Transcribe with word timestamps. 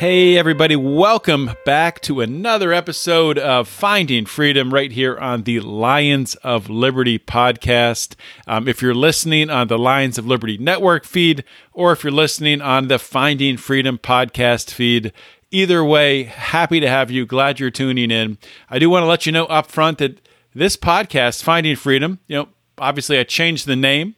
Hey, 0.00 0.38
everybody, 0.38 0.76
welcome 0.76 1.50
back 1.66 2.00
to 2.00 2.22
another 2.22 2.72
episode 2.72 3.38
of 3.38 3.68
Finding 3.68 4.24
Freedom 4.24 4.72
right 4.72 4.90
here 4.90 5.18
on 5.18 5.42
the 5.42 5.60
Lions 5.60 6.36
of 6.36 6.70
Liberty 6.70 7.18
podcast. 7.18 8.14
Um, 8.46 8.66
if 8.66 8.80
you're 8.80 8.94
listening 8.94 9.50
on 9.50 9.68
the 9.68 9.76
Lions 9.76 10.16
of 10.16 10.26
Liberty 10.26 10.56
network 10.56 11.04
feed, 11.04 11.44
or 11.74 11.92
if 11.92 12.02
you're 12.02 12.10
listening 12.14 12.62
on 12.62 12.88
the 12.88 12.98
Finding 12.98 13.58
Freedom 13.58 13.98
podcast 13.98 14.70
feed, 14.70 15.12
either 15.50 15.84
way, 15.84 16.22
happy 16.22 16.80
to 16.80 16.88
have 16.88 17.10
you. 17.10 17.26
Glad 17.26 17.60
you're 17.60 17.70
tuning 17.70 18.10
in. 18.10 18.38
I 18.70 18.78
do 18.78 18.88
want 18.88 19.02
to 19.02 19.06
let 19.06 19.26
you 19.26 19.32
know 19.32 19.44
up 19.44 19.66
front 19.66 19.98
that 19.98 20.26
this 20.54 20.78
podcast, 20.78 21.42
Finding 21.42 21.76
Freedom, 21.76 22.20
you 22.26 22.36
know, 22.36 22.48
obviously 22.78 23.18
I 23.18 23.24
changed 23.24 23.66
the 23.66 23.76
name 23.76 24.16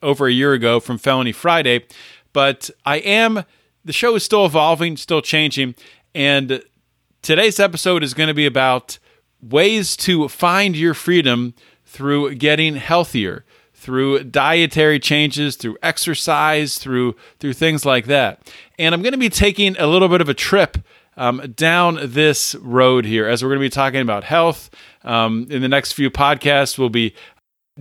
over 0.00 0.28
a 0.28 0.32
year 0.32 0.52
ago 0.52 0.78
from 0.78 0.98
Felony 0.98 1.32
Friday, 1.32 1.84
but 2.32 2.70
I 2.84 2.98
am 2.98 3.44
the 3.86 3.92
show 3.92 4.16
is 4.16 4.24
still 4.24 4.44
evolving, 4.44 4.96
still 4.96 5.22
changing, 5.22 5.76
and 6.14 6.60
today's 7.22 7.60
episode 7.60 8.02
is 8.02 8.14
going 8.14 8.26
to 8.26 8.34
be 8.34 8.44
about 8.44 8.98
ways 9.40 9.96
to 9.98 10.28
find 10.28 10.76
your 10.76 10.92
freedom 10.92 11.54
through 11.84 12.34
getting 12.34 12.74
healthier, 12.74 13.44
through 13.72 14.24
dietary 14.24 14.98
changes, 14.98 15.54
through 15.54 15.78
exercise, 15.82 16.78
through 16.78 17.14
through 17.38 17.52
things 17.52 17.86
like 17.86 18.06
that. 18.06 18.52
And 18.76 18.92
I'm 18.92 19.02
going 19.02 19.12
to 19.12 19.18
be 19.18 19.30
taking 19.30 19.76
a 19.78 19.86
little 19.86 20.08
bit 20.08 20.20
of 20.20 20.28
a 20.28 20.34
trip 20.34 20.78
um, 21.16 21.40
down 21.54 21.98
this 22.02 22.56
road 22.56 23.04
here 23.04 23.28
as 23.28 23.42
we're 23.42 23.50
going 23.50 23.60
to 23.60 23.66
be 23.66 23.70
talking 23.70 24.00
about 24.00 24.24
health. 24.24 24.68
Um, 25.04 25.46
in 25.48 25.62
the 25.62 25.68
next 25.68 25.92
few 25.92 26.10
podcasts, 26.10 26.76
we'll 26.76 26.88
be 26.88 27.14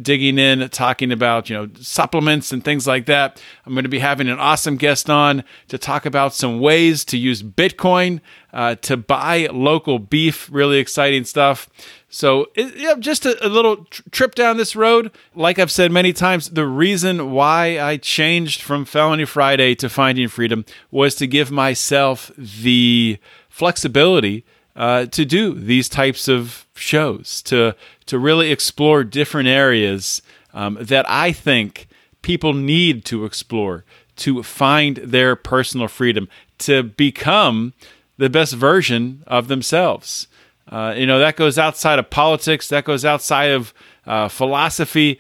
digging 0.02 0.38
in, 0.38 0.68
talking 0.70 1.12
about 1.12 1.50
you 1.50 1.56
know 1.56 1.70
supplements 1.80 2.52
and 2.52 2.64
things 2.64 2.86
like 2.86 3.06
that. 3.06 3.42
I'm 3.66 3.74
going 3.74 3.84
to 3.84 3.90
be 3.90 4.00
having 4.00 4.28
an 4.28 4.40
awesome 4.40 4.78
guest 4.78 5.10
on 5.10 5.44
to 5.70 5.78
talk 5.78 6.06
about 6.06 6.34
some 6.34 6.60
ways 6.60 7.06
to 7.06 7.18
use 7.18 7.42
Bitcoin 7.44 8.22
uh, 8.54 8.76
to 8.76 8.98
buy 8.98 9.48
local 9.52 10.00
beef. 10.00 10.50
Really 10.52 10.80
exciting 10.80 11.24
stuff. 11.24 11.70
So, 12.10 12.48
it, 12.56 13.00
just 13.02 13.26
a, 13.26 13.46
a 13.46 13.50
little 13.50 13.86
tr- 13.86 14.02
trip 14.12 14.36
down 14.36 14.56
this 14.56 14.76
road. 14.76 15.12
Like 15.34 15.60
I've 15.60 15.72
said 15.72 15.92
many 15.92 16.14
times, 16.14 16.50
the 16.50 16.66
reason 16.66 17.32
why 17.32 17.80
I 17.80 17.98
changed 17.98 18.62
from 18.62 18.86
Felony 18.86 19.26
Friday 19.26 19.76
to 19.76 19.90
Finding 19.90 20.30
Freedom 20.30 20.64
was 20.92 21.16
to 21.16 21.28
give 21.28 21.52
myself 21.52 22.32
the 22.38 23.18
flexibility 23.50 24.46
uh, 24.76 25.06
to 25.08 25.26
do 25.26 25.54
these 25.54 25.88
types 25.88 26.28
of 26.28 26.66
shows, 26.76 27.42
to 27.44 27.76
to 28.08 28.20
really 28.20 28.52
explore 28.52 29.04
different 29.04 29.48
areas 29.48 30.22
um, 30.54 30.78
that 30.82 31.10
I 31.10 31.32
think 31.32 31.88
people 32.22 32.54
need 32.54 33.06
to 33.06 33.26
explore 33.26 33.86
to 34.18 34.44
find 34.44 34.98
their 34.98 35.36
personal 35.36 35.88
freedom, 35.88 36.28
to 36.60 36.84
become 36.84 37.74
the 38.18 38.30
best 38.30 38.54
version 38.54 39.24
of 39.28 39.48
themselves. 39.48 40.28
Uh, 40.68 40.94
you 40.98 41.06
know 41.06 41.20
that 41.20 41.36
goes 41.36 41.58
outside 41.58 42.00
of 42.00 42.10
politics, 42.10 42.68
that 42.70 42.86
goes 42.86 43.06
outside 43.06 43.52
of 43.52 43.74
uh, 44.06 44.28
philosophy. 44.28 45.20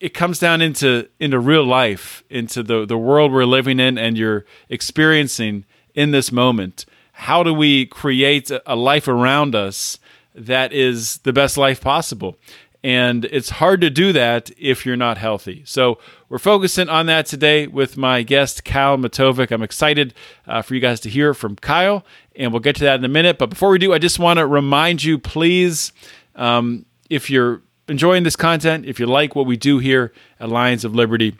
It 0.00 0.14
comes 0.14 0.38
down 0.38 0.62
into 0.62 1.08
into 1.20 1.38
real 1.38 1.64
life, 1.64 2.24
into 2.30 2.62
the 2.62 2.86
the 2.86 2.98
world 2.98 3.30
we're 3.30 3.44
living 3.44 3.78
in, 3.78 3.98
and 3.98 4.16
you're 4.16 4.44
experiencing 4.68 5.64
in 5.94 6.12
this 6.12 6.32
moment 6.32 6.86
how 7.20 7.42
do 7.42 7.52
we 7.52 7.84
create 7.84 8.50
a 8.64 8.74
life 8.74 9.06
around 9.06 9.54
us 9.54 9.98
that 10.34 10.72
is 10.72 11.18
the 11.18 11.34
best 11.34 11.58
life 11.58 11.78
possible? 11.78 12.34
And 12.82 13.26
it's 13.26 13.50
hard 13.50 13.82
to 13.82 13.90
do 13.90 14.14
that 14.14 14.50
if 14.56 14.86
you're 14.86 14.96
not 14.96 15.18
healthy. 15.18 15.62
So 15.66 15.98
we're 16.30 16.38
focusing 16.38 16.88
on 16.88 17.04
that 17.06 17.26
today 17.26 17.66
with 17.66 17.98
my 17.98 18.22
guest, 18.22 18.64
Kyle 18.64 18.96
Matovcik. 18.96 19.50
I'm 19.50 19.62
excited 19.62 20.14
uh, 20.46 20.62
for 20.62 20.74
you 20.74 20.80
guys 20.80 20.98
to 21.00 21.10
hear 21.10 21.34
from 21.34 21.56
Kyle, 21.56 22.06
and 22.36 22.52
we'll 22.52 22.60
get 22.60 22.76
to 22.76 22.84
that 22.84 22.98
in 22.98 23.04
a 23.04 23.08
minute. 23.08 23.36
But 23.36 23.50
before 23.50 23.68
we 23.68 23.78
do, 23.78 23.92
I 23.92 23.98
just 23.98 24.18
want 24.18 24.38
to 24.38 24.46
remind 24.46 25.04
you 25.04 25.18
please, 25.18 25.92
um, 26.36 26.86
if 27.10 27.28
you're 27.28 27.60
enjoying 27.86 28.22
this 28.22 28.36
content, 28.36 28.86
if 28.86 28.98
you 28.98 29.04
like 29.04 29.36
what 29.36 29.44
we 29.44 29.58
do 29.58 29.78
here 29.78 30.10
at 30.40 30.48
Lions 30.48 30.86
of 30.86 30.94
Liberty, 30.94 31.36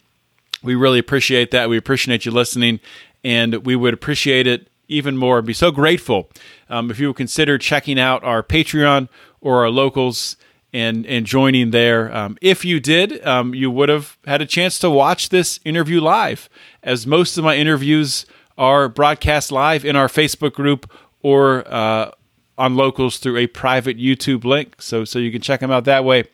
we 0.62 0.74
really 0.74 0.98
appreciate 0.98 1.52
that. 1.52 1.70
We 1.70 1.78
appreciate 1.78 2.26
you 2.26 2.32
listening, 2.32 2.80
and 3.24 3.64
we 3.64 3.76
would 3.76 3.94
appreciate 3.94 4.46
it 4.46 4.66
even 4.90 5.16
more 5.16 5.38
and 5.38 5.46
be 5.46 5.52
so 5.52 5.70
grateful 5.70 6.30
um, 6.68 6.90
if 6.90 6.98
you 6.98 7.06
would 7.08 7.16
consider 7.16 7.56
checking 7.58 7.98
out 7.98 8.22
our 8.24 8.42
Patreon 8.42 9.08
or 9.40 9.62
our 9.62 9.70
locals 9.70 10.36
and 10.72 11.06
and 11.06 11.26
joining 11.26 11.70
there. 11.70 12.14
Um, 12.14 12.38
if 12.40 12.64
you 12.64 12.80
did, 12.80 13.24
um, 13.26 13.54
you 13.54 13.70
would 13.70 13.88
have 13.88 14.18
had 14.26 14.40
a 14.42 14.46
chance 14.46 14.78
to 14.80 14.90
watch 14.90 15.28
this 15.30 15.58
interview 15.64 16.00
live, 16.00 16.48
as 16.82 17.06
most 17.06 17.38
of 17.38 17.44
my 17.44 17.56
interviews 17.56 18.26
are 18.56 18.88
broadcast 18.88 19.50
live 19.50 19.84
in 19.84 19.96
our 19.96 20.08
Facebook 20.08 20.52
group 20.52 20.90
or 21.22 21.66
uh, 21.66 22.10
on 22.58 22.76
locals 22.76 23.18
through 23.18 23.38
a 23.38 23.46
private 23.46 23.98
YouTube 23.98 24.44
link. 24.44 24.80
So 24.80 25.04
so 25.04 25.18
you 25.18 25.32
can 25.32 25.40
check 25.40 25.60
them 25.60 25.70
out 25.70 25.84
that 25.84 26.04
way. 26.04 26.24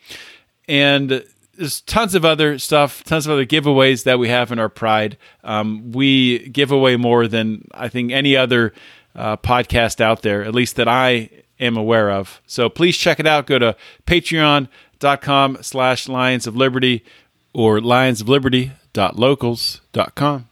And 0.68 1.24
there's 1.56 1.80
tons 1.82 2.14
of 2.14 2.24
other 2.24 2.58
stuff, 2.58 3.04
tons 3.04 3.26
of 3.26 3.32
other 3.32 3.46
giveaways 3.46 4.04
that 4.04 4.18
we 4.18 4.28
have 4.28 4.52
in 4.52 4.58
our 4.58 4.68
Pride. 4.68 5.16
Um, 5.44 5.92
we 5.92 6.48
give 6.48 6.70
away 6.70 6.96
more 6.96 7.28
than 7.28 7.66
I 7.72 7.88
think 7.88 8.12
any 8.12 8.36
other 8.36 8.74
uh, 9.14 9.36
podcast 9.38 10.00
out 10.00 10.22
there, 10.22 10.44
at 10.44 10.54
least 10.54 10.76
that 10.76 10.88
I 10.88 11.30
am 11.58 11.76
aware 11.76 12.10
of. 12.10 12.40
So 12.46 12.68
please 12.68 12.96
check 12.96 13.18
it 13.20 13.26
out. 13.26 13.46
Go 13.46 13.58
to 13.58 13.76
patreon.com 14.06 15.58
slash 15.62 16.08
Lions 16.08 16.46
of 16.46 16.56
Liberty 16.56 17.04
or 17.52 17.78
lionsofliberty.locals.com. 17.78 20.48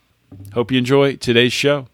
Hope 0.52 0.72
you 0.72 0.78
enjoy 0.78 1.16
today's 1.16 1.52
show. 1.52 1.88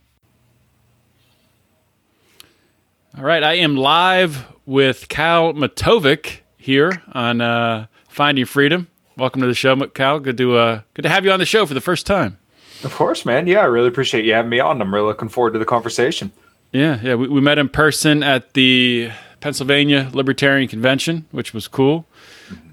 All 3.18 3.24
right, 3.24 3.42
I 3.42 3.54
am 3.54 3.76
live 3.76 4.46
with 4.64 5.08
Kyle 5.08 5.52
Matovcik 5.52 6.38
here 6.56 7.02
on 7.12 7.40
uh, 7.40 7.86
Finding 8.08 8.44
Freedom. 8.44 8.86
Welcome 9.20 9.42
to 9.42 9.46
the 9.46 9.54
show, 9.54 9.76
Cal. 9.88 10.18
Good 10.18 10.38
to 10.38 10.56
uh, 10.56 10.80
good 10.94 11.02
to 11.02 11.10
have 11.10 11.26
you 11.26 11.30
on 11.30 11.40
the 11.40 11.44
show 11.44 11.66
for 11.66 11.74
the 11.74 11.80
first 11.82 12.06
time. 12.06 12.38
Of 12.82 12.94
course, 12.94 13.26
man. 13.26 13.46
Yeah, 13.46 13.60
I 13.60 13.64
really 13.64 13.88
appreciate 13.88 14.24
you 14.24 14.32
having 14.32 14.48
me 14.48 14.60
on. 14.60 14.80
I'm 14.80 14.94
really 14.94 15.08
looking 15.08 15.28
forward 15.28 15.52
to 15.52 15.58
the 15.58 15.66
conversation. 15.66 16.32
Yeah, 16.72 16.98
yeah. 17.02 17.16
We, 17.16 17.28
we 17.28 17.42
met 17.42 17.58
in 17.58 17.68
person 17.68 18.22
at 18.22 18.54
the 18.54 19.10
Pennsylvania 19.40 20.08
Libertarian 20.14 20.68
Convention, 20.68 21.26
which 21.32 21.52
was 21.52 21.68
cool. 21.68 22.06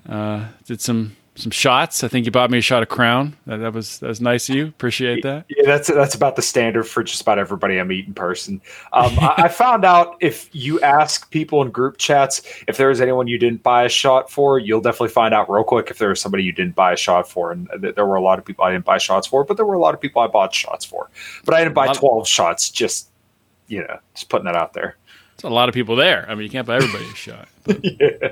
Uh, 0.08 0.46
did 0.64 0.80
some 0.80 1.18
some 1.38 1.51
shots. 1.51 2.04
I 2.04 2.07
think 2.07 2.25
you 2.25 2.31
bought 2.31 2.50
me 2.50 2.57
a 2.57 2.62
shot 2.62 2.81
of 2.81 2.89
Crown. 2.89 3.38
That, 3.45 3.57
that, 3.57 3.74
was 3.74 4.00
that 4.00 4.07
was 4.07 4.19
nice 4.19 4.50
of 4.50 4.56
you. 4.56 4.68
Appreciate 4.68 5.24
that. 5.24 5.45
Yeah, 5.50 5.66
that's 5.66 5.88
that's 5.88 6.16
about 6.16 6.36
the 6.36 6.42
standard 6.42 6.84
for 6.84 7.04
just 7.04 7.22
about 7.22 7.38
everybody 7.38 7.80
I 7.80 7.84
meet 7.84 8.07
in 8.07 8.13
person. 8.13 8.62
Um, 8.94 9.18
I, 9.19 9.34
I, 9.38 9.48
found 9.48 9.86
out 9.86 10.18
if 10.19 10.50
you 10.51 10.80
ask 10.81 11.30
people 11.30 11.62
in 11.62 11.69
group 11.69 11.98
chats 11.98 12.42
if 12.68 12.78
there 12.78 12.89
was 12.89 13.01
anyone 13.01 13.28
you 13.28 13.38
didn't 13.38 13.63
buy 13.63 13.84
a 13.84 13.89
shot 13.89 14.31
for, 14.31 14.60
you'll 14.60 14.81
definitely 14.81 15.10
find 15.10 15.34
out 15.34 15.50
real 15.50 15.63
quick 15.63 15.92
if 15.92 16.00
there 16.00 16.10
was 16.10 16.19
somebody 16.19 16.44
you 16.44 16.51
didn't 16.51 16.75
buy 16.75 16.94
a 16.94 16.98
shot 16.98 17.30
for. 17.30 17.51
And 17.51 17.69
th- 17.81 17.95
there 17.95 18.06
were 18.06 18.16
a 18.16 18.22
lot 18.22 18.40
of 18.40 18.45
people 18.45 18.66
I 18.66 18.72
didn't 18.72 18.86
buy 18.86 18.98
shots 18.98 19.28
for, 19.28 19.44
but 19.44 19.57
there 19.57 19.66
were 19.66 19.75
a 19.75 19.80
lot 19.80 19.94
of 19.94 20.01
people 20.01 20.22
I 20.22 20.28
bought 20.28 20.54
shots 20.54 20.86
for. 20.86 21.10
But 21.45 21.54
I 21.54 21.60
didn't 21.63 21.75
buy 21.75 21.94
twelve 21.94 22.22
of- 22.22 22.28
shots. 22.28 22.69
Just 22.69 23.10
you 23.68 23.81
know, 23.81 24.00
just 24.16 24.30
putting 24.30 24.45
that 24.45 24.56
out 24.56 24.74
there. 24.74 24.95
There's 25.38 25.51
a 25.51 25.54
lot 25.54 25.69
of 25.69 25.75
people 25.75 25.95
there. 25.95 26.25
I 26.28 26.33
mean, 26.33 26.44
you 26.44 26.50
can't 26.50 26.66
buy 26.66 26.78
everybody 26.78 27.06
a 27.06 27.16
shot. 27.16 27.48
yeah. 27.83 28.30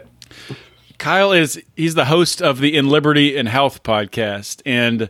Kyle 0.98 1.32
is 1.32 1.62
he's 1.76 1.96
the 1.96 2.06
host 2.06 2.42
of 2.42 2.60
the 2.60 2.76
In 2.76 2.90
Liberty 2.90 3.38
and 3.38 3.48
Health 3.48 3.84
podcast, 3.84 4.62
and 4.66 5.10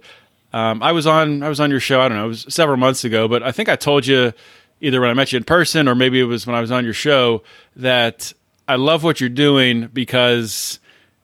Um, 0.54 0.82
I 0.82 0.94
was 0.94 1.06
on 1.06 1.44
I 1.44 1.50
was 1.50 1.60
on 1.60 1.70
your 1.70 1.82
show. 1.82 2.00
I 2.00 2.08
don't 2.08 2.18
know, 2.18 2.26
it 2.26 2.30
was 2.30 2.46
several 2.50 2.78
months 2.78 3.04
ago, 3.04 3.28
but 3.28 3.44
I 3.44 3.52
think 3.52 3.68
I 3.68 3.76
told 3.76 4.08
you 4.08 4.32
either 4.80 5.02
when 5.02 5.10
I 5.10 5.14
met 5.14 5.34
you 5.34 5.38
in 5.38 5.44
person 5.44 5.88
or 5.90 5.96
maybe 5.96 6.18
it 6.20 6.24
was 6.24 6.48
when 6.48 6.56
I 6.56 6.62
was 6.62 6.72
on 6.72 6.86
your 6.86 6.94
show 6.94 7.44
that 7.76 8.32
I 8.68 8.78
love 8.78 9.04
what 9.04 9.20
you're 9.20 9.30
doing 9.30 9.88
because 9.88 10.80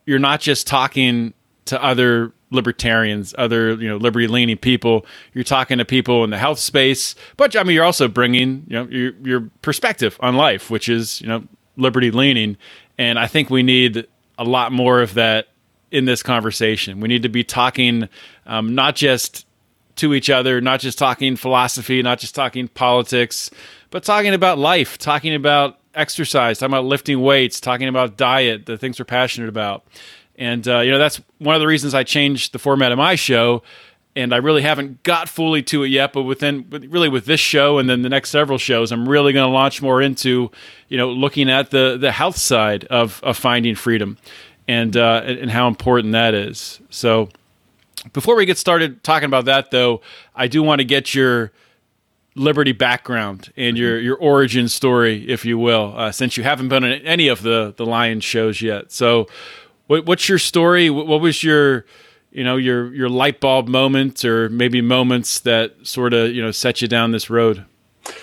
you're 0.06 0.20
not 0.20 0.42
just 0.42 0.68
talking 0.68 1.34
to 1.66 1.82
other 1.82 2.34
libertarians, 2.50 3.34
other 3.38 3.76
you 3.76 3.88
know 3.88 3.96
liberty 3.96 4.28
leaning 4.28 4.58
people. 4.58 5.06
You're 5.34 5.46
talking 5.46 5.78
to 5.78 5.86
people 5.86 6.26
in 6.26 6.30
the 6.30 6.38
health 6.38 6.60
space, 6.60 7.16
but 7.38 7.56
I 7.56 7.64
mean 7.64 7.76
you're 7.76 7.86
also 7.86 8.10
bringing 8.10 8.66
you 8.68 8.76
know 8.76 8.88
your 8.90 9.14
your 9.24 9.42
perspective 9.62 10.18
on 10.20 10.36
life, 10.36 10.70
which 10.70 10.90
is 10.90 11.22
you 11.22 11.28
know 11.28 11.44
liberty 11.78 12.12
leaning, 12.12 12.58
and 12.98 13.18
I 13.18 13.28
think 13.28 13.50
we 13.50 13.64
need 13.64 14.08
a 14.42 14.44
lot 14.44 14.72
more 14.72 15.02
of 15.02 15.14
that 15.14 15.50
in 15.92 16.06
this 16.06 16.24
conversation. 16.24 17.00
We 17.00 17.08
need 17.08 17.22
to 17.22 17.30
be 17.30 17.44
talking 17.44 18.10
um, 18.48 18.74
not 18.74 18.96
just 18.96 19.46
to 19.98 20.16
each 20.16 20.32
other, 20.32 20.60
not 20.60 20.80
just 20.80 20.98
talking 20.98 21.36
philosophy, 21.36 22.02
not 22.02 22.18
just 22.18 22.34
talking 22.34 22.68
politics, 22.68 23.52
but 23.92 24.04
talking 24.04 24.34
about 24.34 24.58
life, 24.58 24.98
talking 24.98 25.36
about 25.36 25.78
exercise, 25.94 26.58
talking 26.58 26.74
about 26.74 26.86
lifting 26.86 27.22
weights, 27.22 27.60
talking 27.60 27.88
about 27.88 28.18
diet, 28.18 28.66
the 28.66 28.80
things 28.80 28.98
we're 28.98 29.06
passionate 29.06 29.48
about. 29.48 29.84
And 30.38 30.68
uh, 30.68 30.80
you 30.80 30.90
know 30.90 30.98
that's 30.98 31.22
one 31.38 31.54
of 31.54 31.62
the 31.62 31.68
reasons 31.68 31.94
I 31.94 32.04
changed 32.04 32.52
the 32.52 32.60
format 32.60 32.92
of 32.92 32.98
my 32.98 33.14
show. 33.14 33.62
And 34.14 34.34
I 34.34 34.38
really 34.38 34.62
haven't 34.62 35.04
got 35.04 35.30
fully 35.30 35.64
to 35.64 35.84
it 35.84 35.88
yet, 35.88 36.12
but 36.12 36.24
within 36.24 36.66
really 36.70 37.08
with 37.08 37.26
this 37.26 37.40
show 37.40 37.78
and 37.78 37.90
then 37.90 38.02
the 38.02 38.10
next 38.10 38.30
several 38.30 38.58
shows, 38.58 38.92
I'm 38.92 39.08
really 39.08 39.32
going 39.32 39.46
to 39.46 39.52
launch 39.52 39.82
more 39.82 40.02
into, 40.02 40.52
you 40.90 40.98
know, 40.98 41.10
looking 41.10 41.50
at 41.50 41.70
the 41.72 41.98
the 41.98 42.12
health 42.12 42.36
side 42.36 42.84
of 42.86 43.22
of 43.24 43.38
finding 43.38 43.76
freedom, 43.76 44.18
and 44.68 44.98
uh, 44.98 45.22
and 45.26 45.50
how 45.50 45.68
important 45.68 46.12
that 46.12 46.34
is. 46.34 46.82
So, 46.90 47.30
before 48.14 48.36
we 48.36 48.46
get 48.46 48.58
started 48.58 49.04
talking 49.04 49.28
about 49.28 49.46
that, 49.46 49.72
though, 49.72 50.02
I 50.36 50.48
do 50.48 50.62
want 50.62 50.80
to 50.80 50.86
get 50.86 51.16
your 51.16 51.52
Liberty 52.34 52.72
background 52.72 53.52
and 53.58 53.78
your 53.78 54.00
your 54.00 54.16
origin 54.16 54.70
story, 54.70 55.30
if 55.30 55.44
you 55.44 55.58
will, 55.58 55.94
uh, 55.98 56.14
since 56.14 56.38
you 56.38 56.44
haven't 56.44 56.70
been 56.70 56.86
on 56.86 56.92
any 56.92 57.28
of 57.28 57.42
the 57.42 57.74
the 57.76 57.86
Lion 57.86 58.22
shows 58.22 58.62
yet. 58.62 58.92
So, 58.94 59.28
what, 59.88 60.06
what's 60.06 60.30
your 60.30 60.40
story? 60.40 60.90
What, 60.90 61.08
what, 61.08 61.20
was 61.20 61.44
your 61.44 61.86
you 62.32 62.44
know 62.44 62.58
your 62.58 62.94
your 62.94 63.10
light 63.10 63.40
bulb 63.40 63.68
moment, 63.68 64.26
or 64.26 64.50
maybe 64.50 64.82
moments 64.82 65.40
that 65.42 65.76
sort 65.84 66.14
of 66.14 66.32
you 66.34 66.42
know 66.42 66.52
set 66.52 66.82
you 66.82 66.88
down 66.88 67.12
this 67.12 67.30
road? 67.30 67.66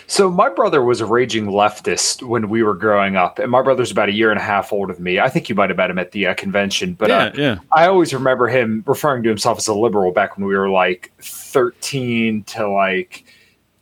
So 0.07 0.31
my 0.31 0.49
brother 0.49 0.83
was 0.83 1.01
a 1.01 1.07
raging 1.07 1.47
leftist 1.47 2.23
when 2.23 2.49
we 2.49 2.63
were 2.63 2.75
growing 2.75 3.17
up, 3.17 3.39
and 3.39 3.51
my 3.51 3.63
brother's 3.63 3.91
about 3.91 4.09
a 4.09 4.13
year 4.13 4.31
and 4.31 4.41
a 4.41 4.43
half 4.43 4.73
older 4.73 4.93
than 4.93 5.05
me. 5.05 5.21
I 5.21 5.29
think 5.29 5.49
you 5.49 5.55
might 5.55 5.71
have 5.71 5.77
met 5.77 5.91
him 5.91 5.99
at 5.99 6.13
the 6.13 6.27
uh, 6.27 6.35
convention, 6.35 6.95
but 6.95 7.09
yeah, 7.09 7.17
uh, 7.19 7.33
yeah. 7.37 7.59
I 7.73 7.87
always 7.87 8.13
remember 8.13 8.49
him 8.49 8.83
referring 8.87 9.23
to 9.23 9.29
himself 9.29 9.59
as 9.59 9.69
a 9.69 9.75
liberal 9.75 10.11
back 10.11 10.37
when 10.37 10.47
we 10.47 10.57
were 10.57 10.71
like 10.71 11.13
thirteen 11.21 12.43
to 12.45 12.69
like 12.69 13.25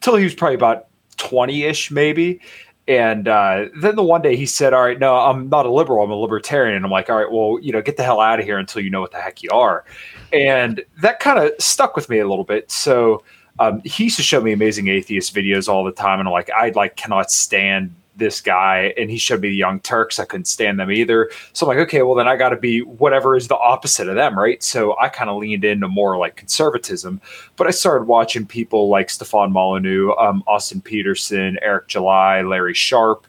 till 0.01 0.17
he 0.17 0.25
was 0.25 0.35
probably 0.35 0.57
about 0.57 0.87
twenty 1.17 1.65
ish, 1.65 1.91
maybe. 1.91 2.41
And 2.89 3.27
uh, 3.27 3.67
then 3.81 3.97
the 3.97 4.03
one 4.03 4.23
day 4.23 4.37
he 4.37 4.47
said, 4.47 4.73
"All 4.73 4.85
right, 4.85 4.99
no, 4.99 5.17
I'm 5.17 5.49
not 5.49 5.67
a 5.67 5.73
liberal. 5.73 6.05
I'm 6.05 6.11
a 6.11 6.17
libertarian." 6.17 6.77
And 6.77 6.85
I'm 6.85 6.91
like, 6.91 7.11
"All 7.11 7.17
right, 7.17 7.31
well, 7.31 7.59
you 7.61 7.73
know, 7.73 7.83
get 7.83 7.97
the 7.97 8.05
hell 8.05 8.21
out 8.21 8.39
of 8.39 8.45
here 8.45 8.59
until 8.59 8.83
you 8.83 8.91
know 8.91 9.01
what 9.01 9.11
the 9.11 9.21
heck 9.21 9.43
you 9.43 9.51
are." 9.51 9.85
And 10.33 10.85
that 11.03 11.19
kind 11.19 11.39
of 11.39 11.53
stuck 11.59 11.97
with 11.97 12.09
me 12.09 12.21
a 12.21 12.29
little 12.29 12.45
bit. 12.45 12.71
So 12.71 13.25
um, 13.59 13.81
he 13.85 14.05
used 14.05 14.17
to 14.17 14.23
show 14.23 14.41
me 14.41 14.53
amazing 14.53 14.87
atheist 14.89 15.35
videos 15.35 15.69
all 15.69 15.83
the 15.85 15.93
time, 15.93 16.21
and 16.21 16.29
I'm 16.29 16.33
like, 16.33 16.51
I 16.51 16.71
like 16.71 16.97
cannot 16.97 17.31
stand 17.31 17.93
this 18.17 18.41
guy 18.41 18.95
and 18.97 19.11
he 19.11 19.19
showed 19.19 19.41
me 19.41 19.51
the 19.51 19.57
young 19.57 19.81
turks. 19.81 20.19
I 20.19 20.25
couldn't 20.25 20.47
stand 20.47 20.81
them 20.81 20.91
either. 20.91 21.31
So 21.53 21.67
i'm 21.67 21.77
like 21.77 21.87
okay 21.89 22.03
well 22.03 22.15
then 22.15 22.29
i 22.29 22.37
got 22.37 22.51
to 22.51 22.57
be 22.57 22.81
whatever 22.81 23.37
is 23.37 23.49
the 23.49 23.57
opposite 23.57 24.09
of 24.09 24.15
them 24.15 24.39
right? 24.39 24.63
So 24.63 24.97
i 24.99 25.09
kind 25.09 25.31
of 25.31 25.37
leaned 25.39 25.65
into 25.65 25.89
more 25.89 26.17
like 26.17 26.37
conservatism 26.37 27.21
but 27.57 27.67
i 27.67 27.71
started 27.71 28.05
watching 28.05 28.47
people 28.47 28.89
like 28.89 29.11
stefan 29.11 29.53
molyneux 29.53 30.13
um, 30.19 30.43
austin 30.47 30.81
petersen 30.81 31.59
eric 31.63 31.89
july 31.89 32.43
larry 32.43 32.75
sharpe. 32.75 33.27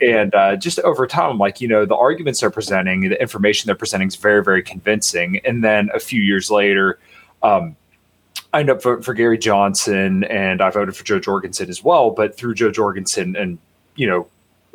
And 0.00 0.34
uh, 0.34 0.56
just 0.56 0.78
over 0.80 1.06
time 1.06 1.30
i'm 1.30 1.38
like 1.38 1.60
you 1.60 1.68
know 1.68 1.84
the 1.84 1.96
arguments 1.96 2.40
they're 2.40 2.50
presenting 2.50 3.08
the 3.08 3.20
information 3.20 3.66
they're 3.66 3.74
presenting 3.76 4.08
is 4.08 4.16
very 4.16 4.42
very 4.42 4.62
convincing. 4.62 5.40
And 5.44 5.64
then 5.64 5.90
a 5.94 6.00
few 6.00 6.22
years 6.22 6.50
later 6.50 6.98
um, 7.42 7.76
I 8.52 8.60
ended 8.60 8.76
up 8.76 8.82
voting 8.82 9.02
for 9.02 9.14
Gary 9.14 9.38
Johnson 9.38 10.24
and 10.24 10.62
I 10.62 10.70
voted 10.70 10.96
for 10.96 11.04
Jo 11.04 11.20
Jorgensen 11.20 11.68
as 11.68 11.84
well. 11.84 12.10
But 12.10 12.36
through 12.36 12.54
Jo 12.54 12.70
Jorgensen 12.70 13.36
and 13.36 13.58
you 13.98 14.06
know, 14.06 14.26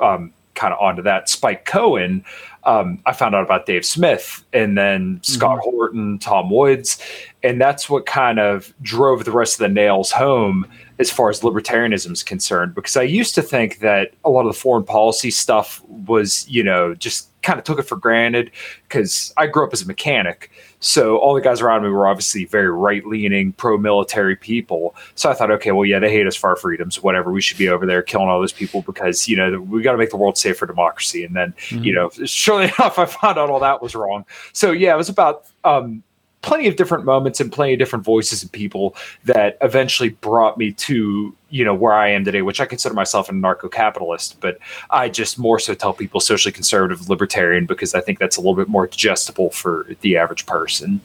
um, 0.05 0.33
kind 0.55 0.73
of 0.73 0.79
onto 0.79 1.01
that, 1.01 1.29
Spike 1.29 1.65
Cohen, 1.65 2.23
um, 2.65 2.99
I 3.05 3.13
found 3.13 3.35
out 3.35 3.43
about 3.43 3.65
Dave 3.65 3.85
Smith 3.85 4.43
and 4.53 4.77
then 4.77 5.19
Scott 5.23 5.59
mm-hmm. 5.59 5.69
Horton, 5.69 6.19
Tom 6.19 6.49
Woods. 6.49 6.99
And 7.41 7.59
that's 7.59 7.89
what 7.89 8.05
kind 8.05 8.39
of 8.39 8.73
drove 8.81 9.25
the 9.25 9.31
rest 9.31 9.55
of 9.55 9.59
the 9.59 9.69
nails 9.69 10.11
home 10.11 10.67
as 11.00 11.12
far 11.12 11.30
as 11.30 11.42
libertarianism 11.42 12.12
is 12.12 12.24
concerned. 12.24 12.75
Because 12.75 12.95
I 12.95 13.04
used 13.04 13.36
to 13.36 13.42
think 13.42 13.80
that 13.80 14.13
a 14.24 14.30
lot 14.30 14.42
of 14.42 14.54
the 14.54 14.60
foreign 14.60 14.84
policy 14.84 15.31
stuff 15.31 15.84
was, 15.86 16.48
you 16.48 16.63
know, 16.63 16.94
just 16.94 17.30
kind 17.42 17.60
of 17.60 17.66
took 17.66 17.78
it 17.78 17.84
for 17.84 17.98
granted 17.98 18.51
because 18.88 19.34
I 19.38 19.48
grew 19.48 19.66
up 19.66 19.74
as 19.74 19.81
a 19.81 19.86
mechanic. 19.86 20.50
So 20.80 21.18
all 21.18 21.34
the 21.34 21.42
guys 21.42 21.62
around 21.62 21.84
me 21.84 21.90
were 21.90 22.07
obviously 22.07 22.45
very 22.45 22.69
right 22.69 23.06
leaning, 23.06 23.54
pro 23.54 23.78
military 23.78 24.36
people. 24.36 24.95
So 25.16 25.30
I 25.30 25.34
thought, 25.34 25.51
okay, 25.51 25.72
well, 25.72 25.86
yeah, 25.86 26.00
they 26.00 26.12
hate 26.12 26.28
us 26.28 26.36
for 26.36 26.50
our 26.50 26.56
freedoms, 26.56 27.01
whatever. 27.01 27.31
We 27.31 27.42
should 27.42 27.57
be 27.57 27.69
over 27.69 27.86
there 27.86 28.01
killing 28.01 28.30
all 28.30 28.40
those 28.40 28.54
people 28.54 28.81
because, 28.81 29.28
you 29.28 29.38
know, 29.38 29.60
we 29.62 29.81
got 29.81 29.94
to 29.94 29.98
make 29.98 30.10
the 30.10 30.18
world 30.18 30.38
safe 30.38 30.57
for 30.57 30.66
democracy. 30.66 31.24
And 31.24 31.36
then, 31.36 31.54
mm-hmm. 31.69 31.84
you 31.84 31.94
know, 31.94 32.10
surely 32.25 32.66
enough, 32.66 33.00
I 33.00 33.06
found 33.06 33.38
out 33.38 33.50
all 33.50 33.60
that 33.60 33.81
was 33.81 33.95
wrong. 33.95 34.25
So 34.51 34.72
yeah, 34.72 34.94
it 34.94 34.98
was 34.98 35.10
about, 35.10 35.45
um, 35.63 36.04
plenty 36.44 36.68
of 36.68 36.75
different 36.75 37.06
moments 37.06 37.40
and 37.40 37.51
plenty 37.51 37.74
of 37.74 37.80
different 37.80 38.06
voices 38.06 38.44
and 38.44 38.51
people 38.51 38.95
that 39.24 39.57
eventually 39.62 40.10
brought 40.10 40.57
me 40.57 40.72
to 40.74 41.36
you 41.50 41.66
know 41.66 41.74
where 41.74 41.94
I 41.94 42.10
am 42.10 42.24
today, 42.24 42.44
which 42.44 42.62
I 42.62 42.66
consider 42.66 42.94
myself 42.94 43.30
anarcho-capitalist, 43.30 44.40
but 44.40 44.60
I 44.92 45.10
just 45.10 45.40
more 45.40 45.60
so 45.60 45.74
tell 45.74 45.94
people 45.94 46.19
socially 46.19 46.51
conservative, 46.51 47.10
libertarian 47.10 47.66
because 47.66 47.95
I 47.95 48.01
think 48.01 48.19
that's 48.19 48.38
a 48.38 48.42
little 48.42 48.56
bit 48.56 48.68
more 48.68 48.86
digestible 48.88 49.50
for 49.50 49.88
the 50.01 50.18
average 50.18 50.45
person. 50.45 51.01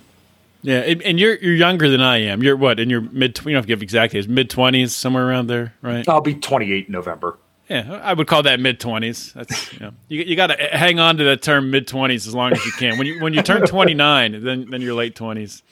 Yeah, 0.62 0.80
and 0.80 1.20
you're 1.20 1.36
you're 1.36 1.54
younger 1.54 1.88
than 1.88 2.00
I 2.00 2.18
am. 2.18 2.42
You're 2.42 2.56
what 2.56 2.80
in 2.80 2.90
your 2.90 3.00
mid? 3.00 3.38
You 3.38 3.44
don't 3.44 3.54
have 3.54 3.64
to 3.64 3.68
give 3.68 3.80
exact 3.80 4.14
age. 4.14 4.26
Mid 4.26 4.50
twenties, 4.50 4.94
somewhere 4.94 5.26
around 5.28 5.46
there, 5.46 5.72
right? 5.82 6.06
I'll 6.08 6.20
be 6.20 6.34
28 6.34 6.86
in 6.86 6.92
November. 6.92 7.38
Yeah, 7.68 8.00
I 8.02 8.14
would 8.14 8.26
call 8.26 8.42
that 8.44 8.60
mid 8.60 8.80
twenties. 8.80 9.32
That's 9.34 9.72
you, 9.74 9.80
know, 9.80 9.92
you, 10.08 10.22
you 10.22 10.36
got 10.36 10.46
to 10.46 10.56
hang 10.56 10.98
on 10.98 11.18
to 11.18 11.24
that 11.24 11.42
term 11.42 11.70
mid 11.70 11.86
twenties 11.86 12.26
as 12.26 12.34
long 12.34 12.52
as 12.52 12.64
you 12.64 12.72
can. 12.72 12.96
When 12.96 13.06
you 13.06 13.20
when 13.20 13.34
you 13.34 13.42
turn 13.42 13.62
twenty 13.66 13.94
nine, 13.94 14.42
then 14.42 14.70
then 14.70 14.80
you're 14.80 14.94
late 14.94 15.14
twenties. 15.14 15.62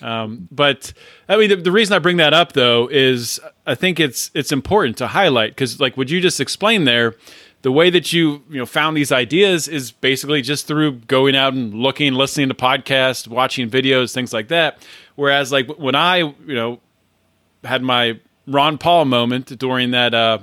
Um, 0.00 0.48
but 0.50 0.92
I 1.28 1.36
mean, 1.36 1.48
the, 1.48 1.56
the, 1.56 1.72
reason 1.72 1.94
I 1.94 1.98
bring 1.98 2.18
that 2.18 2.34
up 2.34 2.52
though 2.52 2.88
is 2.88 3.40
I 3.66 3.74
think 3.74 3.98
it's 3.98 4.30
it's 4.34 4.52
important 4.52 4.96
to 4.98 5.08
highlight 5.08 5.52
because, 5.52 5.80
like, 5.80 5.96
would 5.96 6.10
you 6.10 6.20
just 6.20 6.40
explain 6.40 6.84
there? 6.84 7.14
The 7.62 7.72
way 7.72 7.88
that 7.90 8.12
you 8.12 8.42
you 8.50 8.58
know 8.58 8.66
found 8.66 8.96
these 8.96 9.10
ideas 9.10 9.66
is 9.66 9.90
basically 9.90 10.42
just 10.42 10.66
through 10.66 11.00
going 11.06 11.34
out 11.34 11.54
and 11.54 11.74
looking, 11.74 12.12
listening 12.12 12.48
to 12.48 12.54
podcasts, 12.54 13.26
watching 13.26 13.70
videos, 13.70 14.12
things 14.12 14.32
like 14.32 14.48
that. 14.48 14.86
Whereas, 15.16 15.50
like 15.50 15.68
when 15.78 15.94
I 15.94 16.18
you 16.18 16.34
know 16.54 16.80
had 17.64 17.82
my 17.82 18.20
Ron 18.46 18.78
Paul 18.78 19.06
moment 19.06 19.58
during 19.58 19.92
that. 19.92 20.14
Uh, 20.14 20.38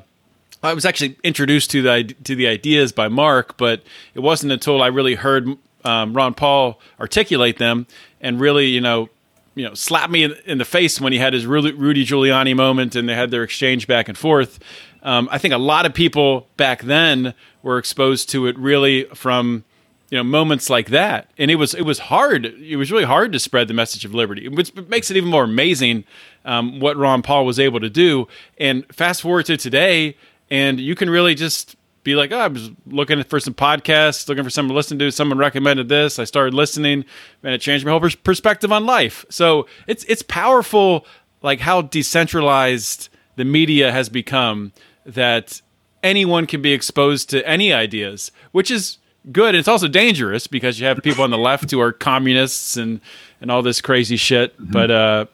I 0.63 0.73
was 0.73 0.85
actually 0.85 1.17
introduced 1.23 1.71
to 1.71 1.81
the 1.81 2.15
to 2.23 2.35
the 2.35 2.47
ideas 2.47 2.91
by 2.91 3.07
Mark, 3.07 3.57
but 3.57 3.81
it 4.13 4.19
wasn't 4.19 4.51
until 4.51 4.81
I 4.81 4.87
really 4.87 5.15
heard 5.15 5.47
um, 5.83 6.13
Ron 6.13 6.33
Paul 6.33 6.79
articulate 6.99 7.57
them 7.57 7.87
and 8.19 8.39
really, 8.39 8.67
you 8.67 8.81
know, 8.81 9.09
you 9.55 9.67
know, 9.67 9.73
slap 9.73 10.09
me 10.09 10.23
in, 10.23 10.35
in, 10.45 10.57
the 10.59 10.65
face 10.65 11.01
when 11.01 11.11
he 11.11 11.19
had 11.19 11.33
his 11.33 11.45
Rudy 11.45 12.05
Giuliani 12.05 12.55
moment 12.55 12.95
and 12.95 13.09
they 13.09 13.15
had 13.15 13.31
their 13.31 13.43
exchange 13.43 13.87
back 13.87 14.07
and 14.07 14.17
forth. 14.17 14.59
Um, 15.03 15.27
I 15.31 15.37
think 15.39 15.53
a 15.53 15.57
lot 15.57 15.85
of 15.85 15.93
people 15.93 16.47
back 16.57 16.83
then 16.83 17.33
were 17.63 17.77
exposed 17.77 18.29
to 18.29 18.45
it 18.47 18.57
really 18.57 19.05
from 19.15 19.63
you 20.09 20.17
know 20.17 20.23
moments 20.23 20.69
like 20.69 20.89
that, 20.89 21.31
and 21.37 21.49
it 21.49 21.55
was 21.55 21.73
it 21.73 21.83
was 21.83 21.99
hard. 21.99 22.45
It 22.45 22.75
was 22.75 22.91
really 22.91 23.05
hard 23.05 23.31
to 23.31 23.39
spread 23.39 23.67
the 23.67 23.73
message 23.73 24.05
of 24.05 24.13
liberty, 24.13 24.47
which 24.47 24.75
makes 24.75 25.09
it 25.09 25.17
even 25.17 25.29
more 25.29 25.45
amazing 25.45 26.03
um, 26.45 26.79
what 26.79 26.97
Ron 26.97 27.21
Paul 27.21 27.45
was 27.45 27.59
able 27.59 27.79
to 27.79 27.89
do. 27.89 28.27
And 28.57 28.85
fast 28.93 29.21
forward 29.21 29.45
to 29.45 29.57
today, 29.57 30.17
and 30.51 30.79
you 30.79 30.93
can 30.95 31.09
really 31.09 31.33
just 31.33 31.77
be 32.03 32.15
like, 32.15 32.31
oh, 32.31 32.39
I 32.39 32.47
was 32.47 32.69
looking 32.85 33.23
for 33.23 33.39
some 33.39 33.53
podcasts, 33.53 34.27
looking 34.27 34.43
for 34.43 34.49
someone 34.49 34.73
to 34.73 34.75
listen 34.75 34.99
to. 34.99 35.11
Someone 35.11 35.37
recommended 35.37 35.87
this. 35.87 36.19
I 36.19 36.25
started 36.25 36.53
listening, 36.53 37.05
and 37.43 37.53
it 37.53 37.61
changed 37.61 37.85
my 37.85 37.91
whole 37.91 38.09
perspective 38.23 38.71
on 38.71 38.85
life. 38.85 39.25
So 39.29 39.67
it's 39.87 40.03
it's 40.05 40.21
powerful, 40.21 41.05
like 41.41 41.61
how 41.61 41.83
decentralized 41.83 43.09
the 43.37 43.45
media 43.45 43.91
has 43.91 44.09
become. 44.09 44.73
That 45.05 45.61
anyone 46.03 46.45
can 46.45 46.61
be 46.61 46.73
exposed 46.73 47.29
to 47.31 47.47
any 47.47 47.73
ideas, 47.73 48.31
which 48.51 48.69
is 48.69 48.97
good. 49.31 49.55
It's 49.55 49.67
also 49.67 49.87
dangerous 49.87 50.47
because 50.47 50.79
you 50.79 50.85
have 50.85 51.01
people 51.01 51.23
on 51.23 51.31
the 51.31 51.37
left 51.37 51.71
who 51.71 51.79
are 51.79 51.91
communists 51.91 52.77
and 52.77 52.99
and 53.39 53.49
all 53.49 53.61
this 53.61 53.79
crazy 53.79 54.17
shit. 54.17 54.53
Mm-hmm. 54.53 54.71
But 54.71 54.91
uh, 54.91 55.25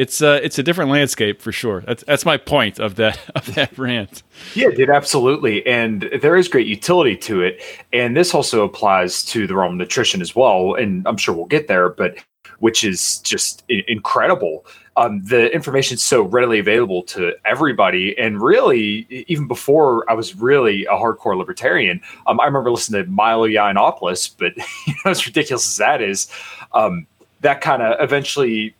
it's 0.00 0.22
a 0.22 0.30
uh, 0.30 0.34
it's 0.36 0.58
a 0.58 0.62
different 0.62 0.90
landscape 0.90 1.42
for 1.42 1.52
sure. 1.52 1.82
That's 1.82 2.02
that's 2.04 2.24
my 2.24 2.38
point 2.38 2.78
of 2.78 2.94
that 2.94 3.18
of 3.34 3.54
that 3.54 3.76
rant. 3.76 4.22
Yeah, 4.54 4.70
dude, 4.70 4.88
absolutely, 4.88 5.64
and 5.66 6.08
there 6.22 6.36
is 6.36 6.48
great 6.48 6.66
utility 6.66 7.16
to 7.18 7.42
it, 7.42 7.60
and 7.92 8.16
this 8.16 8.34
also 8.34 8.64
applies 8.64 9.22
to 9.26 9.46
the 9.46 9.54
realm 9.54 9.72
of 9.72 9.78
nutrition 9.78 10.22
as 10.22 10.34
well. 10.34 10.74
And 10.74 11.06
I'm 11.06 11.18
sure 11.18 11.34
we'll 11.34 11.44
get 11.44 11.68
there, 11.68 11.90
but 11.90 12.16
which 12.60 12.82
is 12.82 13.18
just 13.18 13.62
incredible. 13.68 14.66
um, 14.96 15.22
the 15.24 15.52
information 15.54 15.94
is 15.94 16.02
so 16.02 16.22
readily 16.22 16.58
available 16.58 17.02
to 17.02 17.32
everybody. 17.46 18.18
And 18.18 18.42
really, 18.42 19.06
even 19.28 19.48
before 19.48 20.04
I 20.10 20.14
was 20.14 20.36
really 20.36 20.84
a 20.86 20.92
hardcore 20.92 21.38
libertarian, 21.38 22.02
um, 22.26 22.38
I 22.38 22.44
remember 22.44 22.70
listening 22.70 23.04
to 23.04 23.10
Milo 23.10 23.46
Yiannopoulos, 23.46 24.34
but 24.38 24.56
you 24.86 24.94
know, 25.04 25.10
as 25.10 25.26
ridiculous 25.26 25.66
as 25.66 25.76
that 25.76 26.02
is, 26.02 26.28
um, 26.72 27.06
that 27.40 27.62
kind 27.62 27.82
of 27.82 27.96
eventually 28.00 28.74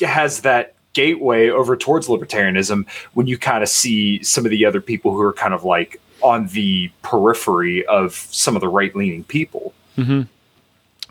has 0.00 0.40
that 0.40 0.74
gateway 0.92 1.48
over 1.48 1.76
towards 1.76 2.08
libertarianism 2.08 2.88
when 3.14 3.26
you 3.26 3.38
kind 3.38 3.62
of 3.62 3.68
see 3.68 4.22
some 4.22 4.44
of 4.44 4.50
the 4.50 4.64
other 4.66 4.80
people 4.80 5.12
who 5.12 5.22
are 5.22 5.32
kind 5.32 5.54
of 5.54 5.64
like 5.64 6.00
on 6.22 6.46
the 6.48 6.90
periphery 7.02 7.84
of 7.86 8.14
some 8.14 8.54
of 8.54 8.60
the 8.60 8.68
right 8.68 8.94
leaning 8.94 9.24
people. 9.24 9.74
Mm-hmm. 9.96 10.22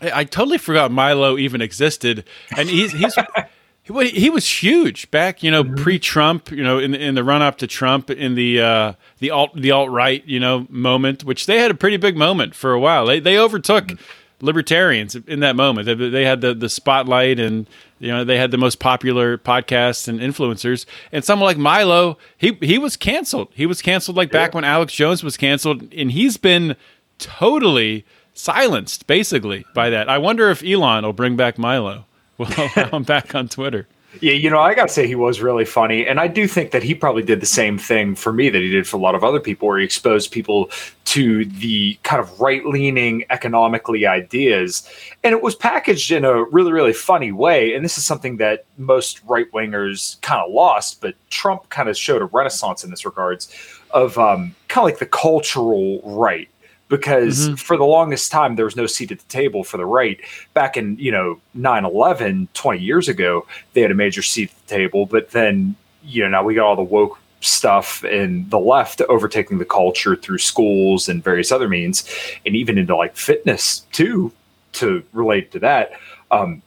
I 0.00 0.24
totally 0.24 0.58
forgot 0.58 0.90
Milo 0.90 1.38
even 1.38 1.60
existed, 1.60 2.24
and 2.56 2.68
he's 2.68 2.90
he's 2.90 3.14
he, 3.82 4.08
he 4.08 4.30
was 4.30 4.62
huge 4.62 5.08
back, 5.12 5.44
you 5.44 5.50
know, 5.50 5.62
mm-hmm. 5.62 5.76
pre-Trump, 5.76 6.50
you 6.50 6.64
know, 6.64 6.80
in 6.80 6.92
in 6.94 7.14
the 7.14 7.22
run 7.22 7.40
up 7.40 7.58
to 7.58 7.68
Trump, 7.68 8.10
in 8.10 8.34
the 8.34 8.60
uh, 8.60 8.92
the 9.20 9.30
alt 9.30 9.54
the 9.54 9.70
alt 9.70 9.90
right, 9.90 10.26
you 10.26 10.40
know, 10.40 10.66
moment, 10.68 11.22
which 11.22 11.46
they 11.46 11.58
had 11.58 11.70
a 11.70 11.74
pretty 11.74 11.98
big 11.98 12.16
moment 12.16 12.54
for 12.54 12.72
a 12.72 12.80
while. 12.80 13.06
They 13.06 13.20
they 13.20 13.38
overtook. 13.38 13.86
Mm-hmm 13.86 14.02
libertarians 14.42 15.14
in 15.14 15.40
that 15.40 15.56
moment. 15.56 15.86
They, 15.86 15.94
they 15.94 16.24
had 16.24 16.42
the 16.42 16.52
the 16.52 16.68
spotlight, 16.68 17.38
and 17.38 17.66
you 18.02 18.08
know 18.08 18.24
they 18.24 18.36
had 18.36 18.50
the 18.50 18.58
most 18.58 18.80
popular 18.80 19.38
podcasts 19.38 20.08
and 20.08 20.20
influencers. 20.20 20.84
And 21.12 21.24
someone 21.24 21.46
like 21.46 21.56
Milo, 21.56 22.18
he 22.36 22.58
he 22.60 22.78
was 22.78 22.96
canceled. 22.96 23.48
He 23.54 23.64
was 23.64 23.80
canceled 23.80 24.16
like 24.16 24.32
yeah. 24.32 24.40
back 24.40 24.54
when 24.54 24.64
Alex 24.64 24.92
Jones 24.92 25.22
was 25.22 25.36
canceled, 25.36 25.92
and 25.94 26.10
he's 26.10 26.36
been 26.36 26.76
totally 27.18 28.04
silenced 28.34 29.06
basically 29.06 29.64
by 29.74 29.88
that. 29.90 30.08
I 30.08 30.18
wonder 30.18 30.50
if 30.50 30.64
Elon 30.64 31.04
will 31.04 31.12
bring 31.12 31.36
back 31.36 31.58
Milo. 31.58 32.06
Well, 32.38 32.70
I'm 32.92 33.04
back 33.04 33.36
on 33.36 33.48
Twitter. 33.48 33.86
Yeah, 34.20 34.32
you 34.32 34.50
know, 34.50 34.60
I 34.60 34.74
got 34.74 34.88
to 34.88 34.94
say 34.94 35.06
he 35.06 35.14
was 35.14 35.40
really 35.40 35.64
funny. 35.64 36.06
And 36.06 36.20
I 36.20 36.28
do 36.28 36.46
think 36.46 36.70
that 36.72 36.82
he 36.82 36.94
probably 36.94 37.22
did 37.22 37.40
the 37.40 37.46
same 37.46 37.78
thing 37.78 38.14
for 38.14 38.32
me 38.32 38.50
that 38.50 38.60
he 38.60 38.68
did 38.68 38.86
for 38.86 38.98
a 38.98 39.00
lot 39.00 39.14
of 39.14 39.24
other 39.24 39.40
people, 39.40 39.68
where 39.68 39.78
he 39.78 39.84
exposed 39.84 40.30
people 40.30 40.70
to 41.06 41.44
the 41.46 41.98
kind 42.02 42.20
of 42.20 42.40
right 42.40 42.64
leaning 42.66 43.24
economically 43.30 44.06
ideas. 44.06 44.88
And 45.24 45.32
it 45.32 45.42
was 45.42 45.54
packaged 45.54 46.12
in 46.12 46.24
a 46.24 46.44
really, 46.44 46.72
really 46.72 46.92
funny 46.92 47.32
way. 47.32 47.74
And 47.74 47.84
this 47.84 47.96
is 47.96 48.04
something 48.04 48.36
that 48.36 48.64
most 48.76 49.22
right 49.24 49.50
wingers 49.52 50.20
kind 50.20 50.42
of 50.42 50.52
lost, 50.52 51.00
but 51.00 51.14
Trump 51.30 51.68
kind 51.70 51.88
of 51.88 51.96
showed 51.96 52.22
a 52.22 52.26
renaissance 52.26 52.84
in 52.84 52.90
this 52.90 53.04
regards 53.04 53.54
of 53.92 54.18
um, 54.18 54.54
kind 54.68 54.84
of 54.84 54.90
like 54.90 54.98
the 54.98 55.06
cultural 55.06 56.00
right 56.04 56.48
because 56.92 57.46
mm-hmm. 57.46 57.54
for 57.54 57.78
the 57.78 57.86
longest 57.86 58.30
time 58.30 58.54
there 58.54 58.66
was 58.66 58.76
no 58.76 58.84
seat 58.84 59.10
at 59.10 59.18
the 59.18 59.28
table 59.28 59.64
for 59.64 59.78
the 59.78 59.86
right 59.86 60.20
back 60.52 60.76
in 60.76 60.94
you 60.98 61.10
know 61.10 61.40
9-11 61.56 62.48
20 62.52 62.80
years 62.80 63.08
ago 63.08 63.46
they 63.72 63.80
had 63.80 63.90
a 63.90 63.94
major 63.94 64.20
seat 64.20 64.50
at 64.50 64.68
the 64.68 64.74
table 64.74 65.06
but 65.06 65.30
then 65.30 65.74
you 66.04 66.22
know 66.22 66.28
now 66.28 66.44
we 66.44 66.54
got 66.54 66.66
all 66.66 66.76
the 66.76 66.82
woke 66.82 67.18
stuff 67.40 68.04
and 68.04 68.50
the 68.50 68.58
left 68.58 69.00
overtaking 69.08 69.56
the 69.56 69.64
culture 69.64 70.14
through 70.14 70.36
schools 70.36 71.08
and 71.08 71.24
various 71.24 71.50
other 71.50 71.66
means 71.66 72.04
and 72.44 72.54
even 72.54 72.76
into 72.76 72.94
like 72.94 73.16
fitness 73.16 73.80
too 73.90 74.30
to 74.72 75.02
relate 75.14 75.50
to 75.50 75.58
that 75.58 75.92
um, 76.30 76.60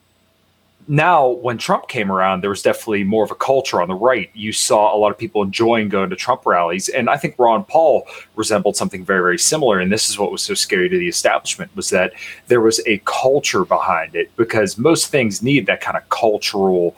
now 0.88 1.28
when 1.30 1.58
Trump 1.58 1.88
came 1.88 2.12
around, 2.12 2.42
there 2.42 2.50
was 2.50 2.62
definitely 2.62 3.04
more 3.04 3.24
of 3.24 3.32
a 3.32 3.36
culture 3.36 3.82
on 3.82 3.88
the 3.88 3.96
right. 3.96 4.30
You 4.34 4.52
saw 4.52 4.96
a 4.96 4.98
lot 4.98 5.12
of 5.12 5.18
people 5.18 5.42
enjoying 5.42 5.90
going 5.90 6.10
to 6.12 6.16
Trump 6.16 6.46
rallies, 6.46 6.90
and 6.90 7.10
I 7.10 7.18
think 7.18 7.36
Ron 7.40 7.64
Paul 7.64 8.08
resembled 8.36 8.76
something 8.76 9.04
very, 9.04 9.22
very 9.22 9.40
similar. 9.40 9.80
And 9.80 9.92
this 9.92 10.10
is 10.10 10.20
what 10.20 10.32
was 10.32 10.44
so 10.44 10.54
scary 10.54 10.90
to 10.90 10.98
the 10.98 11.08
establishment 11.08 11.76
was 11.76 11.90
that 11.90 12.14
there 12.48 12.62
was 12.62 12.80
a 12.86 13.02
culture 13.06 13.66
behind 13.66 14.16
it 14.16 14.36
because 14.36 14.78
most 14.78 15.08
things 15.08 15.42
need 15.42 15.66
that 15.66 15.82
kind 15.82 15.98
of 15.98 16.08
cultural 16.10 16.96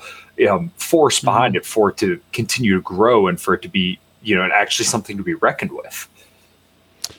um, 0.50 0.70
force 0.76 1.20
behind 1.22 1.54
mm-hmm. 1.54 1.60
it 1.60 1.66
for 1.66 1.90
it 1.90 1.98
to 1.98 2.20
continue 2.34 2.76
to 2.76 2.82
grow 2.82 3.28
and 3.28 3.40
for 3.40 3.54
it 3.54 3.62
to 3.62 3.70
be, 3.70 4.00
you 4.22 4.36
know, 4.36 4.44
actually 4.54 4.86
something 4.86 5.18
to 5.18 5.24
be 5.24 5.34
reckoned 5.36 5.72
with. 5.72 6.10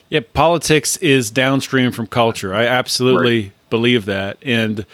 Yeah, 0.09 0.21
politics 0.33 0.97
is 0.97 1.31
downstream 1.31 1.91
from 1.91 2.07
culture. 2.07 2.53
I 2.53 2.65
absolutely 2.65 3.41
right. 3.41 3.51
believe 3.69 4.05
that, 4.05 4.37
and 4.41 4.85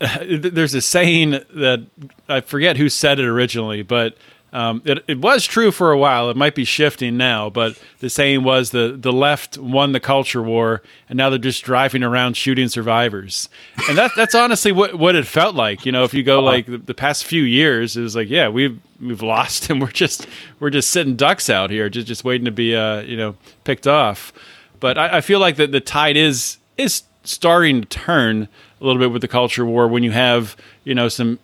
there's 0.22 0.74
a 0.74 0.80
saying 0.80 1.30
that 1.30 1.86
I 2.28 2.40
forget 2.40 2.76
who 2.76 2.88
said 2.88 3.18
it 3.18 3.26
originally, 3.26 3.82
but 3.82 4.16
um, 4.52 4.80
it, 4.84 5.04
it 5.06 5.18
was 5.18 5.44
true 5.44 5.70
for 5.70 5.92
a 5.92 5.98
while. 5.98 6.30
It 6.30 6.36
might 6.36 6.54
be 6.54 6.64
shifting 6.64 7.16
now, 7.16 7.50
but 7.50 7.78
the 7.98 8.08
saying 8.08 8.44
was 8.44 8.70
the, 8.70 8.96
the 8.98 9.12
left 9.12 9.58
won 9.58 9.92
the 9.92 10.00
culture 10.00 10.42
war, 10.42 10.82
and 11.08 11.16
now 11.18 11.28
they're 11.28 11.38
just 11.38 11.64
driving 11.64 12.02
around 12.02 12.36
shooting 12.36 12.68
survivors. 12.68 13.50
And 13.88 13.98
that 13.98 14.12
that's 14.16 14.34
honestly 14.34 14.72
what, 14.72 14.94
what 14.94 15.14
it 15.14 15.26
felt 15.26 15.54
like. 15.54 15.84
You 15.84 15.92
know, 15.92 16.04
if 16.04 16.14
you 16.14 16.22
go 16.22 16.40
like 16.40 16.66
the, 16.66 16.78
the 16.78 16.94
past 16.94 17.24
few 17.24 17.42
years, 17.42 17.96
it 17.96 18.02
was 18.02 18.16
like, 18.16 18.30
yeah, 18.30 18.48
we've 18.48 18.80
we've 19.00 19.22
lost, 19.22 19.68
and 19.70 19.82
we're 19.82 19.90
just 19.90 20.26
we're 20.60 20.70
just 20.70 20.90
sitting 20.90 21.16
ducks 21.16 21.50
out 21.50 21.70
here, 21.70 21.90
just 21.90 22.06
just 22.06 22.24
waiting 22.24 22.46
to 22.46 22.52
be 22.52 22.74
uh, 22.74 23.00
you 23.02 23.16
know 23.16 23.36
picked 23.64 23.86
off. 23.86 24.32
But 24.80 24.96
I, 24.96 25.18
I 25.18 25.20
feel 25.20 25.40
like 25.40 25.56
that 25.56 25.72
the 25.72 25.80
tide 25.80 26.16
is 26.16 26.56
is 26.78 27.02
starting 27.22 27.82
to 27.82 27.88
turn 27.88 28.48
a 28.80 28.84
little 28.84 29.00
bit 29.00 29.10
with 29.10 29.22
the 29.22 29.28
culture 29.28 29.64
war 29.64 29.88
when 29.88 30.02
you 30.02 30.12
have 30.12 30.56
you 30.84 30.94
know 30.94 31.08
some 31.08 31.38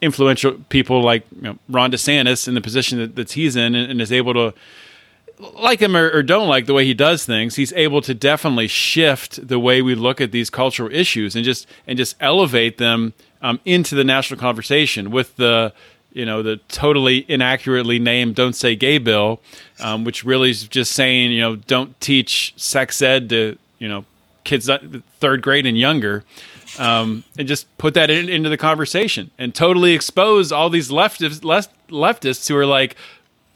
influential 0.00 0.52
people 0.68 1.02
like 1.02 1.24
you 1.34 1.42
know, 1.42 1.58
Ron 1.68 1.90
DeSantis 1.90 2.46
in 2.46 2.54
the 2.54 2.60
position 2.60 2.98
that, 2.98 3.16
that 3.16 3.32
he's 3.32 3.56
in 3.56 3.74
and, 3.74 3.90
and, 3.90 4.00
is 4.00 4.12
able 4.12 4.32
to 4.34 4.54
like 5.54 5.80
him 5.80 5.96
or, 5.96 6.08
or, 6.10 6.22
don't 6.22 6.48
like 6.48 6.66
the 6.66 6.74
way 6.74 6.84
he 6.84 6.94
does 6.94 7.24
things 7.24 7.56
he's 7.56 7.72
able 7.74 8.00
to 8.00 8.14
definitely 8.14 8.68
shift 8.68 9.46
the 9.46 9.58
way 9.58 9.82
we 9.82 9.94
look 9.94 10.20
at 10.20 10.32
these 10.32 10.50
cultural 10.50 10.92
issues 10.92 11.36
and 11.36 11.44
just 11.44 11.66
and 11.86 11.96
just 11.96 12.16
elevate 12.20 12.78
them 12.78 13.12
um, 13.42 13.60
into 13.64 13.94
the 13.94 14.04
national 14.04 14.38
conversation 14.38 15.10
with 15.10 15.34
the 15.36 15.72
you 16.12 16.24
know 16.24 16.42
the 16.42 16.56
totally 16.68 17.24
inaccurately 17.28 17.98
named 17.98 18.34
"Don't 18.34 18.54
Say 18.54 18.74
Gay" 18.74 18.98
bill, 18.98 19.40
um, 19.80 20.04
which 20.04 20.24
really 20.24 20.50
is 20.50 20.66
just 20.66 20.92
saying 20.92 21.32
you 21.32 21.40
know 21.40 21.56
don't 21.56 21.98
teach 22.00 22.54
sex 22.56 23.00
ed 23.02 23.28
to 23.28 23.58
you 23.78 23.88
know 23.88 24.04
kids 24.44 24.68
third 25.20 25.42
grade 25.42 25.66
and 25.66 25.78
younger 25.78 26.24
um, 26.78 27.24
and 27.38 27.48
just 27.48 27.66
put 27.78 27.94
that 27.94 28.10
in, 28.10 28.28
into 28.28 28.48
the 28.48 28.56
conversation 28.56 29.30
and 29.38 29.54
totally 29.54 29.92
expose 29.94 30.52
all 30.52 30.70
these 30.70 30.90
leftists, 30.90 31.44
left, 31.44 31.70
leftists 31.88 32.48
who 32.48 32.56
are 32.56 32.66
like, 32.66 32.96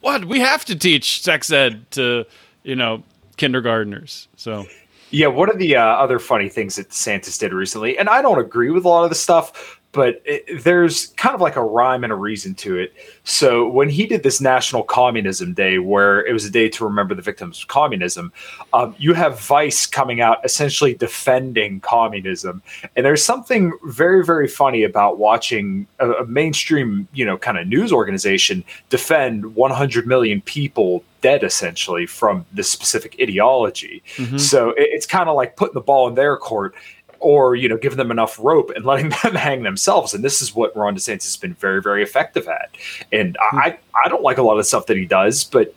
"What? 0.00 0.25
We 0.25 0.41
have 0.41 0.64
to 0.67 0.76
teach 0.76 1.23
sex 1.23 1.50
ed 1.50 1.91
to 1.93 2.25
you 2.62 2.76
know 2.76 3.02
kindergartners." 3.37 4.29
So. 4.37 4.67
Yeah, 5.14 5.26
one 5.26 5.50
of 5.50 5.59
the 5.59 5.76
uh, 5.76 5.85
other 5.85 6.19
funny 6.19 6.49
things 6.49 6.76
that 6.76 6.88
DeSantis 6.88 7.38
did 7.38 7.52
recently, 7.52 7.99
and 7.99 8.09
I 8.09 8.23
don't 8.23 8.38
agree 8.38 8.71
with 8.71 8.87
a 8.87 8.88
lot 8.88 9.05
of 9.05 9.11
the 9.11 9.14
stuff, 9.14 9.79
but 9.93 10.23
it, 10.25 10.65
there's 10.65 11.09
kind 11.19 11.35
of 11.35 11.41
like 11.41 11.57
a 11.57 11.63
rhyme 11.63 12.03
and 12.03 12.13
a 12.13 12.17
reason 12.17 12.55
to 12.55 12.79
it. 12.79 12.95
So 13.25 13.69
when 13.69 13.91
he 13.91 14.07
did 14.07 14.23
this 14.23 14.41
National 14.41 14.83
Communism 14.83 15.53
Day, 15.53 15.79
where 15.79 16.25
it 16.27 16.33
was 16.33 16.47
a 16.47 16.51
day 16.51 16.69
to 16.71 16.85
remember 16.85 17.15
the 17.15 17.23
victims 17.23 17.63
of 17.63 17.69
communism, 17.69 18.33
um, 18.73 18.95
you 18.99 19.13
have 19.13 19.39
Vice 19.41 19.87
coming 19.87 20.21
out 20.21 20.39
essentially 20.45 20.95
defending 20.95 21.81
communism, 21.81 22.63
and 22.97 23.05
there's 23.05 23.25
something 23.25 23.73
very 23.85 24.25
very 24.25 24.49
funny 24.49 24.83
about 24.83 25.19
watching 25.19 25.87
a, 25.99 26.11
a 26.13 26.27
mainstream 26.27 27.07
you 27.13 27.25
know 27.25 27.37
kind 27.37 27.59
of 27.59 27.67
news 27.67 27.93
organization 27.93 28.65
defend 28.89 29.55
100 29.55 30.07
million 30.07 30.41
people 30.41 31.05
dead 31.21 31.45
essentially 31.45 32.05
from 32.05 32.45
this 32.53 32.69
specific 32.69 33.17
ideology. 33.21 34.03
Mm-hmm. 34.17 34.39
So 34.39 34.71
it, 34.71 34.89
it's 34.91 35.07
kind 35.07 35.29
of 35.29 35.37
like 35.37 35.57
putting 35.57 35.75
the 35.75 35.81
ball 35.81 36.09
in 36.09 36.15
their 36.15 36.37
court 36.37 36.75
or 37.23 37.55
you 37.55 37.69
know 37.69 37.76
giving 37.76 37.99
them 37.99 38.11
enough 38.11 38.38
rope 38.38 38.71
and 38.75 38.85
letting 38.85 39.09
them 39.23 39.35
hang 39.35 39.62
themselves. 39.62 40.14
And 40.14 40.25
this 40.25 40.43
is 40.43 40.55
what 40.55 40.76
ron 40.76 40.97
desantis 40.97 41.25
has 41.25 41.37
been 41.37 41.55
very 41.55 41.81
very 41.81 42.02
effective 42.02 42.49
at. 42.49 42.76
And 43.11 43.37
hmm. 43.41 43.59
i 43.59 43.79
i 44.05 44.09
don't 44.09 44.23
like 44.23 44.38
a 44.38 44.43
lot 44.43 44.52
of 44.52 44.59
the 44.59 44.64
stuff 44.64 44.87
that 44.87 44.97
he 44.97 45.07
does 45.07 45.45
but 45.45 45.75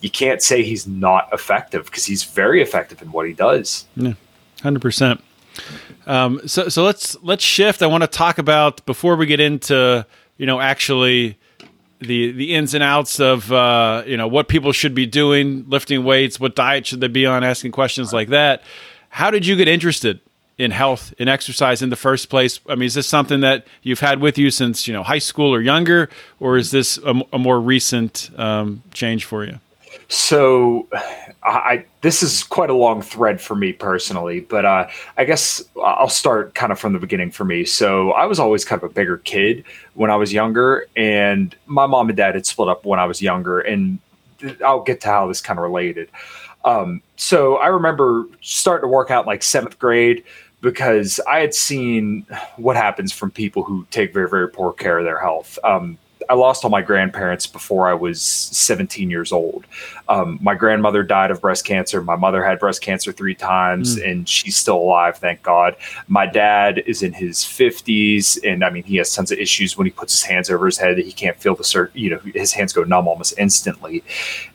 you 0.00 0.10
can't 0.10 0.40
say 0.40 0.62
he's 0.62 0.86
not 0.86 1.28
effective 1.32 1.86
because 1.86 2.06
he's 2.06 2.22
very 2.22 2.62
effective 2.62 3.02
in 3.02 3.10
what 3.12 3.26
he 3.26 3.32
does. 3.32 3.86
Yeah 3.96 4.14
100% 4.58 5.20
um, 6.06 6.40
so 6.46 6.68
so 6.68 6.84
let's 6.84 7.16
let's 7.22 7.44
shift. 7.44 7.82
I 7.82 7.86
want 7.86 8.02
to 8.02 8.08
talk 8.08 8.38
about 8.38 8.84
before 8.86 9.14
we 9.16 9.26
get 9.26 9.40
into 9.40 10.06
you 10.38 10.46
know 10.46 10.60
actually 10.60 11.38
the 12.00 12.32
the 12.32 12.54
ins 12.54 12.74
and 12.74 12.82
outs 12.82 13.20
of 13.20 13.52
uh, 13.52 14.02
you 14.06 14.16
know 14.16 14.26
what 14.26 14.48
people 14.48 14.72
should 14.72 14.94
be 14.94 15.04
doing 15.04 15.68
lifting 15.68 16.04
weights 16.04 16.40
what 16.40 16.56
diet 16.56 16.86
should 16.86 17.00
they 17.00 17.08
be 17.08 17.26
on 17.26 17.44
asking 17.44 17.72
questions 17.72 18.12
like 18.12 18.28
that. 18.28 18.62
How 19.10 19.30
did 19.30 19.46
you 19.46 19.54
get 19.54 19.68
interested 19.68 20.20
in 20.58 20.72
health 20.72 21.14
in 21.18 21.28
exercise 21.28 21.80
in 21.80 21.90
the 21.90 21.96
first 21.96 22.28
place? 22.28 22.60
I 22.68 22.74
mean, 22.74 22.86
is 22.86 22.94
this 22.94 23.06
something 23.06 23.40
that 23.40 23.66
you've 23.82 24.00
had 24.00 24.20
with 24.20 24.36
you 24.36 24.50
since 24.50 24.86
you 24.86 24.92
know 24.92 25.02
high 25.02 25.18
school 25.18 25.54
or 25.54 25.60
younger, 25.60 26.10
or 26.40 26.56
is 26.56 26.70
this 26.70 26.98
a, 26.98 27.14
a 27.32 27.38
more 27.38 27.60
recent 27.60 28.30
um, 28.36 28.82
change 28.92 29.24
for 29.24 29.44
you? 29.44 29.60
So, 30.10 30.88
I 31.42 31.84
this 32.00 32.22
is 32.22 32.42
quite 32.42 32.70
a 32.70 32.74
long 32.74 33.02
thread 33.02 33.40
for 33.40 33.54
me 33.54 33.72
personally, 33.72 34.40
but 34.40 34.64
uh, 34.64 34.88
I 35.16 35.24
guess 35.24 35.62
I'll 35.82 36.08
start 36.08 36.54
kind 36.54 36.72
of 36.72 36.78
from 36.78 36.92
the 36.92 36.98
beginning 36.98 37.30
for 37.30 37.44
me. 37.44 37.64
So, 37.64 38.12
I 38.12 38.26
was 38.26 38.38
always 38.38 38.64
kind 38.64 38.82
of 38.82 38.90
a 38.90 38.92
bigger 38.92 39.18
kid 39.18 39.64
when 39.94 40.10
I 40.10 40.16
was 40.16 40.32
younger, 40.32 40.86
and 40.96 41.54
my 41.66 41.86
mom 41.86 42.08
and 42.08 42.16
dad 42.16 42.34
had 42.34 42.46
split 42.46 42.68
up 42.68 42.84
when 42.84 42.98
I 42.98 43.04
was 43.04 43.22
younger, 43.22 43.60
and 43.60 43.98
I'll 44.64 44.82
get 44.82 45.02
to 45.02 45.08
how 45.08 45.28
this 45.28 45.40
kind 45.40 45.58
of 45.58 45.62
related. 45.62 46.08
Um, 46.64 47.02
so 47.16 47.56
I 47.56 47.68
remember 47.68 48.26
starting 48.40 48.84
to 48.84 48.88
work 48.88 49.10
out 49.10 49.26
like 49.26 49.42
seventh 49.42 49.78
grade 49.78 50.24
because 50.60 51.20
I 51.28 51.40
had 51.40 51.54
seen 51.54 52.26
what 52.56 52.76
happens 52.76 53.12
from 53.12 53.30
people 53.30 53.62
who 53.62 53.86
take 53.90 54.12
very, 54.12 54.28
very 54.28 54.48
poor 54.48 54.72
care 54.72 54.98
of 54.98 55.04
their 55.04 55.20
health. 55.20 55.58
Um, 55.62 55.98
I 56.28 56.34
lost 56.34 56.62
all 56.62 56.70
my 56.70 56.82
grandparents 56.82 57.46
before 57.46 57.88
I 57.88 57.94
was 57.94 58.20
17 58.20 59.08
years 59.10 59.32
old. 59.32 59.64
Um, 60.08 60.38
my 60.42 60.54
grandmother 60.54 61.02
died 61.02 61.30
of 61.30 61.40
breast 61.40 61.64
cancer. 61.64 62.02
My 62.02 62.16
mother 62.16 62.44
had 62.44 62.58
breast 62.58 62.82
cancer 62.82 63.12
three 63.12 63.34
times, 63.34 63.96
mm. 63.96 64.10
and 64.10 64.28
she's 64.28 64.56
still 64.56 64.76
alive, 64.76 65.16
thank 65.16 65.42
God. 65.42 65.74
My 66.06 66.26
dad 66.26 66.82
is 66.86 67.02
in 67.02 67.12
his 67.12 67.38
50s, 67.38 68.38
and 68.44 68.62
I 68.62 68.70
mean, 68.70 68.82
he 68.82 68.96
has 68.96 69.14
tons 69.14 69.32
of 69.32 69.38
issues 69.38 69.78
when 69.78 69.86
he 69.86 69.90
puts 69.90 70.12
his 70.12 70.22
hands 70.22 70.50
over 70.50 70.66
his 70.66 70.76
head. 70.76 70.98
He 70.98 71.12
can't 71.12 71.36
feel 71.36 71.54
the 71.54 71.62
cert, 71.62 71.90
you 71.94 72.10
know, 72.10 72.18
his 72.34 72.52
hands 72.52 72.72
go 72.72 72.84
numb 72.84 73.08
almost 73.08 73.34
instantly. 73.38 74.04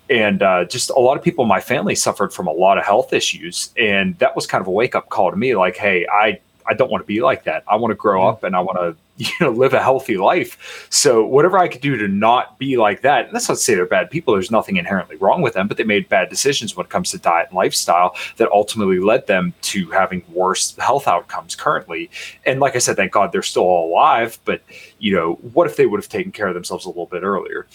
And 0.09 0.43
uh, 0.43 0.65
just 0.65 0.91
a 0.91 0.99
lot 0.99 1.17
of 1.17 1.23
people 1.23 1.43
in 1.43 1.49
my 1.49 1.61
family 1.61 1.95
suffered 1.95 2.33
from 2.33 2.47
a 2.47 2.51
lot 2.51 2.77
of 2.77 2.85
health 2.85 3.13
issues, 3.13 3.71
and 3.77 4.17
that 4.19 4.35
was 4.35 4.45
kind 4.45 4.61
of 4.61 4.67
a 4.67 4.71
wake 4.71 4.95
up 4.95 5.09
call 5.09 5.31
to 5.31 5.37
me. 5.37 5.55
Like, 5.55 5.75
hey, 5.75 6.05
I 6.11 6.39
I 6.65 6.73
don't 6.73 6.91
want 6.91 7.03
to 7.03 7.07
be 7.07 7.21
like 7.21 7.43
that. 7.45 7.63
I 7.67 7.75
want 7.75 7.91
to 7.91 7.95
grow 7.95 8.27
up 8.27 8.43
and 8.43 8.55
I 8.55 8.59
want 8.59 8.77
to 8.77 8.95
you 9.17 9.27
know 9.39 9.51
live 9.51 9.73
a 9.73 9.81
healthy 9.81 10.17
life. 10.17 10.87
So 10.89 11.25
whatever 11.25 11.57
I 11.57 11.67
could 11.67 11.81
do 11.81 11.97
to 11.97 12.07
not 12.07 12.57
be 12.57 12.77
like 12.77 13.01
that, 13.01 13.27
and 13.27 13.35
that's 13.35 13.47
not 13.47 13.55
to 13.55 13.61
say 13.61 13.75
they're 13.75 13.85
bad 13.85 14.09
people. 14.09 14.33
There's 14.33 14.49
nothing 14.49 14.77
inherently 14.77 15.17
wrong 15.17 15.41
with 15.41 15.53
them, 15.53 15.67
but 15.67 15.77
they 15.77 15.83
made 15.83 16.09
bad 16.09 16.29
decisions 16.29 16.75
when 16.75 16.85
it 16.85 16.89
comes 16.89 17.11
to 17.11 17.19
diet 17.19 17.49
and 17.49 17.55
lifestyle 17.55 18.15
that 18.37 18.51
ultimately 18.51 18.99
led 18.99 19.27
them 19.27 19.53
to 19.63 19.89
having 19.91 20.23
worse 20.29 20.75
health 20.77 21.07
outcomes 21.07 21.55
currently. 21.55 22.09
And 22.45 22.59
like 22.59 22.75
I 22.75 22.79
said, 22.79 22.95
thank 22.95 23.11
God 23.11 23.31
they're 23.31 23.43
still 23.43 23.63
all 23.63 23.89
alive. 23.89 24.39
But 24.45 24.61
you 24.99 25.15
know, 25.15 25.33
what 25.53 25.67
if 25.67 25.75
they 25.75 25.85
would 25.85 25.99
have 25.99 26.09
taken 26.09 26.31
care 26.31 26.47
of 26.47 26.55
themselves 26.55 26.85
a 26.85 26.89
little 26.89 27.05
bit 27.05 27.23
earlier? 27.23 27.67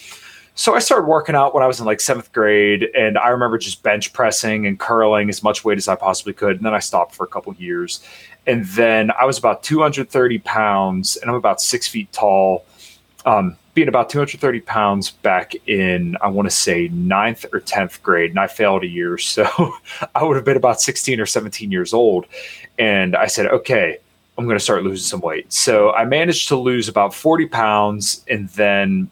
So 0.58 0.74
I 0.74 0.80
started 0.80 1.06
working 1.06 1.36
out 1.36 1.54
when 1.54 1.62
I 1.62 1.68
was 1.68 1.78
in 1.78 1.86
like 1.86 2.00
seventh 2.00 2.32
grade, 2.32 2.88
and 2.92 3.16
I 3.16 3.28
remember 3.28 3.58
just 3.58 3.84
bench 3.84 4.12
pressing 4.12 4.66
and 4.66 4.76
curling 4.76 5.28
as 5.28 5.40
much 5.40 5.64
weight 5.64 5.78
as 5.78 5.86
I 5.86 5.94
possibly 5.94 6.32
could. 6.32 6.56
And 6.56 6.66
then 6.66 6.74
I 6.74 6.80
stopped 6.80 7.14
for 7.14 7.22
a 7.22 7.28
couple 7.28 7.54
years, 7.54 8.02
and 8.48 8.64
then 8.64 9.10
I 9.10 9.26
was 9.26 9.36
about 9.36 9.62
230 9.62 10.38
pounds, 10.38 11.18
and 11.18 11.30
I'm 11.30 11.36
about 11.36 11.60
six 11.60 11.86
feet 11.86 12.10
tall. 12.12 12.64
Um, 13.26 13.56
being 13.74 13.88
about 13.88 14.08
230 14.08 14.60
pounds 14.62 15.10
back 15.10 15.54
in, 15.68 16.16
I 16.22 16.28
want 16.28 16.46
to 16.46 16.50
say 16.50 16.88
ninth 16.88 17.44
or 17.52 17.60
10th 17.60 18.02
grade, 18.02 18.30
and 18.30 18.40
I 18.40 18.46
failed 18.46 18.84
a 18.84 18.86
year. 18.86 19.18
So 19.28 19.74
I 20.14 20.24
would 20.24 20.34
have 20.34 20.46
been 20.46 20.56
about 20.56 20.80
16 20.80 21.20
or 21.20 21.26
17 21.26 21.70
years 21.70 21.92
old. 21.92 22.24
And 22.78 23.14
I 23.14 23.26
said, 23.26 23.46
okay, 23.48 23.98
I'm 24.38 24.46
going 24.46 24.56
to 24.56 24.64
start 24.64 24.82
losing 24.82 25.04
some 25.04 25.20
weight. 25.20 25.52
So 25.52 25.92
I 25.92 26.06
managed 26.06 26.48
to 26.48 26.56
lose 26.56 26.88
about 26.88 27.12
40 27.12 27.46
pounds 27.46 28.24
and 28.28 28.48
then 28.50 29.10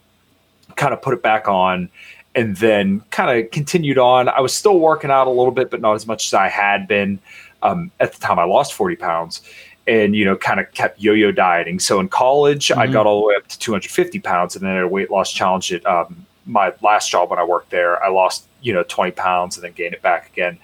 kind 0.75 0.93
of 0.93 1.01
put 1.01 1.13
it 1.13 1.21
back 1.21 1.47
on 1.47 1.89
and 2.33 2.55
then 2.57 3.01
kind 3.11 3.39
of 3.39 3.51
continued 3.51 3.97
on. 3.99 4.29
I 4.29 4.41
was 4.41 4.53
still 4.53 4.79
working 4.79 5.11
out 5.11 5.27
a 5.27 5.29
little 5.29 5.51
bit, 5.51 5.69
but 5.69 5.79
not 5.79 5.93
as 5.93 6.07
much 6.07 6.27
as 6.27 6.33
I 6.33 6.47
had 6.49 6.87
been 6.87 7.19
um, 7.63 7.91
at 7.99 8.13
the 8.13 8.19
time. 8.19 8.39
I 8.39 8.43
lost 8.43 8.73
40 8.73 8.95
pounds 8.95 9.41
and, 9.87 10.15
you 10.15 10.25
know, 10.25 10.35
kind 10.35 10.59
of 10.59 10.71
kept 10.73 10.99
yo 10.99 11.13
yo 11.13 11.31
dieting. 11.31 11.79
So 11.79 11.99
in 11.99 12.09
college, 12.09 12.67
mm-hmm. 12.67 12.79
I 12.79 12.87
got 12.87 13.05
all 13.05 13.21
the 13.21 13.27
way 13.27 13.35
up 13.35 13.47
to 13.47 13.59
250 13.59 14.19
pounds 14.19 14.55
and 14.55 14.65
then 14.65 14.75
at 14.75 14.83
a 14.83 14.87
weight 14.87 15.09
loss 15.11 15.31
challenge 15.31 15.71
at 15.71 15.85
um, 15.85 16.25
my 16.45 16.73
last 16.81 17.11
job 17.11 17.29
when 17.29 17.39
I 17.39 17.43
worked 17.43 17.69
there, 17.69 18.01
I 18.03 18.09
lost, 18.09 18.47
you 18.61 18.73
know, 18.73 18.83
20 18.83 19.11
pounds 19.11 19.57
and 19.57 19.63
then 19.63 19.73
gained 19.73 19.93
it 19.93 20.01
back 20.01 20.29
again. 20.31 20.57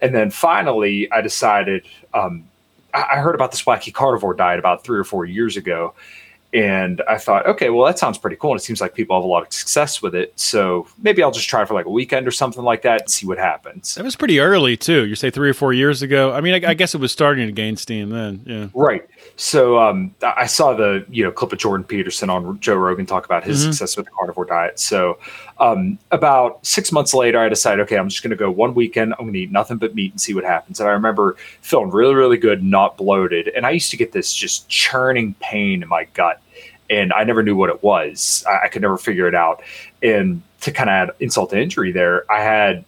And 0.00 0.14
then 0.14 0.30
finally, 0.30 1.10
I 1.10 1.20
decided, 1.20 1.86
um, 2.12 2.44
I 2.92 3.16
heard 3.16 3.34
about 3.34 3.50
this 3.50 3.64
wacky 3.64 3.92
carnivore 3.92 4.34
diet 4.34 4.60
about 4.60 4.84
three 4.84 4.98
or 4.98 5.04
four 5.04 5.24
years 5.24 5.56
ago 5.56 5.94
and 6.54 7.02
I 7.08 7.18
thought, 7.18 7.46
okay, 7.46 7.68
well, 7.68 7.84
that 7.84 7.98
sounds 7.98 8.16
pretty 8.16 8.36
cool. 8.36 8.52
And 8.52 8.60
it 8.60 8.62
seems 8.62 8.80
like 8.80 8.94
people 8.94 9.16
have 9.16 9.24
a 9.24 9.26
lot 9.26 9.44
of 9.44 9.52
success 9.52 10.00
with 10.00 10.14
it. 10.14 10.32
So 10.36 10.86
maybe 11.02 11.20
I'll 11.20 11.32
just 11.32 11.48
try 11.48 11.64
for 11.64 11.74
like 11.74 11.86
a 11.86 11.90
weekend 11.90 12.28
or 12.28 12.30
something 12.30 12.62
like 12.62 12.82
that 12.82 13.00
and 13.00 13.10
see 13.10 13.26
what 13.26 13.38
happens. 13.38 13.96
That 13.96 14.04
was 14.04 14.14
pretty 14.14 14.38
early, 14.38 14.76
too. 14.76 15.04
You 15.04 15.16
say 15.16 15.30
three 15.30 15.50
or 15.50 15.54
four 15.54 15.72
years 15.72 16.00
ago. 16.00 16.32
I 16.32 16.40
mean, 16.40 16.64
I, 16.64 16.70
I 16.70 16.74
guess 16.74 16.94
it 16.94 16.98
was 16.98 17.10
starting 17.10 17.46
to 17.48 17.52
gain 17.52 17.76
steam 17.76 18.10
then. 18.10 18.42
Yeah. 18.46 18.68
Right. 18.72 19.04
So 19.34 19.80
um, 19.80 20.14
I 20.22 20.46
saw 20.46 20.74
the 20.74 21.04
you 21.10 21.24
know 21.24 21.32
clip 21.32 21.52
of 21.52 21.58
Jordan 21.58 21.84
Peterson 21.84 22.30
on 22.30 22.60
Joe 22.60 22.76
Rogan 22.76 23.04
talk 23.04 23.24
about 23.24 23.42
his 23.42 23.60
mm-hmm. 23.60 23.72
success 23.72 23.96
with 23.96 24.06
the 24.06 24.12
carnivore 24.12 24.44
diet. 24.44 24.78
So 24.78 25.18
um, 25.58 25.98
about 26.10 26.64
six 26.66 26.90
months 26.90 27.14
later, 27.14 27.38
I 27.38 27.48
decided, 27.48 27.82
okay, 27.84 27.96
I'm 27.96 28.08
just 28.08 28.22
going 28.22 28.30
to 28.30 28.36
go 28.36 28.50
one 28.50 28.74
weekend. 28.74 29.14
I'm 29.14 29.26
going 29.26 29.34
to 29.34 29.40
eat 29.40 29.52
nothing 29.52 29.78
but 29.78 29.94
meat 29.94 30.12
and 30.12 30.20
see 30.20 30.34
what 30.34 30.44
happens. 30.44 30.80
And 30.80 30.88
I 30.88 30.92
remember 30.92 31.36
feeling 31.60 31.90
really, 31.90 32.14
really 32.14 32.36
good, 32.36 32.62
not 32.62 32.96
bloated. 32.96 33.48
And 33.48 33.64
I 33.64 33.70
used 33.70 33.90
to 33.90 33.96
get 33.96 34.12
this 34.12 34.34
just 34.34 34.68
churning 34.68 35.34
pain 35.40 35.82
in 35.82 35.88
my 35.88 36.04
gut 36.14 36.40
and 36.90 37.12
I 37.12 37.24
never 37.24 37.42
knew 37.42 37.56
what 37.56 37.70
it 37.70 37.82
was. 37.82 38.44
I, 38.48 38.66
I 38.66 38.68
could 38.68 38.82
never 38.82 38.98
figure 38.98 39.26
it 39.26 39.34
out. 39.34 39.62
And 40.02 40.42
to 40.60 40.72
kind 40.72 40.90
of 40.90 40.94
add 40.94 41.10
insult 41.20 41.50
to 41.50 41.60
injury, 41.60 41.92
there, 41.92 42.30
I 42.30 42.42
had 42.42 42.84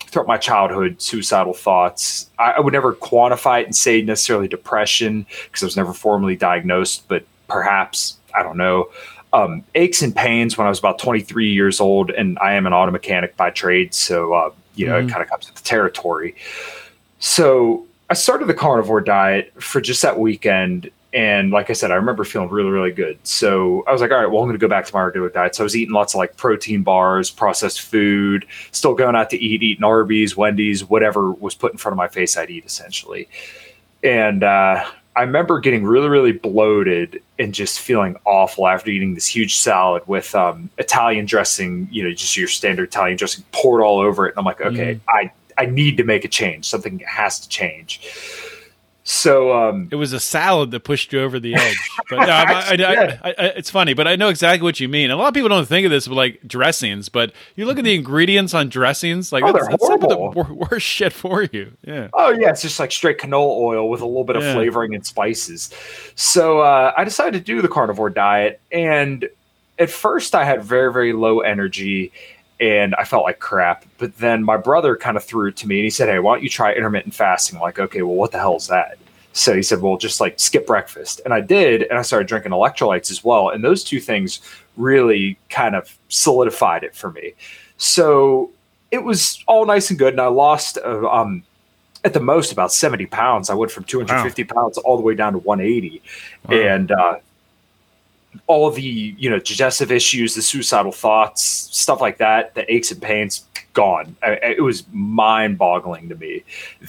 throughout 0.00 0.26
my 0.26 0.38
childhood 0.38 1.00
suicidal 1.00 1.54
thoughts. 1.54 2.30
I, 2.38 2.52
I 2.52 2.60
would 2.60 2.72
never 2.72 2.94
quantify 2.94 3.60
it 3.60 3.66
and 3.66 3.76
say 3.76 4.02
necessarily 4.02 4.48
depression 4.48 5.26
because 5.44 5.62
I 5.62 5.66
was 5.66 5.76
never 5.76 5.92
formally 5.92 6.36
diagnosed, 6.36 7.06
but 7.08 7.24
perhaps 7.48 8.16
I 8.34 8.42
don't 8.42 8.56
know. 8.56 8.90
Um, 9.32 9.64
aches 9.74 10.02
and 10.02 10.14
pains 10.14 10.56
when 10.56 10.66
I 10.66 10.70
was 10.70 10.78
about 10.78 10.98
23 10.98 11.52
years 11.52 11.80
old, 11.80 12.10
and 12.10 12.38
I 12.38 12.54
am 12.54 12.66
an 12.66 12.72
auto 12.72 12.90
mechanic 12.90 13.36
by 13.36 13.50
trade, 13.50 13.92
so 13.92 14.32
uh, 14.32 14.50
you 14.74 14.86
know 14.86 14.94
mm-hmm. 14.94 15.08
it 15.08 15.12
kind 15.12 15.22
of 15.22 15.28
comes 15.28 15.46
with 15.46 15.56
the 15.56 15.62
territory. 15.62 16.34
So 17.18 17.86
I 18.08 18.14
started 18.14 18.46
the 18.46 18.54
carnivore 18.54 19.00
diet 19.00 19.52
for 19.60 19.80
just 19.80 20.00
that 20.02 20.18
weekend, 20.18 20.90
and 21.12 21.50
like 21.50 21.70
I 21.70 21.72
said, 21.72 21.90
I 21.90 21.94
remember 21.94 22.24
feeling 22.24 22.50
really, 22.50 22.70
really 22.70 22.92
good. 22.92 23.18
So 23.26 23.82
I 23.86 23.92
was 23.92 24.02
like, 24.02 24.10
all 24.10 24.18
right, 24.18 24.30
well, 24.30 24.42
I'm 24.42 24.48
going 24.48 24.58
to 24.58 24.64
go 24.64 24.68
back 24.68 24.84
to 24.84 24.94
my 24.94 25.02
regular 25.02 25.30
diet. 25.30 25.54
So 25.54 25.62
I 25.62 25.64
was 25.64 25.74
eating 25.74 25.94
lots 25.94 26.14
of 26.14 26.18
like 26.18 26.36
protein 26.36 26.82
bars, 26.82 27.30
processed 27.30 27.80
food, 27.80 28.46
still 28.70 28.94
going 28.94 29.16
out 29.16 29.30
to 29.30 29.38
eat, 29.38 29.62
eating 29.62 29.82
Arby's, 29.82 30.36
Wendy's, 30.36 30.84
whatever 30.84 31.32
was 31.32 31.54
put 31.54 31.72
in 31.72 31.78
front 31.78 31.94
of 31.94 31.96
my 31.96 32.08
face, 32.08 32.36
I'd 32.36 32.50
eat 32.50 32.66
essentially. 32.66 33.28
And 34.02 34.44
uh, 34.44 34.84
I 35.16 35.22
remember 35.22 35.60
getting 35.60 35.84
really, 35.84 36.08
really 36.08 36.32
bloated 36.32 37.22
and 37.38 37.54
just 37.54 37.80
feeling 37.80 38.16
awful 38.26 38.68
after 38.68 38.90
eating 38.90 39.14
this 39.14 39.26
huge 39.26 39.56
salad 39.56 40.02
with 40.06 40.34
um, 40.34 40.68
Italian 40.76 41.24
dressing, 41.24 41.88
you 41.90 42.04
know, 42.04 42.12
just 42.12 42.36
your 42.36 42.48
standard 42.48 42.88
Italian 42.88 43.16
dressing 43.16 43.42
poured 43.50 43.82
all 43.82 43.98
over 43.98 44.26
it. 44.26 44.32
And 44.32 44.40
I'm 44.40 44.44
like, 44.44 44.60
okay, 44.60 44.96
mm. 44.96 45.00
I, 45.08 45.32
I 45.56 45.66
need 45.66 45.96
to 45.96 46.04
make 46.04 46.26
a 46.26 46.28
change. 46.28 46.66
Something 46.66 46.98
has 47.06 47.40
to 47.40 47.48
change. 47.48 48.02
So 49.08 49.56
um, 49.56 49.88
it 49.92 49.94
was 49.94 50.12
a 50.12 50.18
salad 50.18 50.72
that 50.72 50.80
pushed 50.80 51.12
you 51.12 51.20
over 51.20 51.38
the 51.38 51.54
edge. 51.54 51.78
But 52.10 52.26
no, 52.26 52.32
I, 52.32 52.76
I, 52.76 53.18
I, 53.22 53.32
it's 53.54 53.70
funny, 53.70 53.94
but 53.94 54.08
I 54.08 54.16
know 54.16 54.28
exactly 54.30 54.64
what 54.64 54.80
you 54.80 54.88
mean. 54.88 55.12
A 55.12 55.16
lot 55.16 55.28
of 55.28 55.34
people 55.34 55.48
don't 55.48 55.64
think 55.64 55.84
of 55.84 55.92
this 55.92 56.08
with 56.08 56.18
like 56.18 56.40
dressings, 56.44 57.08
but 57.08 57.32
you 57.54 57.66
look 57.66 57.78
at 57.78 57.84
the 57.84 57.94
ingredients 57.94 58.52
on 58.52 58.68
dressings, 58.68 59.30
like 59.30 59.44
oh, 59.44 59.52
that's, 59.52 59.68
that's 59.68 59.86
some 59.86 60.02
of 60.02 60.08
the 60.10 60.54
worst 60.54 60.84
shit 60.84 61.12
for 61.12 61.44
you. 61.44 61.70
Yeah. 61.86 62.08
Oh 62.14 62.30
yeah, 62.30 62.50
it's 62.50 62.62
just 62.62 62.80
like 62.80 62.90
straight 62.90 63.18
canola 63.18 63.56
oil 63.56 63.88
with 63.88 64.00
a 64.00 64.06
little 64.06 64.24
bit 64.24 64.34
of 64.34 64.42
yeah. 64.42 64.54
flavoring 64.54 64.92
and 64.96 65.06
spices. 65.06 65.70
So 66.16 66.58
uh, 66.58 66.92
I 66.96 67.04
decided 67.04 67.38
to 67.38 67.44
do 67.44 67.62
the 67.62 67.68
carnivore 67.68 68.10
diet, 68.10 68.60
and 68.72 69.28
at 69.78 69.88
first 69.88 70.34
I 70.34 70.44
had 70.44 70.64
very 70.64 70.92
very 70.92 71.12
low 71.12 71.40
energy 71.40 72.10
and 72.60 72.94
I 72.96 73.04
felt 73.04 73.24
like 73.24 73.38
crap. 73.38 73.84
But 73.98 74.16
then 74.18 74.42
my 74.42 74.56
brother 74.56 74.96
kind 74.96 75.16
of 75.16 75.24
threw 75.24 75.48
it 75.48 75.56
to 75.58 75.68
me 75.68 75.78
and 75.78 75.84
he 75.84 75.90
said, 75.90 76.08
Hey, 76.08 76.18
why 76.18 76.34
don't 76.34 76.42
you 76.42 76.48
try 76.48 76.72
intermittent 76.72 77.14
fasting? 77.14 77.56
I'm 77.56 77.62
like, 77.62 77.78
okay, 77.78 78.02
well, 78.02 78.14
what 78.14 78.32
the 78.32 78.38
hell 78.38 78.56
is 78.56 78.68
that? 78.68 78.98
So 79.32 79.54
he 79.54 79.62
said, 79.62 79.82
Well, 79.82 79.96
just 79.98 80.20
like 80.20 80.40
skip 80.40 80.66
breakfast. 80.66 81.20
And 81.24 81.34
I 81.34 81.40
did. 81.40 81.82
And 81.84 81.98
I 81.98 82.02
started 82.02 82.26
drinking 82.28 82.52
electrolytes 82.52 83.10
as 83.10 83.22
well. 83.22 83.50
And 83.50 83.62
those 83.62 83.84
two 83.84 84.00
things 84.00 84.40
really 84.76 85.38
kind 85.50 85.74
of 85.74 85.96
solidified 86.08 86.84
it 86.84 86.94
for 86.94 87.10
me. 87.10 87.34
So 87.76 88.50
it 88.90 89.02
was 89.02 89.42
all 89.46 89.66
nice 89.66 89.90
and 89.90 89.98
good. 89.98 90.14
And 90.14 90.20
I 90.20 90.28
lost, 90.28 90.78
uh, 90.78 91.08
um, 91.10 91.42
at 92.04 92.12
the 92.12 92.20
most 92.20 92.52
about 92.52 92.72
70 92.72 93.06
pounds. 93.06 93.50
I 93.50 93.54
went 93.54 93.72
from 93.72 93.84
250 93.84 94.44
wow. 94.44 94.62
pounds 94.62 94.78
all 94.78 94.96
the 94.96 95.02
way 95.02 95.14
down 95.14 95.32
to 95.32 95.38
180. 95.40 96.02
Wow. 96.48 96.56
And, 96.56 96.92
uh, 96.92 97.16
all 98.46 98.70
the 98.70 98.82
you 98.82 99.30
know 99.30 99.38
digestive 99.38 99.92
issues, 99.92 100.34
the 100.34 100.42
suicidal 100.42 100.92
thoughts, 100.92 101.42
stuff 101.42 102.00
like 102.00 102.18
that, 102.18 102.54
the 102.54 102.72
aches 102.72 102.90
and 102.90 103.00
pains, 103.00 103.44
gone. 103.76 104.16
I, 104.22 104.32
it 104.42 104.62
was 104.62 104.84
mind 104.90 105.58
boggling 105.58 106.08
to 106.08 106.16
me 106.16 106.42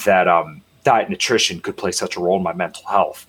that 0.05 0.27
um, 0.27 0.61
diet 0.83 1.09
nutrition 1.09 1.59
could 1.59 1.77
play 1.77 1.91
such 1.91 2.15
a 2.15 2.19
role 2.19 2.37
in 2.37 2.43
my 2.43 2.53
mental 2.53 2.83
health. 2.87 3.27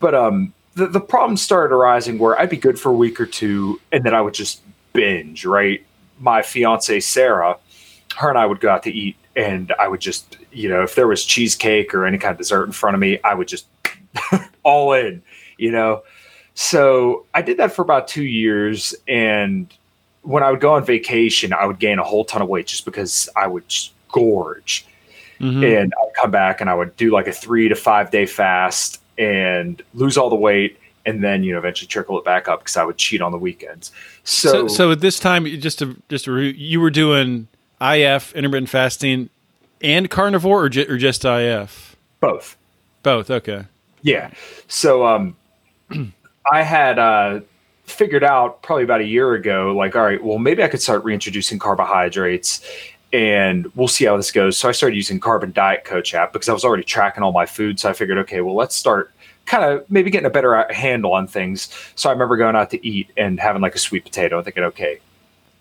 But 0.00 0.14
um, 0.14 0.52
the 0.74 0.88
the 0.88 1.00
problem 1.00 1.36
started 1.36 1.74
arising 1.74 2.18
where 2.18 2.38
I'd 2.38 2.50
be 2.50 2.58
good 2.58 2.78
for 2.78 2.90
a 2.90 2.94
week 2.94 3.20
or 3.20 3.26
two, 3.26 3.80
and 3.92 4.04
then 4.04 4.14
I 4.14 4.20
would 4.20 4.34
just 4.34 4.60
binge. 4.92 5.46
Right, 5.46 5.84
my 6.18 6.42
fiance 6.42 7.00
Sarah, 7.00 7.56
her 8.16 8.28
and 8.28 8.38
I 8.38 8.46
would 8.46 8.60
go 8.60 8.68
out 8.68 8.82
to 8.82 8.90
eat, 8.90 9.16
and 9.36 9.72
I 9.78 9.88
would 9.88 10.00
just 10.00 10.36
you 10.52 10.68
know 10.68 10.82
if 10.82 10.94
there 10.94 11.06
was 11.06 11.24
cheesecake 11.24 11.94
or 11.94 12.04
any 12.04 12.18
kind 12.18 12.32
of 12.32 12.38
dessert 12.38 12.64
in 12.64 12.72
front 12.72 12.94
of 12.94 13.00
me, 13.00 13.18
I 13.22 13.34
would 13.34 13.48
just 13.48 13.66
all 14.62 14.92
in. 14.92 15.22
You 15.56 15.72
know 15.72 16.02
so 16.60 17.24
I 17.34 17.40
did 17.40 17.58
that 17.58 17.70
for 17.70 17.82
about 17.82 18.08
two 18.08 18.24
years. 18.24 18.92
And 19.06 19.72
when 20.22 20.42
I 20.42 20.50
would 20.50 20.58
go 20.58 20.74
on 20.74 20.84
vacation, 20.84 21.52
I 21.52 21.64
would 21.66 21.78
gain 21.78 22.00
a 22.00 22.02
whole 22.02 22.24
ton 22.24 22.42
of 22.42 22.48
weight 22.48 22.66
just 22.66 22.84
because 22.84 23.28
I 23.36 23.46
would 23.46 23.72
gorge. 24.08 24.84
Mm-hmm. 25.38 25.62
And 25.62 25.94
I'd 26.02 26.14
come 26.14 26.32
back 26.32 26.60
and 26.60 26.68
I 26.68 26.74
would 26.74 26.96
do 26.96 27.12
like 27.12 27.28
a 27.28 27.32
three 27.32 27.68
to 27.68 27.76
five 27.76 28.10
day 28.10 28.26
fast 28.26 29.00
and 29.16 29.80
lose 29.94 30.18
all 30.18 30.30
the 30.30 30.34
weight 30.34 30.80
and 31.06 31.22
then 31.22 31.44
you 31.44 31.52
know 31.52 31.58
eventually 31.58 31.86
trickle 31.86 32.18
it 32.18 32.24
back 32.24 32.48
up 32.48 32.58
because 32.58 32.76
I 32.76 32.82
would 32.82 32.96
cheat 32.96 33.22
on 33.22 33.30
the 33.30 33.38
weekends. 33.38 33.92
So, 34.24 34.50
so, 34.50 34.68
so 34.68 34.90
at 34.90 35.00
this 35.00 35.20
time, 35.20 35.46
just 35.46 35.78
to 35.78 35.96
just 36.08 36.24
to 36.24 36.32
re- 36.32 36.56
you 36.56 36.80
were 36.80 36.90
doing 36.90 37.46
IF 37.80 38.34
intermittent 38.34 38.68
fasting 38.68 39.30
and 39.80 40.10
carnivore, 40.10 40.64
or, 40.64 40.68
ju- 40.68 40.86
or 40.88 40.96
just 40.96 41.24
IF? 41.24 41.94
Both. 42.18 42.56
Both. 43.04 43.30
Okay. 43.30 43.66
Yeah. 44.02 44.32
So 44.66 45.06
um, 45.06 45.36
I 46.52 46.62
had 46.62 46.98
uh, 46.98 47.40
figured 47.84 48.24
out 48.24 48.62
probably 48.62 48.84
about 48.84 49.00
a 49.00 49.06
year 49.06 49.34
ago, 49.34 49.74
like, 49.76 49.96
all 49.96 50.02
right, 50.02 50.22
well, 50.22 50.38
maybe 50.38 50.62
I 50.62 50.68
could 50.68 50.82
start 50.82 51.04
reintroducing 51.04 51.58
carbohydrates 51.58 52.66
and 53.12 53.66
we'll 53.74 53.88
see 53.88 54.04
how 54.04 54.16
this 54.16 54.30
goes. 54.30 54.56
So 54.56 54.68
I 54.68 54.72
started 54.72 54.96
using 54.96 55.18
Carbon 55.18 55.52
Diet 55.52 55.84
Coach 55.84 56.14
app 56.14 56.32
because 56.32 56.48
I 56.48 56.52
was 56.52 56.64
already 56.64 56.82
tracking 56.82 57.22
all 57.22 57.32
my 57.32 57.46
food. 57.46 57.80
So 57.80 57.88
I 57.88 57.92
figured, 57.92 58.18
okay, 58.18 58.40
well, 58.40 58.54
let's 58.54 58.76
start 58.76 59.12
kind 59.46 59.64
of 59.64 59.90
maybe 59.90 60.10
getting 60.10 60.26
a 60.26 60.30
better 60.30 60.70
handle 60.72 61.14
on 61.14 61.26
things. 61.26 61.70
So 61.94 62.10
I 62.10 62.12
remember 62.12 62.36
going 62.36 62.54
out 62.54 62.70
to 62.70 62.86
eat 62.86 63.10
and 63.16 63.40
having 63.40 63.62
like 63.62 63.74
a 63.74 63.78
sweet 63.78 64.04
potato 64.04 64.36
and 64.36 64.44
thinking, 64.44 64.64
okay, 64.64 65.00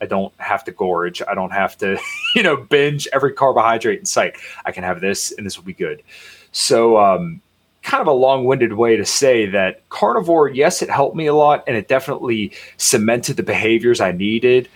I 0.02 0.06
don't 0.06 0.34
have 0.40 0.66
to 0.66 0.72
gorge. 0.72 1.22
I 1.26 1.34
don't 1.34 1.52
have 1.52 1.78
to, 1.78 1.98
you 2.36 2.44
know, 2.44 2.58
binge 2.58 3.08
every 3.14 3.32
carbohydrate 3.32 4.00
in 4.00 4.06
sight. 4.06 4.36
I 4.66 4.72
can 4.72 4.84
have 4.84 5.00
this 5.00 5.32
and 5.32 5.46
this 5.46 5.58
will 5.58 5.66
be 5.66 5.74
good. 5.74 6.04
So, 6.52 6.98
um, 6.98 7.42
kind 7.88 8.02
of 8.02 8.08
a 8.08 8.12
long-winded 8.12 8.74
way 8.74 8.98
to 8.98 9.06
say 9.06 9.46
that 9.46 9.88
carnivore 9.90 10.50
yes 10.50 10.82
it 10.82 10.90
helped 10.90 11.16
me 11.16 11.26
a 11.26 11.34
lot 11.34 11.64
and 11.68 11.78
it 11.78 11.88
definitely 11.88 12.52
cemented 12.78 13.38
the 13.38 13.44
behaviors 13.44 14.02
i 14.02 14.12
needed 14.12 14.68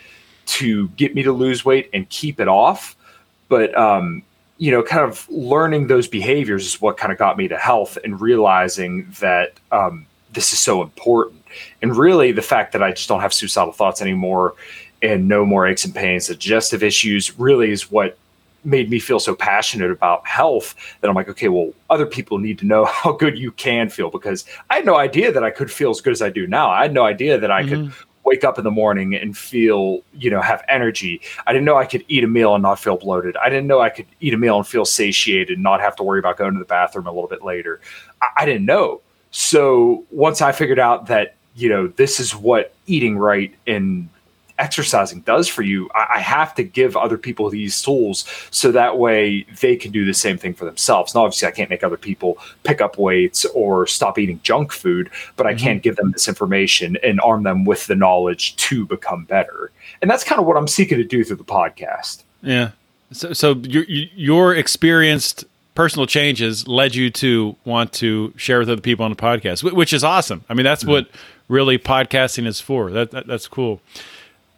to 0.46 0.90
get 0.90 1.16
me 1.16 1.24
to 1.24 1.32
lose 1.32 1.64
weight 1.64 1.90
and 1.94 2.08
keep 2.10 2.40
it 2.40 2.48
off. 2.48 2.96
But 3.48 3.76
um, 3.78 4.24
you 4.58 4.72
know 4.72 4.84
kind 4.84 5.04
of 5.04 5.28
learning 5.30 5.88
those 5.88 6.08
behaviors 6.08 6.66
is 6.66 6.82
what 6.82 6.98
kind 6.98 7.12
of 7.12 7.18
got 7.18 7.38
me 7.38 7.48
to 7.48 7.58
health 7.58 7.98
and 8.04 8.20
realizing 8.20 9.08
that 9.20 9.54
um, 9.72 10.06
this 10.34 10.54
is 10.54 10.60
so 10.60 10.82
important. 10.82 11.44
And 11.82 11.96
really 11.96 12.32
the 12.32 12.42
fact 12.42 12.72
that 12.74 12.84
i 12.84 12.92
just 12.92 13.10
don't 13.10 13.22
have 13.22 13.34
suicidal 13.34 13.74
thoughts 13.74 14.02
anymore 14.02 14.54
and 15.02 15.28
no 15.28 15.46
more 15.46 15.68
aches 15.68 15.84
and 15.84 15.94
pains 15.94 16.28
digestive 16.28 16.84
issues 16.84 17.38
really 17.40 17.72
is 17.72 17.92
what 17.92 18.18
made 18.64 18.90
me 18.90 19.00
feel 19.00 19.20
so 19.20 19.36
passionate 19.36 19.92
about 19.92 20.26
health 20.28 20.76
that 21.02 21.10
I'm 21.10 21.16
like, 21.16 21.30
okay, 21.30 21.50
well, 21.50 21.72
other 21.90 22.06
people 22.06 22.38
need 22.38 22.60
to 22.60 22.66
know 22.66 22.86
how 23.04 23.14
good 23.14 23.38
you 23.38 23.52
can 23.52 23.90
feel 23.90 24.10
because 24.10 24.46
I 24.70 24.76
had 24.76 24.86
no 24.86 24.96
idea 24.96 25.32
that 25.32 25.44
I 25.44 25.52
could 25.52 25.72
feel 25.72 25.92
as 25.92 26.02
good 26.02 26.14
as 26.14 26.22
I 26.22 26.30
do 26.30 26.48
now. 26.48 26.70
I 26.70 26.84
had 26.84 26.94
no 26.94 27.04
idea 27.04 27.38
that 27.38 27.52
I 27.52 27.64
mm-hmm. 27.64 27.88
could 27.88 27.94
wake 28.24 28.44
up 28.44 28.58
in 28.58 28.64
the 28.64 28.72
morning 28.72 29.16
and 29.16 29.36
feel, 29.36 30.02
you 30.14 30.30
know, 30.30 30.42
have 30.42 30.64
energy. 30.68 31.22
I 31.48 31.54
didn't 31.54 31.66
know 31.66 31.78
I 31.78 31.86
could 31.86 32.06
eat 32.08 32.24
a 32.24 32.28
meal 32.28 32.54
and 32.54 32.62
not 32.62 32.80
feel 32.80 32.98
bloated. 32.98 33.36
I 33.38 33.50
didn't 33.50 33.68
know 33.68 33.82
I 33.82 33.90
could 33.90 34.06
eat 34.20 34.34
a 34.34 34.38
meal 34.38 34.58
and 34.58 34.68
feel 34.68 34.86
satiated 34.86 35.56
and 35.56 35.64
not 35.64 35.82
have 35.82 35.96
to 35.98 36.04
worry 36.04 36.20
about 36.20 36.38
going 36.38 36.54
to 36.54 36.60
the 36.60 36.66
bathroom 36.66 37.08
a 37.08 37.12
little 37.12 37.28
bit 37.28 37.44
later. 37.44 37.82
I, 38.22 38.28
I 38.38 38.46
didn't 38.46 38.66
know. 38.66 39.02
So 39.32 40.06
once 40.12 40.42
I 40.42 40.52
figured 40.52 40.80
out 40.80 41.08
that, 41.08 41.36
you 41.56 41.70
know, 41.70 41.88
this 41.88 42.20
is 42.20 42.36
what 42.36 42.74
eating 42.86 43.18
right 43.18 43.54
and 43.66 44.08
exercising 44.60 45.22
does 45.22 45.48
for 45.48 45.62
you, 45.62 45.90
I, 45.96 46.16
I, 46.16 46.20
have 46.20 46.54
to 46.56 46.64
give 46.64 46.96
other 46.96 47.18
people 47.18 47.50
these 47.50 47.82
tools 47.82 48.26
so 48.52 48.72
that 48.72 48.98
way 48.98 49.46
they 49.62 49.76
can 49.76 49.92
do 49.92 50.06
the 50.06 50.14
same 50.14 50.38
thing 50.38 50.54
for 50.54 50.66
themselves. 50.66 51.14
Now, 51.14 51.22
obviously, 51.26 51.48
I 51.48 51.52
can't 51.52 51.70
make 51.70 51.84
other 51.84 51.98
people 51.98 52.38
pick 52.64 52.82
up 52.82 52.98
weights 52.98 53.46
or 53.46 53.88
stop 53.88 54.18
eating 54.18 54.40
junk 54.44 54.72
food, 54.72 55.10
but 55.36 55.48
I 55.48 55.54
mm-hmm. 55.54 55.64
can 55.64 55.80
give 55.80 55.96
them 55.96 56.12
this 56.12 56.28
information 56.28 56.98
and 57.04 57.20
arm 57.22 57.44
them 57.44 57.66
with 57.66 57.88
the 57.88 57.96
knowledge 57.96 58.56
to 58.58 58.86
become 58.86 59.26
better. 59.26 59.72
And 60.02 60.10
that's 60.10 60.24
kind 60.24 60.40
of 60.40 60.48
what 60.48 60.58
I'm 60.58 60.68
seeking 60.68 60.98
to 60.98 61.04
do 61.04 61.24
through 61.24 61.38
the 61.38 61.44
podcast. 61.44 62.24
Yeah. 62.42 62.72
So, 63.12 63.34
so 63.34 63.56
your 63.56 63.84
your 63.84 64.56
experienced 64.56 65.46
personal 65.76 66.06
changes 66.06 66.68
led 66.68 66.96
you 66.96 67.10
to 67.10 67.56
want 67.66 67.94
to 67.94 68.34
share 68.36 68.60
with 68.60 68.70
other 68.70 68.82
people 68.82 69.06
on 69.06 69.12
the 69.12 69.18
podcast, 69.18 69.64
which 69.64 69.94
is 69.94 70.04
awesome. 70.04 70.44
I 70.50 70.54
mean, 70.54 70.64
that's 70.64 70.84
mm-hmm. 70.84 70.92
what 70.92 71.10
really 71.48 71.78
podcasting 71.78 72.48
is 72.48 72.60
for. 72.60 72.92
That, 72.92 73.12
that 73.12 73.28
that's 73.28 73.48
cool. 73.48 73.82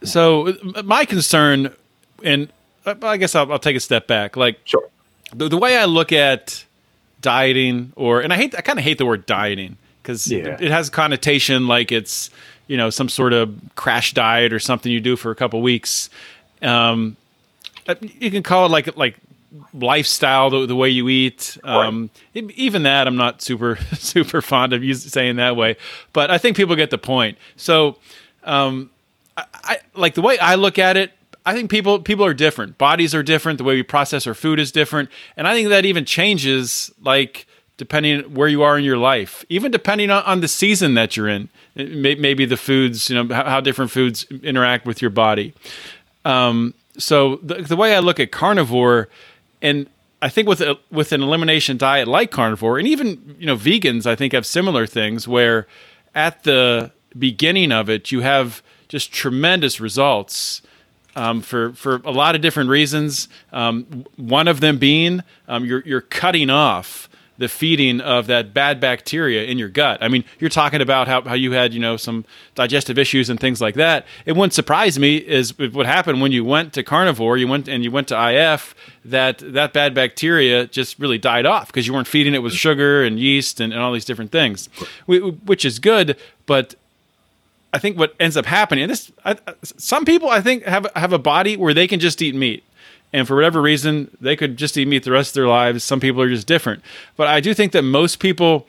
So 0.03 0.55
my 0.83 1.05
concern, 1.05 1.73
and 2.23 2.49
I 2.85 3.17
guess 3.17 3.35
I'll, 3.35 3.51
I'll 3.51 3.59
take 3.59 3.75
a 3.75 3.79
step 3.79 4.07
back. 4.07 4.35
Like, 4.35 4.59
sure. 4.65 4.89
the, 5.33 5.49
the 5.49 5.57
way 5.57 5.77
I 5.77 5.85
look 5.85 6.11
at 6.11 6.65
dieting, 7.21 7.93
or 7.95 8.21
and 8.21 8.31
I 8.31 8.35
hate, 8.35 8.55
I 8.55 8.61
kind 8.61 8.77
of 8.77 8.85
hate 8.85 8.97
the 8.99 9.05
word 9.05 9.25
dieting 9.25 9.77
because 10.01 10.29
yeah. 10.29 10.49
it, 10.49 10.61
it, 10.61 10.71
has 10.71 10.89
a 10.89 10.91
connotation 10.91 11.67
like 11.67 11.91
it's 11.91 12.29
you 12.67 12.77
know 12.77 12.89
some 12.89 13.09
sort 13.09 13.33
of 13.33 13.57
crash 13.75 14.13
diet 14.13 14.53
or 14.53 14.59
something 14.59 14.91
you 14.91 14.99
do 14.99 15.15
for 15.15 15.31
a 15.31 15.35
couple 15.35 15.61
weeks. 15.61 16.09
Um, 16.61 17.17
uh, 17.87 17.95
you 18.01 18.29
can 18.29 18.43
call 18.43 18.65
it 18.67 18.69
like 18.69 18.95
like 18.95 19.17
lifestyle, 19.73 20.49
the, 20.49 20.65
the 20.65 20.75
way 20.75 20.89
you 20.89 21.09
eat. 21.09 21.57
Um, 21.63 22.09
right. 22.35 22.51
even 22.55 22.83
that, 22.83 23.07
I'm 23.07 23.17
not 23.17 23.41
super 23.41 23.77
super 23.93 24.41
fond 24.41 24.73
of 24.73 24.83
using, 24.83 25.09
saying 25.09 25.37
that 25.37 25.55
way, 25.55 25.77
but 26.11 26.29
I 26.29 26.37
think 26.37 26.57
people 26.57 26.75
get 26.75 26.91
the 26.91 26.99
point. 26.99 27.37
So. 27.55 27.97
Um, 28.45 28.89
I, 29.37 29.45
I 29.63 29.77
like 29.95 30.15
the 30.15 30.21
way 30.21 30.37
I 30.39 30.55
look 30.55 30.79
at 30.79 30.97
it. 30.97 31.11
I 31.45 31.53
think 31.53 31.69
people 31.69 31.99
people 31.99 32.25
are 32.25 32.33
different. 32.33 32.77
Bodies 32.77 33.13
are 33.13 33.23
different. 33.23 33.57
The 33.57 33.63
way 33.63 33.75
we 33.75 33.83
process 33.83 34.25
our 34.27 34.33
food 34.33 34.59
is 34.59 34.71
different, 34.71 35.09
and 35.35 35.47
I 35.47 35.53
think 35.53 35.69
that 35.69 35.85
even 35.85 36.05
changes 36.05 36.91
like 37.01 37.47
depending 37.77 38.21
where 38.33 38.47
you 38.47 38.61
are 38.61 38.77
in 38.77 38.83
your 38.83 38.97
life, 38.97 39.43
even 39.49 39.71
depending 39.71 40.09
on, 40.09 40.23
on 40.23 40.41
the 40.41 40.47
season 40.47 40.93
that 40.93 41.17
you're 41.17 41.27
in. 41.27 41.49
May, 41.75 42.15
maybe 42.15 42.45
the 42.45 42.55
foods, 42.55 43.09
you 43.09 43.15
know, 43.15 43.33
how, 43.33 43.45
how, 43.45 43.61
different 43.61 43.89
foods 43.89 44.25
interact 44.43 44.85
with 44.85 45.01
your 45.01 45.09
body. 45.09 45.53
Um, 46.23 46.75
so 46.97 47.37
the, 47.37 47.55
the 47.55 47.75
way 47.75 47.95
I 47.95 47.99
look 47.99 48.19
at 48.19 48.31
carnivore, 48.31 49.09
and 49.61 49.87
I 50.21 50.29
think 50.29 50.47
with 50.47 50.61
a, 50.61 50.77
with 50.91 51.11
an 51.11 51.23
elimination 51.23 51.77
diet 51.77 52.07
like 52.07 52.31
carnivore, 52.31 52.77
and 52.77 52.87
even 52.87 53.35
you 53.39 53.47
know 53.47 53.57
vegans, 53.57 54.05
I 54.05 54.15
think 54.15 54.33
have 54.33 54.45
similar 54.45 54.85
things 54.85 55.27
where 55.27 55.67
at 56.13 56.43
the 56.43 56.91
beginning 57.17 57.71
of 57.71 57.89
it 57.89 58.11
you 58.11 58.21
have 58.21 58.61
just 58.93 59.11
tremendous 59.11 59.79
results 59.79 60.61
um, 61.15 61.41
for 61.41 61.73
for 61.73 61.95
a 62.05 62.11
lot 62.11 62.35
of 62.35 62.41
different 62.41 62.69
reasons. 62.69 63.27
Um, 63.51 64.05
one 64.17 64.47
of 64.47 64.59
them 64.59 64.77
being 64.77 65.23
um, 65.47 65.65
you're 65.65 65.81
you're 65.83 66.01
cutting 66.01 66.51
off 66.51 67.09
the 67.39 67.49
feeding 67.49 67.99
of 68.01 68.27
that 68.27 68.53
bad 68.53 68.79
bacteria 68.79 69.45
in 69.45 69.57
your 69.57 69.67
gut. 69.67 69.97
I 70.03 70.09
mean, 70.09 70.23
you're 70.39 70.51
talking 70.51 70.79
about 70.79 71.07
how, 71.07 71.23
how 71.23 71.33
you 71.33 71.53
had, 71.53 71.73
you 71.73 71.79
know, 71.79 71.97
some 71.97 72.25
digestive 72.53 72.99
issues 72.99 73.31
and 73.31 73.39
things 73.39 73.59
like 73.59 73.73
that. 73.73 74.05
It 74.27 74.33
wouldn't 74.33 74.53
surprise 74.53 74.99
me 74.99 75.17
is 75.17 75.57
what 75.57 75.87
happened 75.87 76.21
when 76.21 76.31
you 76.31 76.45
went 76.45 76.73
to 76.73 76.83
carnivore, 76.83 77.35
you 77.37 77.47
went 77.47 77.67
and 77.67 77.83
you 77.83 77.89
went 77.89 78.09
to 78.09 78.29
IF, 78.29 78.75
that 79.05 79.39
that 79.39 79.73
bad 79.73 79.95
bacteria 79.95 80.67
just 80.67 80.99
really 80.99 81.17
died 81.17 81.47
off 81.47 81.65
because 81.67 81.87
you 81.87 81.93
weren't 81.93 82.07
feeding 82.07 82.35
it 82.35 82.43
with 82.43 82.53
sugar 82.53 83.03
and 83.03 83.19
yeast 83.19 83.59
and, 83.59 83.73
and 83.73 83.81
all 83.81 83.91
these 83.91 84.05
different 84.05 84.31
things, 84.31 84.69
which 85.07 85.65
is 85.65 85.79
good. 85.79 86.15
But 86.45 86.75
I 87.73 87.79
think 87.79 87.97
what 87.97 88.13
ends 88.19 88.37
up 88.37 88.45
happening, 88.45 88.87
this, 88.87 89.11
I, 89.25 89.35
some 89.63 90.05
people 90.05 90.29
I 90.29 90.41
think 90.41 90.63
have 90.63 90.85
have 90.95 91.11
a 91.11 91.19
body 91.19 91.57
where 91.57 91.73
they 91.73 91.87
can 91.87 91.99
just 91.99 92.21
eat 92.21 92.35
meat, 92.35 92.63
and 93.11 93.27
for 93.27 93.35
whatever 93.35 93.61
reason 93.61 94.15
they 94.21 94.35
could 94.35 94.57
just 94.57 94.77
eat 94.77 94.87
meat 94.87 95.03
the 95.03 95.11
rest 95.11 95.31
of 95.31 95.33
their 95.33 95.47
lives. 95.47 95.83
Some 95.83 95.99
people 95.99 96.21
are 96.21 96.29
just 96.29 96.45
different, 96.45 96.83
but 97.17 97.27
I 97.27 97.39
do 97.39 97.53
think 97.53 97.71
that 97.71 97.81
most 97.81 98.19
people 98.19 98.67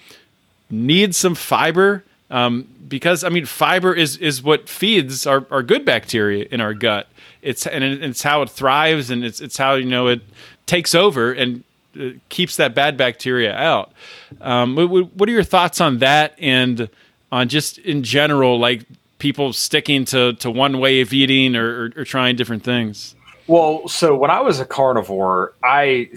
need 0.70 1.14
some 1.14 1.34
fiber 1.34 2.02
um, 2.30 2.66
because 2.88 3.24
I 3.24 3.28
mean 3.28 3.44
fiber 3.44 3.92
is 3.92 4.16
is 4.16 4.42
what 4.42 4.68
feeds 4.68 5.26
our, 5.26 5.46
our 5.50 5.62
good 5.62 5.84
bacteria 5.84 6.46
in 6.50 6.60
our 6.62 6.72
gut. 6.72 7.06
It's 7.42 7.66
and 7.66 7.84
it's 7.84 8.22
how 8.22 8.40
it 8.40 8.48
thrives, 8.48 9.10
and 9.10 9.22
it's 9.22 9.40
it's 9.40 9.58
how 9.58 9.74
you 9.74 9.84
know 9.84 10.06
it 10.08 10.22
takes 10.64 10.94
over 10.94 11.30
and 11.30 11.62
uh, 12.00 12.10
keeps 12.30 12.56
that 12.56 12.74
bad 12.74 12.96
bacteria 12.96 13.54
out. 13.54 13.92
Um, 14.40 14.76
what 14.76 15.28
are 15.28 15.32
your 15.32 15.44
thoughts 15.44 15.80
on 15.80 15.98
that 15.98 16.34
and? 16.38 16.88
On 17.34 17.48
just 17.48 17.78
in 17.78 18.04
general, 18.04 18.60
like 18.60 18.84
people 19.18 19.52
sticking 19.52 20.04
to, 20.04 20.34
to 20.34 20.50
one 20.50 20.78
way 20.78 21.00
of 21.00 21.12
eating 21.12 21.56
or, 21.56 21.86
or, 21.86 21.92
or 21.96 22.04
trying 22.04 22.36
different 22.36 22.62
things? 22.62 23.16
Well, 23.48 23.88
so 23.88 24.16
when 24.16 24.30
I 24.30 24.40
was 24.40 24.60
a 24.60 24.64
carnivore, 24.64 25.52
I 25.62 26.08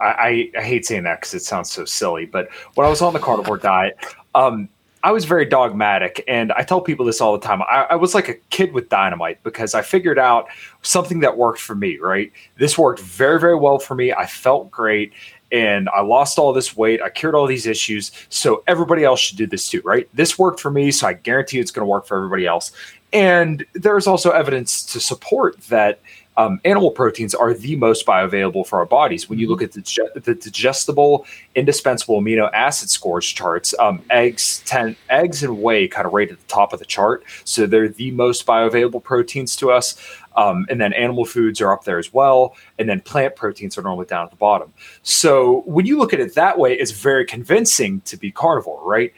I, 0.00 0.50
I 0.56 0.62
hate 0.62 0.86
saying 0.86 1.04
that 1.04 1.20
because 1.20 1.34
it 1.34 1.40
sounds 1.40 1.70
so 1.70 1.84
silly, 1.84 2.26
but 2.26 2.48
when 2.74 2.86
I 2.86 2.90
was 2.90 3.02
on 3.02 3.14
the 3.14 3.18
carnivore 3.18 3.56
diet, 3.56 3.98
um, 4.36 4.68
I 5.02 5.10
was 5.10 5.24
very 5.24 5.44
dogmatic, 5.44 6.22
and 6.28 6.52
I 6.52 6.62
tell 6.62 6.80
people 6.80 7.06
this 7.06 7.20
all 7.20 7.32
the 7.36 7.44
time. 7.44 7.62
I, 7.62 7.86
I, 7.90 7.94
was 7.96 8.14
like 8.14 8.28
a 8.28 8.34
kid 8.50 8.72
with 8.72 8.88
dynamite 8.88 9.42
because 9.42 9.74
I 9.74 9.82
figured 9.82 10.18
out 10.18 10.48
something 10.82 11.20
that 11.20 11.36
worked 11.36 11.60
for 11.60 11.74
me. 11.74 11.98
Right, 11.98 12.30
this 12.58 12.78
worked 12.78 13.00
very 13.00 13.40
very 13.40 13.56
well 13.56 13.80
for 13.80 13.96
me. 13.96 14.12
I 14.12 14.26
felt 14.26 14.70
great, 14.70 15.12
and 15.50 15.88
I 15.88 16.02
lost 16.02 16.38
all 16.38 16.52
this 16.52 16.76
weight. 16.76 17.00
I 17.02 17.10
cured 17.10 17.34
all 17.34 17.46
these 17.46 17.66
issues. 17.66 18.12
So 18.28 18.62
everybody 18.66 19.04
else 19.04 19.20
should 19.20 19.38
do 19.38 19.46
this 19.46 19.68
too, 19.68 19.80
right? 19.84 20.08
This 20.14 20.38
worked 20.38 20.60
for 20.60 20.70
me. 20.70 20.90
So 20.90 21.06
I 21.06 21.14
guarantee 21.14 21.58
it's 21.58 21.70
going 21.70 21.84
to 21.84 21.90
work 21.90 22.06
for 22.06 22.16
everybody 22.16 22.46
else. 22.46 22.72
And 23.12 23.64
there's 23.72 24.06
also 24.06 24.30
evidence 24.30 24.84
to 24.92 25.00
support 25.00 25.58
that 25.68 26.00
um, 26.36 26.60
animal 26.64 26.92
proteins 26.92 27.34
are 27.34 27.52
the 27.52 27.74
most 27.74 28.06
bioavailable 28.06 28.64
for 28.64 28.78
our 28.78 28.86
bodies. 28.86 29.28
When 29.28 29.40
you 29.40 29.48
look 29.48 29.60
at 29.60 29.72
the, 29.72 29.82
the 30.14 30.34
digestible, 30.34 31.26
indispensable 31.56 32.20
amino 32.20 32.48
acid 32.52 32.90
scores 32.90 33.26
charts, 33.26 33.74
um, 33.80 34.02
eggs, 34.10 34.62
ten, 34.64 34.94
eggs 35.10 35.42
and 35.42 35.60
whey 35.60 35.88
kind 35.88 36.06
of 36.06 36.12
right 36.12 36.30
at 36.30 36.38
the 36.38 36.46
top 36.46 36.72
of 36.72 36.78
the 36.78 36.84
chart. 36.84 37.24
So 37.42 37.66
they're 37.66 37.88
the 37.88 38.12
most 38.12 38.46
bioavailable 38.46 39.02
proteins 39.02 39.56
to 39.56 39.72
us. 39.72 39.96
Um, 40.38 40.66
and 40.70 40.80
then 40.80 40.92
animal 40.92 41.24
foods 41.24 41.60
are 41.60 41.72
up 41.72 41.82
there 41.82 41.98
as 41.98 42.12
well. 42.12 42.54
And 42.78 42.88
then 42.88 43.00
plant 43.00 43.34
proteins 43.34 43.76
are 43.76 43.82
normally 43.82 44.06
down 44.06 44.24
at 44.24 44.30
the 44.30 44.36
bottom. 44.36 44.72
So 45.02 45.62
when 45.66 45.84
you 45.84 45.98
look 45.98 46.14
at 46.14 46.20
it 46.20 46.36
that 46.36 46.58
way, 46.58 46.74
it's 46.74 46.92
very 46.92 47.24
convincing 47.24 48.00
to 48.02 48.16
be 48.16 48.30
carnivore, 48.30 48.80
right? 48.88 49.12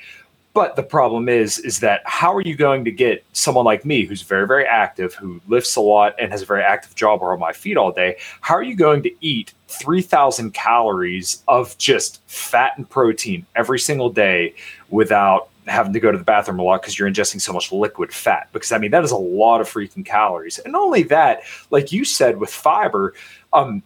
But 0.52 0.74
the 0.74 0.82
problem 0.82 1.28
is, 1.28 1.58
is 1.58 1.78
that 1.80 2.00
how 2.06 2.34
are 2.34 2.40
you 2.40 2.56
going 2.56 2.84
to 2.84 2.90
get 2.90 3.24
someone 3.32 3.64
like 3.64 3.84
me, 3.84 4.04
who's 4.04 4.22
very, 4.22 4.48
very 4.48 4.64
active, 4.66 5.14
who 5.14 5.40
lifts 5.46 5.76
a 5.76 5.80
lot 5.80 6.14
and 6.18 6.32
has 6.32 6.42
a 6.42 6.46
very 6.46 6.62
active 6.62 6.94
job 6.96 7.22
or 7.22 7.32
on 7.32 7.38
my 7.38 7.52
feet 7.52 7.76
all 7.76 7.92
day? 7.92 8.16
How 8.40 8.54
are 8.54 8.62
you 8.62 8.74
going 8.74 9.02
to 9.04 9.12
eat 9.20 9.54
3,000 9.68 10.52
calories 10.52 11.44
of 11.46 11.78
just 11.78 12.20
fat 12.26 12.72
and 12.76 12.88
protein 12.88 13.46
every 13.54 13.78
single 13.78 14.10
day 14.10 14.54
without 14.88 15.49
having 15.66 15.92
to 15.92 16.00
go 16.00 16.10
to 16.10 16.18
the 16.18 16.24
bathroom 16.24 16.58
a 16.58 16.62
lot 16.62 16.80
because 16.80 16.98
you're 16.98 17.08
ingesting 17.08 17.40
so 17.40 17.52
much 17.52 17.72
liquid 17.72 18.12
fat. 18.12 18.48
Because 18.52 18.72
I 18.72 18.78
mean, 18.78 18.90
that 18.90 19.04
is 19.04 19.10
a 19.10 19.16
lot 19.16 19.60
of 19.60 19.68
freaking 19.68 20.04
calories. 20.04 20.58
And 20.58 20.72
not 20.72 20.82
only 20.82 21.02
that, 21.04 21.42
like 21.70 21.92
you 21.92 22.04
said 22.04 22.38
with 22.38 22.50
fiber, 22.50 23.14
um, 23.52 23.82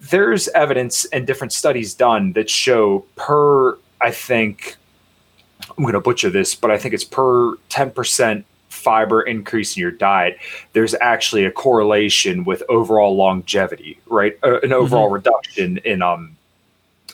there's 0.00 0.48
evidence 0.48 1.04
and 1.06 1.26
different 1.26 1.52
studies 1.52 1.94
done 1.94 2.32
that 2.34 2.48
show 2.48 3.00
per, 3.16 3.76
I 4.00 4.10
think, 4.10 4.76
I'm 5.76 5.82
going 5.82 5.94
to 5.94 6.00
butcher 6.00 6.30
this, 6.30 6.54
but 6.54 6.70
I 6.70 6.78
think 6.78 6.94
it's 6.94 7.04
per 7.04 7.56
10% 7.70 8.44
fiber 8.68 9.22
increase 9.22 9.76
in 9.76 9.80
your 9.80 9.90
diet, 9.90 10.38
there's 10.72 10.94
actually 11.00 11.44
a 11.44 11.50
correlation 11.50 12.44
with 12.44 12.62
overall 12.68 13.16
longevity, 13.16 13.98
right? 14.06 14.38
Uh, 14.42 14.60
an 14.60 14.72
overall 14.72 15.06
mm-hmm. 15.06 15.14
reduction 15.14 15.78
in 15.78 16.00
um, 16.00 16.36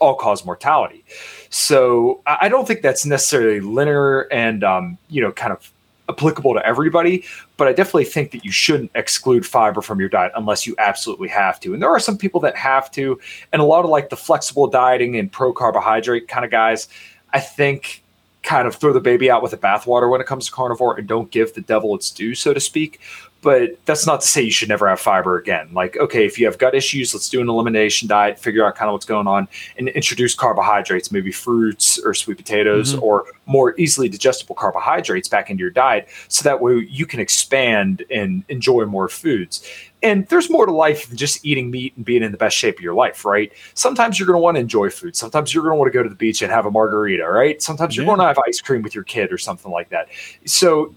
all 0.01 0.15
cause 0.15 0.45
mortality. 0.45 1.05
So 1.55 2.21
I 2.27 2.49
don't 2.49 2.67
think 2.67 2.83
that's 2.83 3.07
necessarily 3.07 3.61
linear 3.61 4.23
and 4.33 4.65
um, 4.65 4.99
you 5.09 5.23
know 5.23 5.31
kind 5.31 5.53
of 5.53 5.71
applicable 6.09 6.53
to 6.53 6.67
everybody, 6.67 7.23
but 7.57 7.69
I 7.69 7.73
definitely 7.73 8.07
think 8.07 8.33
that 8.33 8.45
you 8.45 8.51
shouldn't 8.51 8.91
exclude 8.97 9.47
fiber 9.47 9.81
from 9.81 10.01
your 10.01 10.09
diet 10.09 10.33
unless 10.35 10.67
you 10.67 10.75
absolutely 10.79 11.29
have 11.29 11.61
to. 11.61 11.73
And 11.73 11.81
there 11.81 11.91
are 11.91 12.01
some 12.01 12.19
people 12.19 12.41
that 12.41 12.57
have 12.57 12.91
to, 12.91 13.21
and 13.53 13.63
a 13.63 13.65
lot 13.65 13.85
of 13.85 13.91
like 13.91 14.11
the 14.11 14.17
flexible 14.17 14.67
dieting 14.67 15.17
and 15.17 15.31
pro 15.31 15.53
carbohydrate 15.53 16.27
kind 16.27 16.45
of 16.45 16.51
guys, 16.51 16.89
I 17.33 17.39
think 17.39 18.03
kind 18.43 18.67
of 18.67 18.75
throw 18.75 18.93
the 18.93 19.01
baby 19.01 19.31
out 19.31 19.41
with 19.41 19.53
the 19.53 19.57
bathwater 19.57 20.11
when 20.11 20.21
it 20.21 20.27
comes 20.27 20.47
to 20.47 20.53
carnivore 20.53 20.99
and 20.99 21.07
don't 21.07 21.31
give 21.31 21.55
the 21.55 21.61
devil 21.61 21.95
its 21.95 22.11
due, 22.11 22.35
so 22.35 22.53
to 22.53 22.59
speak. 22.59 23.01
But 23.45 23.79
that's 23.85 24.07
not 24.07 24.23
to 24.23 24.27
say 24.27 24.41
you 24.43 24.51
should 24.51 24.71
never 24.71 24.89
have 24.89 24.99
fiber 24.99 25.37
again. 25.39 25.69
Like, 25.75 25.99
okay, 25.99 26.25
if 26.25 26.39
you 26.39 26.47
have 26.47 26.57
gut 26.57 26.75
issues, 26.75 27.13
let's 27.13 27.29
do 27.29 27.43
an 27.43 27.49
elimination 27.51 28.09
diet, 28.09 28.39
figure 28.39 28.67
out 28.67 28.75
kind 28.75 28.89
of 28.89 28.95
what's 28.95 29.05
going 29.05 29.27
on, 29.27 29.47
and 29.77 29.89
introduce 29.91 30.35
carbohydrates, 30.35 31.13
maybe 31.13 31.31
fruits 31.31 31.99
or 31.99 32.15
sweet 32.15 32.39
potatoes 32.39 32.95
mm-hmm. 32.95 33.05
or 33.05 33.27
more 33.45 33.79
easily 33.79 34.09
digestible 34.09 34.55
carbohydrates 34.55 35.29
back 35.29 35.51
into 35.51 35.61
your 35.61 35.71
diet. 35.71 36.09
So 36.29 36.43
that 36.43 36.63
way 36.63 36.87
you 36.89 37.05
can 37.05 37.21
expand 37.21 38.03
and 38.11 38.43
enjoy 38.49 38.87
more 38.87 39.09
foods. 39.09 39.69
And 40.03 40.27
there's 40.29 40.51
more 40.51 40.67
to 40.67 40.73
life 40.73 41.09
than 41.09 41.17
just 41.17 41.45
eating 41.45 41.71
meat 41.71 41.95
and 41.97 42.05
being 42.05 42.23
in 42.23 42.33
the 42.33 42.39
best 42.39 42.57
shape 42.57 42.77
of 42.77 42.83
your 42.83 42.95
life, 42.95 43.25
right? 43.25 43.53
Sometimes 43.75 44.19
you're 44.19 44.27
going 44.27 44.39
to 44.39 44.43
want 44.43 44.57
to 44.57 44.61
enjoy 44.61 44.91
food. 44.91 45.17
Sometimes 45.17 45.55
you're 45.55 45.63
going 45.63 45.73
to 45.73 45.79
want 45.79 45.91
to 45.91 45.99
go 45.99 46.03
to 46.03 46.09
the 46.09 46.15
beach 46.15 46.43
and 46.43 46.51
have 46.51 46.67
a 46.67 46.71
margarita, 46.71 47.27
right? 47.27 47.61
Sometimes 47.63 47.97
you're 47.97 48.05
going 48.07 48.19
to 48.19 48.25
have 48.25 48.39
ice 48.47 48.61
cream 48.61 48.83
with 48.83 48.95
your 48.95 49.05
kid 49.05 49.33
or 49.33 49.39
something 49.39 49.73
like 49.73 49.89
that. 49.91 50.09
So 50.45 50.95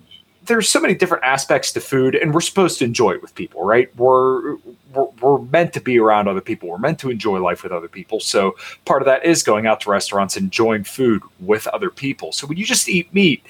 there's 0.48 0.70
so 0.70 0.80
many 0.80 0.96
different 0.96 1.24
aspects 1.24 1.72
to 1.74 1.80
food 1.80 2.16
and 2.16 2.34
we're 2.34 2.42
supposed 2.42 2.80
to 2.80 2.86
enjoy 2.86 3.12
it 3.12 3.22
with 3.22 3.36
people 3.36 3.64
right? 3.64 3.96
We're, 3.98 4.56
we're, 4.94 5.08
we're 5.22 5.40
meant 5.40 5.74
to 5.74 5.82
be 5.82 6.00
around 6.00 6.28
other 6.28 6.42
people. 6.42 6.70
We're 6.70 6.78
meant 6.78 7.00
to 7.00 7.10
enjoy 7.10 7.40
life 7.40 7.64
with 7.64 7.72
other 7.72 7.88
people. 7.88 8.20
So 8.20 8.56
part 8.86 9.02
of 9.02 9.06
that 9.06 9.26
is 9.26 9.44
going 9.44 9.68
out 9.68 9.82
to 9.82 9.90
restaurants 9.90 10.38
enjoying 10.38 10.84
food 10.84 11.22
with 11.40 11.68
other 11.68 11.90
people. 11.90 12.32
So 12.32 12.48
when 12.48 12.58
you 12.58 12.66
just 12.66 12.90
eat 12.90 13.14
meat 13.14 13.44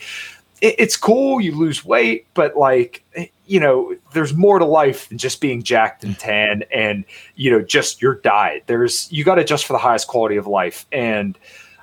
it, 0.62 0.76
it's 0.78 0.98
cool 0.98 1.40
you 1.40 1.56
lose 1.56 1.86
weight 1.86 2.26
but 2.34 2.58
like 2.58 3.04
you 3.46 3.60
know 3.60 3.96
there's 4.14 4.34
more 4.34 4.60
to 4.60 4.66
life 4.66 5.10
than 5.10 5.18
just 5.18 5.42
being 5.42 5.64
jacked 5.64 6.04
and 6.04 6.18
tan 6.18 6.64
and 6.74 7.06
you 7.36 7.52
know 7.52 7.62
just 7.62 8.02
your 8.02 8.16
diet. 8.16 8.64
There's 8.68 9.12
you 9.12 9.24
got 9.24 9.36
to 9.36 9.42
adjust 9.42 9.66
for 9.66 9.74
the 9.74 9.80
highest 9.80 10.08
quality 10.08 10.36
of 10.36 10.48
life. 10.48 10.86
And 10.92 11.38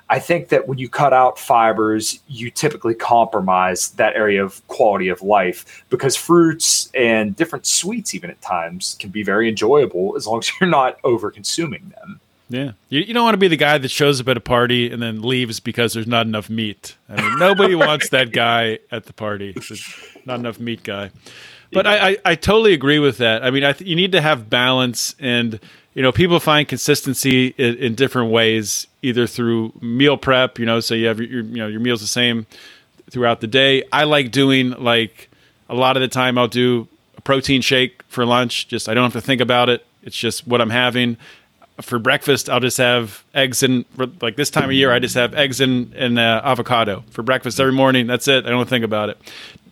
I 0.09 0.19
think 0.19 0.49
that 0.49 0.67
when 0.67 0.77
you 0.77 0.87
cut 0.87 1.13
out 1.13 1.39
fibers, 1.39 2.19
you 2.27 2.51
typically 2.51 2.93
compromise 2.93 3.89
that 3.91 4.15
area 4.15 4.43
of 4.43 4.65
quality 4.67 5.09
of 5.09 5.21
life 5.23 5.83
because 5.89 6.15
fruits 6.15 6.91
and 6.93 7.35
different 7.35 7.65
sweets, 7.65 8.13
even 8.13 8.29
at 8.29 8.39
times, 8.41 8.97
can 8.99 9.09
be 9.09 9.23
very 9.23 9.49
enjoyable 9.49 10.15
as 10.15 10.27
long 10.27 10.39
as 10.39 10.51
you're 10.59 10.69
not 10.69 10.99
over 11.03 11.31
consuming 11.31 11.91
them. 11.95 12.19
Yeah. 12.49 12.73
You, 12.89 13.01
you 13.01 13.15
don't 13.15 13.23
want 13.23 13.33
to 13.33 13.39
be 13.39 13.47
the 13.47 13.57
guy 13.57 13.79
that 13.79 13.89
shows 13.89 14.21
up 14.21 14.27
at 14.27 14.37
a 14.37 14.41
party 14.41 14.91
and 14.91 15.01
then 15.01 15.23
leaves 15.23 15.59
because 15.59 15.93
there's 15.93 16.05
not 16.05 16.27
enough 16.27 16.51
meat. 16.51 16.95
I 17.09 17.19
mean, 17.19 17.39
nobody 17.39 17.73
wants 17.75 18.09
that 18.09 18.31
guy 18.31 18.77
at 18.91 19.05
the 19.05 19.13
party. 19.13 19.55
not 20.25 20.39
enough 20.39 20.59
meat 20.59 20.83
guy. 20.83 21.09
But 21.71 21.85
yeah. 21.85 21.91
I, 21.91 22.07
I, 22.09 22.17
I, 22.25 22.35
totally 22.35 22.73
agree 22.73 22.99
with 22.99 23.17
that. 23.17 23.43
I 23.43 23.49
mean, 23.49 23.63
I 23.63 23.73
th- 23.73 23.89
you 23.89 23.95
need 23.95 24.11
to 24.11 24.21
have 24.21 24.51
balance 24.51 25.15
and– 25.19 25.59
you 25.95 26.01
know, 26.01 26.11
people 26.11 26.39
find 26.41 26.67
consistency 26.67 27.55
in, 27.57 27.75
in, 27.77 27.95
different 27.95 28.29
ways, 28.29 28.85
either 29.05 29.27
through 29.27 29.71
meal 29.81 30.17
prep, 30.17 30.57
you 30.57 30.65
know, 30.65 30.79
so 30.79 30.95
you 30.95 31.07
have 31.07 31.19
your, 31.19 31.43
you 31.43 31.57
know, 31.57 31.67
your 31.67 31.79
meals 31.79 32.01
the 32.01 32.07
same 32.07 32.47
throughout 33.09 33.39
the 33.39 33.47
day. 33.47 33.83
I 33.91 34.03
like 34.03 34.31
doing 34.31 34.71
like 34.71 35.29
a 35.69 35.75
lot 35.75 35.95
of 35.95 36.01
the 36.01 36.07
time 36.07 36.37
I'll 36.37 36.47
do 36.47 36.87
a 37.17 37.21
protein 37.21 37.61
shake 37.61 38.01
for 38.07 38.25
lunch. 38.25 38.67
Just, 38.67 38.89
I 38.89 38.93
don't 38.93 39.03
have 39.03 39.13
to 39.13 39.25
think 39.25 39.41
about 39.41 39.69
it. 39.69 39.85
It's 40.03 40.17
just 40.17 40.47
what 40.47 40.59
I'm 40.59 40.71
having. 40.71 41.17
For 41.81 41.99
breakfast, 41.99 42.49
I'll 42.49 42.61
just 42.61 42.77
have 42.77 43.23
eggs 43.33 43.61
and 43.61 43.85
like 44.21 44.37
this 44.37 44.49
time 44.49 44.65
of 44.65 44.73
year, 44.73 44.91
I 44.91 44.99
just 44.99 45.15
have 45.15 45.33
eggs 45.33 45.61
and, 45.61 45.93
and 45.93 46.17
uh, 46.17 46.41
avocado 46.43 47.03
for 47.11 47.21
breakfast 47.21 47.59
every 47.59 47.73
morning. 47.73 48.07
That's 48.07 48.27
it. 48.27 48.45
I 48.45 48.49
don't 48.49 48.67
think 48.67 48.85
about 48.85 49.09
it. 49.09 49.17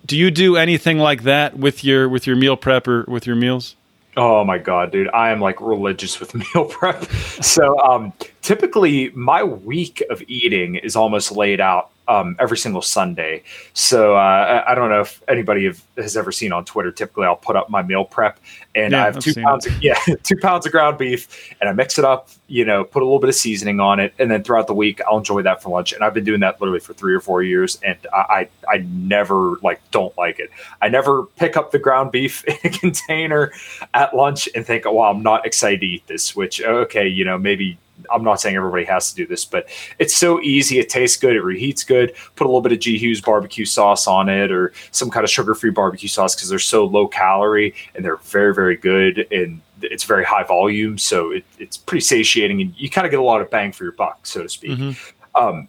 Do 0.06 0.18
you 0.18 0.30
do 0.30 0.58
anything 0.58 1.00
like 1.00 1.24
that 1.24 1.58
with 1.58 1.84
your 1.84 2.10
with 2.10 2.28
your 2.28 2.36
meal 2.36 2.58
prep 2.58 2.88
or 2.90 3.06
with 3.08 3.26
your 3.26 3.38
meals? 3.38 3.76
Oh 4.16 4.44
my 4.44 4.58
god, 4.58 4.92
dude! 4.92 5.10
I 5.14 5.32
am 5.32 5.40
like 5.40 5.60
religious 5.60 6.20
with 6.20 6.36
meal 6.56 6.66
prep. 6.66 7.04
So 7.42 7.80
um, 7.80 8.14
typically, 8.42 9.10
my 9.12 9.44
week 9.44 10.04
of 10.10 10.22
eating 10.28 10.76
is 10.76 10.96
almost 10.96 11.32
laid 11.32 11.60
out 11.60 11.90
um, 12.08 12.36
every 12.40 12.58
single 12.58 12.82
Sunday. 12.82 13.44
So 13.74 14.16
uh, 14.16 14.64
I 14.68 14.76
don't 14.76 14.90
know 14.90 15.02
if 15.02 15.22
anybody 15.28 15.66
have, 15.66 15.82
has 15.98 16.18
ever 16.18 16.32
seen 16.32 16.52
on 16.52 16.66
Twitter. 16.66 16.92
Typically, 16.92 17.26
I'll 17.26 17.36
put 17.36 17.56
up 17.56 17.70
my 17.70 17.82
meal 17.82 18.06
prep, 18.06 18.40
and 18.76 18.92
yeah, 18.92 19.02
I 19.02 19.06
have 19.06 19.18
I've 19.18 19.24
two 19.24 19.34
pounds. 19.36 19.66
Of, 19.66 19.74
yeah, 19.82 19.98
two 20.24 20.38
pounds 20.38 20.66
of 20.66 20.72
ground 20.72 20.98
beef, 20.98 21.54
and 21.62 21.70
I 21.70 21.74
mix 21.74 21.98
it 21.98 22.06
up. 22.06 22.30
You 22.48 22.66
know, 22.66 22.84
put 22.84 23.02
a 23.02 23.06
little 23.06 23.20
bit 23.20 23.30
of 23.30 23.36
seasoning 23.36 23.80
on 23.80 24.00
it, 24.00 24.14
and 24.20 24.30
then 24.30 24.44
throughout 24.44 24.68
the 24.68 24.74
week, 24.74 25.02
I'll 25.08 25.18
enjoy 25.18 25.42
that 25.44 25.64
for 25.64 25.70
lunch. 25.70 25.94
And 25.94 26.04
I've 26.04 26.14
been 26.14 26.26
doing 26.26 26.42
that 26.42 26.60
literally 26.60 26.80
for 26.80 26.94
three 26.94 27.16
or 27.16 27.22
four 27.22 27.42
years, 27.44 27.80
and 27.84 27.98
I 28.14 28.48
I, 28.68 28.76
I 28.76 28.78
never 28.90 29.58
like 29.62 29.80
don't 29.92 30.16
like 30.18 30.40
it. 30.40 30.50
I 30.82 30.90
never 30.90 31.24
pick 31.38 31.56
up 31.56 31.72
the 31.72 31.80
ground 31.80 32.12
beef 32.12 32.44
in 32.48 32.58
a 32.64 32.70
container 32.70 33.52
at 33.94 34.16
lunch 34.16 34.50
and 34.56 34.66
think, 34.66 34.86
oh, 34.86 34.94
well, 34.94 35.12
I'm 35.12 35.24
not 35.24 35.46
excited 35.46 35.82
to 35.82 35.88
eat 35.88 36.08
this. 36.08 36.36
Which 36.36 36.62
okay, 36.62 37.08
you 37.08 37.24
know, 37.24 37.38
maybe 37.38 37.78
I'm 38.12 38.24
not 38.24 38.42
saying 38.42 38.56
everybody 38.56 38.86
has 38.86 39.10
to 39.12 39.16
do 39.16 39.26
this, 39.26 39.46
but 39.46 39.68
it's 40.00 40.16
so 40.16 40.42
easy. 40.42 40.80
It 40.80 40.90
tastes 40.90 41.18
good. 41.18 41.36
It 41.36 41.44
reheats 41.44 41.86
good. 41.86 42.14
Put 42.36 42.46
a 42.46 42.48
little 42.48 42.62
bit 42.62 42.72
of 42.72 42.80
G 42.80 42.98
Hughes 42.98 43.22
barbecue 43.22 43.66
sauce 43.66 44.08
on 44.08 44.30
it 44.30 44.52
or 44.52 44.74
some 44.92 45.10
kind 45.10 45.24
of 45.24 45.30
sugar 45.30 45.56
free 45.56 45.72
barbecue 45.72 46.10
sauce 46.10 46.36
because 46.36 46.50
they're 46.50 46.60
so 46.60 46.86
low 46.86 47.08
calorie 47.08 47.74
and 47.96 48.04
they're 48.04 48.18
very, 48.18 48.54
very 48.54 48.76
good. 48.76 49.28
And 49.32 49.62
it's 49.82 50.04
very 50.04 50.26
high 50.26 50.44
volume. 50.44 50.98
So 50.98 51.32
it, 51.32 51.46
it's 51.60 51.78
pretty 51.78 52.02
satiating 52.02 52.62
and 52.62 52.74
you 52.78 52.90
kind 52.90 53.06
of 53.06 53.12
get 53.12 53.20
a 53.20 53.24
lot 53.24 53.42
of 53.42 53.50
bang 53.50 53.72
for 53.72 53.84
your 53.84 53.94
buck, 53.94 54.26
so 54.26 54.44
to 54.44 54.50
speak. 54.50 54.78
Mm-hmm. 54.78 55.44
Um, 55.44 55.68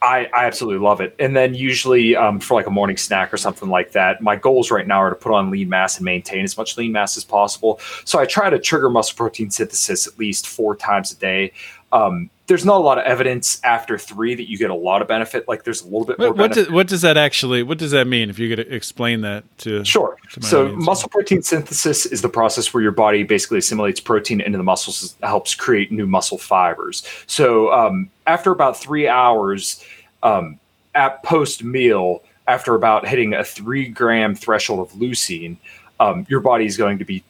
I, 0.00 0.28
I 0.32 0.44
absolutely 0.44 0.84
love 0.84 1.00
it. 1.00 1.14
And 1.18 1.34
then 1.34 1.54
usually 1.54 2.14
um, 2.14 2.38
for 2.38 2.54
like 2.54 2.66
a 2.66 2.70
morning 2.70 2.96
snack 2.96 3.34
or 3.34 3.36
something 3.36 3.68
like 3.68 3.92
that, 3.92 4.20
my 4.20 4.36
goals 4.36 4.70
right 4.70 4.86
now 4.86 5.02
are 5.02 5.10
to 5.10 5.16
put 5.16 5.32
on 5.32 5.50
lean 5.50 5.68
mass 5.68 5.96
and 5.96 6.04
maintain 6.04 6.44
as 6.44 6.56
much 6.56 6.76
lean 6.76 6.92
mass 6.92 7.16
as 7.16 7.24
possible. 7.24 7.80
So 8.04 8.20
I 8.20 8.24
try 8.24 8.48
to 8.48 8.60
trigger 8.60 8.90
muscle 8.90 9.16
protein 9.16 9.50
synthesis 9.50 10.06
at 10.06 10.16
least 10.16 10.46
four 10.46 10.76
times 10.76 11.10
a 11.10 11.16
day. 11.16 11.52
Um, 11.92 12.30
there's 12.48 12.64
not 12.64 12.76
a 12.76 12.80
lot 12.80 12.98
of 12.98 13.04
evidence 13.04 13.60
after 13.62 13.98
three 13.98 14.34
that 14.34 14.48
you 14.48 14.56
get 14.56 14.70
a 14.70 14.74
lot 14.74 15.02
of 15.02 15.08
benefit. 15.08 15.46
Like 15.46 15.64
there's 15.64 15.82
a 15.82 15.84
little 15.84 16.06
bit 16.06 16.18
more. 16.18 16.32
What, 16.32 16.52
does, 16.52 16.70
what 16.70 16.88
does 16.88 17.02
that 17.02 17.16
actually? 17.18 17.62
What 17.62 17.78
does 17.78 17.90
that 17.90 18.06
mean? 18.06 18.30
If 18.30 18.38
you 18.38 18.54
could 18.54 18.72
explain 18.72 19.20
that 19.20 19.44
to 19.58 19.84
sure. 19.84 20.16
To 20.32 20.42
so 20.42 20.64
audience. 20.64 20.84
muscle 20.84 21.08
protein 21.10 21.42
synthesis 21.42 22.06
is 22.06 22.22
the 22.22 22.28
process 22.28 22.72
where 22.72 22.82
your 22.82 22.92
body 22.92 23.22
basically 23.22 23.58
assimilates 23.58 24.00
protein 24.00 24.40
into 24.40 24.56
the 24.56 24.64
muscles, 24.64 25.14
helps 25.22 25.54
create 25.54 25.92
new 25.92 26.06
muscle 26.06 26.38
fibers. 26.38 27.06
So 27.26 27.72
um, 27.72 28.10
after 28.26 28.50
about 28.50 28.78
three 28.78 29.08
hours, 29.08 29.84
um, 30.22 30.58
at 30.94 31.22
post 31.22 31.62
meal, 31.62 32.22
after 32.46 32.74
about 32.74 33.06
hitting 33.06 33.34
a 33.34 33.44
three 33.44 33.88
gram 33.88 34.34
threshold 34.34 34.80
of 34.80 34.98
leucine, 34.98 35.58
um, 36.00 36.26
your 36.30 36.40
body 36.40 36.64
is 36.64 36.76
going 36.76 36.98
to 36.98 37.04
be 37.04 37.22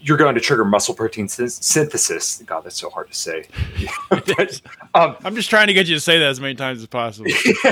you're 0.00 0.16
going 0.16 0.34
to 0.34 0.40
trigger 0.40 0.64
muscle 0.64 0.94
protein 0.94 1.28
synthesis. 1.28 2.42
God, 2.46 2.64
that's 2.64 2.76
so 2.76 2.90
hard 2.90 3.08
to 3.08 3.14
say. 3.14 3.44
but, 4.08 4.60
um, 4.94 5.16
I'm 5.24 5.34
just 5.34 5.50
trying 5.50 5.66
to 5.68 5.72
get 5.72 5.86
you 5.86 5.94
to 5.94 6.00
say 6.00 6.18
that 6.18 6.28
as 6.28 6.40
many 6.40 6.54
times 6.54 6.80
as 6.80 6.86
possible. 6.86 7.30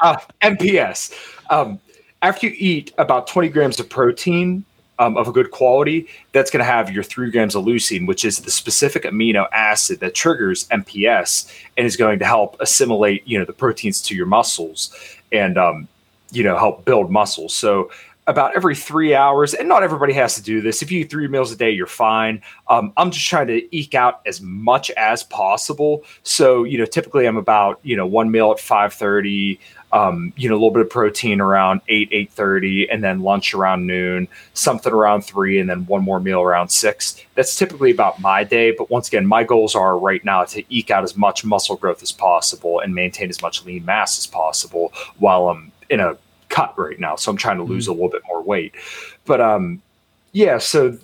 uh, 0.00 0.16
MPS. 0.42 1.12
Um, 1.50 1.80
after 2.22 2.46
you 2.46 2.54
eat 2.56 2.92
about 2.98 3.26
20 3.26 3.48
grams 3.48 3.78
of 3.78 3.88
protein 3.88 4.64
um, 4.98 5.16
of 5.16 5.28
a 5.28 5.32
good 5.32 5.50
quality, 5.50 6.08
that's 6.32 6.50
going 6.50 6.60
to 6.60 6.64
have 6.64 6.90
your 6.90 7.02
three 7.02 7.30
grams 7.30 7.54
of 7.54 7.64
leucine, 7.64 8.06
which 8.06 8.24
is 8.24 8.38
the 8.38 8.50
specific 8.50 9.02
amino 9.02 9.46
acid 9.52 10.00
that 10.00 10.14
triggers 10.14 10.66
MPS 10.68 11.52
and 11.76 11.86
is 11.86 11.96
going 11.96 12.18
to 12.20 12.24
help 12.24 12.56
assimilate, 12.60 13.26
you 13.26 13.38
know, 13.38 13.44
the 13.44 13.52
proteins 13.52 14.00
to 14.02 14.14
your 14.14 14.26
muscles 14.26 14.94
and, 15.32 15.58
um, 15.58 15.88
you 16.30 16.42
know, 16.42 16.56
help 16.56 16.84
build 16.84 17.10
muscles. 17.10 17.54
So 17.54 17.90
about 18.26 18.56
every 18.56 18.74
three 18.74 19.14
hours, 19.14 19.52
and 19.52 19.68
not 19.68 19.82
everybody 19.82 20.12
has 20.14 20.34
to 20.36 20.42
do 20.42 20.60
this. 20.60 20.82
If 20.82 20.90
you 20.90 21.00
eat 21.00 21.10
three 21.10 21.28
meals 21.28 21.52
a 21.52 21.56
day, 21.56 21.70
you're 21.70 21.86
fine. 21.86 22.40
Um, 22.68 22.92
I'm 22.96 23.10
just 23.10 23.26
trying 23.26 23.48
to 23.48 23.76
eke 23.76 23.94
out 23.94 24.22
as 24.26 24.40
much 24.40 24.90
as 24.92 25.22
possible. 25.22 26.04
So, 26.22 26.64
you 26.64 26.78
know, 26.78 26.86
typically 26.86 27.26
I'm 27.26 27.36
about, 27.36 27.80
you 27.82 27.96
know, 27.96 28.06
one 28.06 28.30
meal 28.30 28.50
at 28.50 28.60
530, 28.60 29.60
um, 29.92 30.32
you 30.36 30.48
know, 30.48 30.54
a 30.54 30.56
little 30.56 30.70
bit 30.70 30.82
of 30.82 30.90
protein 30.90 31.40
around 31.40 31.82
8, 31.88 32.10
8.30, 32.10 32.88
and 32.90 33.04
then 33.04 33.20
lunch 33.20 33.52
around 33.52 33.86
noon, 33.86 34.26
something 34.54 34.92
around 34.92 35.22
3, 35.22 35.60
and 35.60 35.68
then 35.68 35.84
one 35.86 36.02
more 36.02 36.18
meal 36.18 36.40
around 36.40 36.68
6. 36.68 37.20
That's 37.34 37.56
typically 37.56 37.90
about 37.90 38.20
my 38.20 38.42
day. 38.42 38.70
But 38.70 38.90
once 38.90 39.08
again, 39.08 39.26
my 39.26 39.44
goals 39.44 39.74
are 39.74 39.98
right 39.98 40.24
now 40.24 40.44
to 40.44 40.64
eke 40.74 40.90
out 40.90 41.04
as 41.04 41.14
much 41.14 41.44
muscle 41.44 41.76
growth 41.76 42.02
as 42.02 42.10
possible 42.10 42.80
and 42.80 42.94
maintain 42.94 43.28
as 43.28 43.42
much 43.42 43.64
lean 43.66 43.84
mass 43.84 44.18
as 44.18 44.26
possible 44.26 44.92
while 45.18 45.48
I'm 45.48 45.72
in 45.90 46.00
a 46.00 46.16
cut 46.54 46.78
right 46.78 47.00
now, 47.00 47.16
so 47.16 47.30
I'm 47.30 47.36
trying 47.36 47.56
to 47.56 47.64
lose 47.64 47.84
mm-hmm. 47.84 47.90
a 47.90 47.94
little 47.94 48.10
bit 48.10 48.22
more 48.28 48.42
weight. 48.42 48.74
But 49.24 49.40
um, 49.40 49.82
yeah, 50.32 50.58
so 50.58 50.96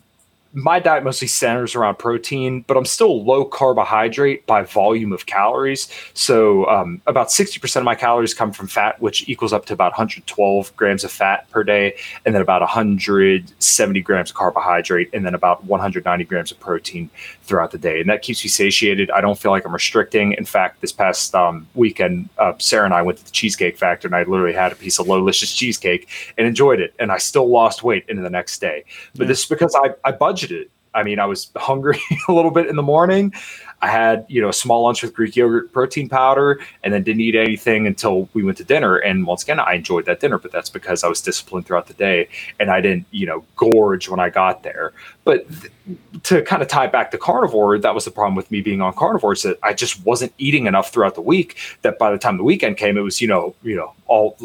my 0.52 0.80
diet 0.80 1.04
mostly 1.04 1.28
centers 1.28 1.76
around 1.76 1.98
protein, 1.98 2.64
but 2.66 2.76
I'm 2.76 2.84
still 2.84 3.24
low 3.24 3.44
carbohydrate 3.44 4.46
by 4.46 4.62
volume 4.62 5.12
of 5.12 5.26
calories. 5.26 5.88
So 6.14 6.66
um, 6.66 7.00
about 7.06 7.28
60% 7.28 7.76
of 7.76 7.84
my 7.84 7.94
calories 7.94 8.34
come 8.34 8.50
from 8.50 8.66
fat, 8.66 9.00
which 9.00 9.28
equals 9.28 9.52
up 9.52 9.66
to 9.66 9.72
about 9.72 9.92
112 9.92 10.74
grams 10.74 11.04
of 11.04 11.12
fat 11.12 11.48
per 11.50 11.62
day, 11.62 11.96
and 12.26 12.34
then 12.34 12.42
about 12.42 12.62
170 12.62 14.00
grams 14.00 14.30
of 14.30 14.36
carbohydrate, 14.36 15.10
and 15.12 15.24
then 15.24 15.34
about 15.34 15.64
190 15.64 16.24
grams 16.24 16.50
of 16.50 16.58
protein 16.58 17.10
throughout 17.42 17.70
the 17.70 17.78
day. 17.78 18.00
And 18.00 18.10
that 18.10 18.22
keeps 18.22 18.42
me 18.44 18.48
satiated. 18.48 19.10
I 19.12 19.20
don't 19.20 19.38
feel 19.38 19.52
like 19.52 19.64
I'm 19.64 19.72
restricting. 19.72 20.32
In 20.32 20.44
fact, 20.44 20.80
this 20.80 20.92
past 20.92 21.32
um, 21.34 21.68
weekend, 21.74 22.28
uh, 22.38 22.54
Sarah 22.58 22.86
and 22.86 22.94
I 22.94 23.02
went 23.02 23.18
to 23.18 23.24
the 23.24 23.30
Cheesecake 23.30 23.78
Factory, 23.78 24.08
and 24.08 24.16
I 24.16 24.24
literally 24.24 24.54
had 24.54 24.72
a 24.72 24.76
piece 24.76 24.98
of 24.98 25.06
Lowlicious 25.06 25.56
cheesecake 25.56 26.08
and 26.36 26.46
enjoyed 26.46 26.80
it. 26.80 26.92
And 26.98 27.12
I 27.12 27.18
still 27.18 27.48
lost 27.48 27.84
weight 27.84 28.04
into 28.08 28.22
the 28.22 28.30
next 28.30 28.60
day. 28.60 28.84
But 29.14 29.22
yeah. 29.24 29.28
this 29.28 29.40
is 29.42 29.46
because 29.46 29.76
I, 29.76 29.90
I 30.04 30.10
budgeted 30.12 30.39
budgeted. 30.40 30.68
I 30.92 31.03
mean, 31.03 31.18
I 31.20 31.26
was 31.26 31.50
hungry 31.57 32.00
a 32.29 32.33
little 32.33 32.50
bit 32.50 32.66
in 32.66 32.76
the 32.76 32.83
morning. 32.83 33.33
I 33.83 33.88
had, 33.88 34.26
you 34.29 34.42
know, 34.42 34.48
a 34.48 34.53
small 34.53 34.83
lunch 34.83 35.03
with 35.03 35.14
Greek 35.14 35.37
yogurt 35.37 35.72
protein 35.72 36.09
powder 36.09 36.61
and 36.85 36.92
then 36.92 37.03
didn't 37.03 37.22
eat 37.22 37.35
anything 37.35 37.87
until 37.87 38.29
we 38.35 38.42
went 38.42 38.59
to 38.59 38.64
dinner. 38.64 38.96
And 38.96 39.26
once 39.26 39.42
again, 39.42 39.59
I 39.59 39.74
enjoyed 39.74 40.05
that 40.05 40.20
dinner, 40.20 40.37
but 40.37 40.53
that's 40.53 40.68
because 40.68 41.03
I 41.03 41.09
was 41.09 41.22
disciplined 41.22 41.66
throughout 41.66 41.87
the 41.87 41.94
day 41.94 42.29
and 42.59 42.70
I 42.70 42.83
didn't, 42.83 43.07
you 43.11 43.26
know, 43.26 43.42
gorge 43.57 44.09
when 44.09 44.20
I 44.20 44.29
got 44.29 44.62
there. 44.62 44.92
But 45.24 45.46
th- 45.48 45.72
to 46.24 46.42
kind 46.42 46.61
of 46.61 46.68
tie 46.68 46.88
back 46.88 47.11
to 47.12 47.18
carnivore, 47.18 47.79
that 47.79 47.94
was 47.94 48.05
the 48.05 48.11
problem 48.11 48.35
with 48.35 48.50
me 48.50 48.61
being 48.61 48.83
on 48.83 48.92
carnivore 48.92 49.33
is 49.33 49.42
that 49.42 49.59
I 49.62 49.72
just 49.72 50.05
wasn't 50.05 50.35
eating 50.37 50.66
enough 50.66 50.92
throughout 50.92 51.14
the 51.14 51.22
week 51.22 51.57
that 51.81 51.98
by 51.98 52.11
the 52.11 52.18
time 52.18 52.37
the 52.37 52.44
weekend 52.44 52.76
came, 52.76 52.98
it 52.98 53.03
was, 53.03 53.20
you 53.20 53.29
know, 53.29 53.55
you 53.62 53.76
know, 53.76 53.94
all 54.09 54.37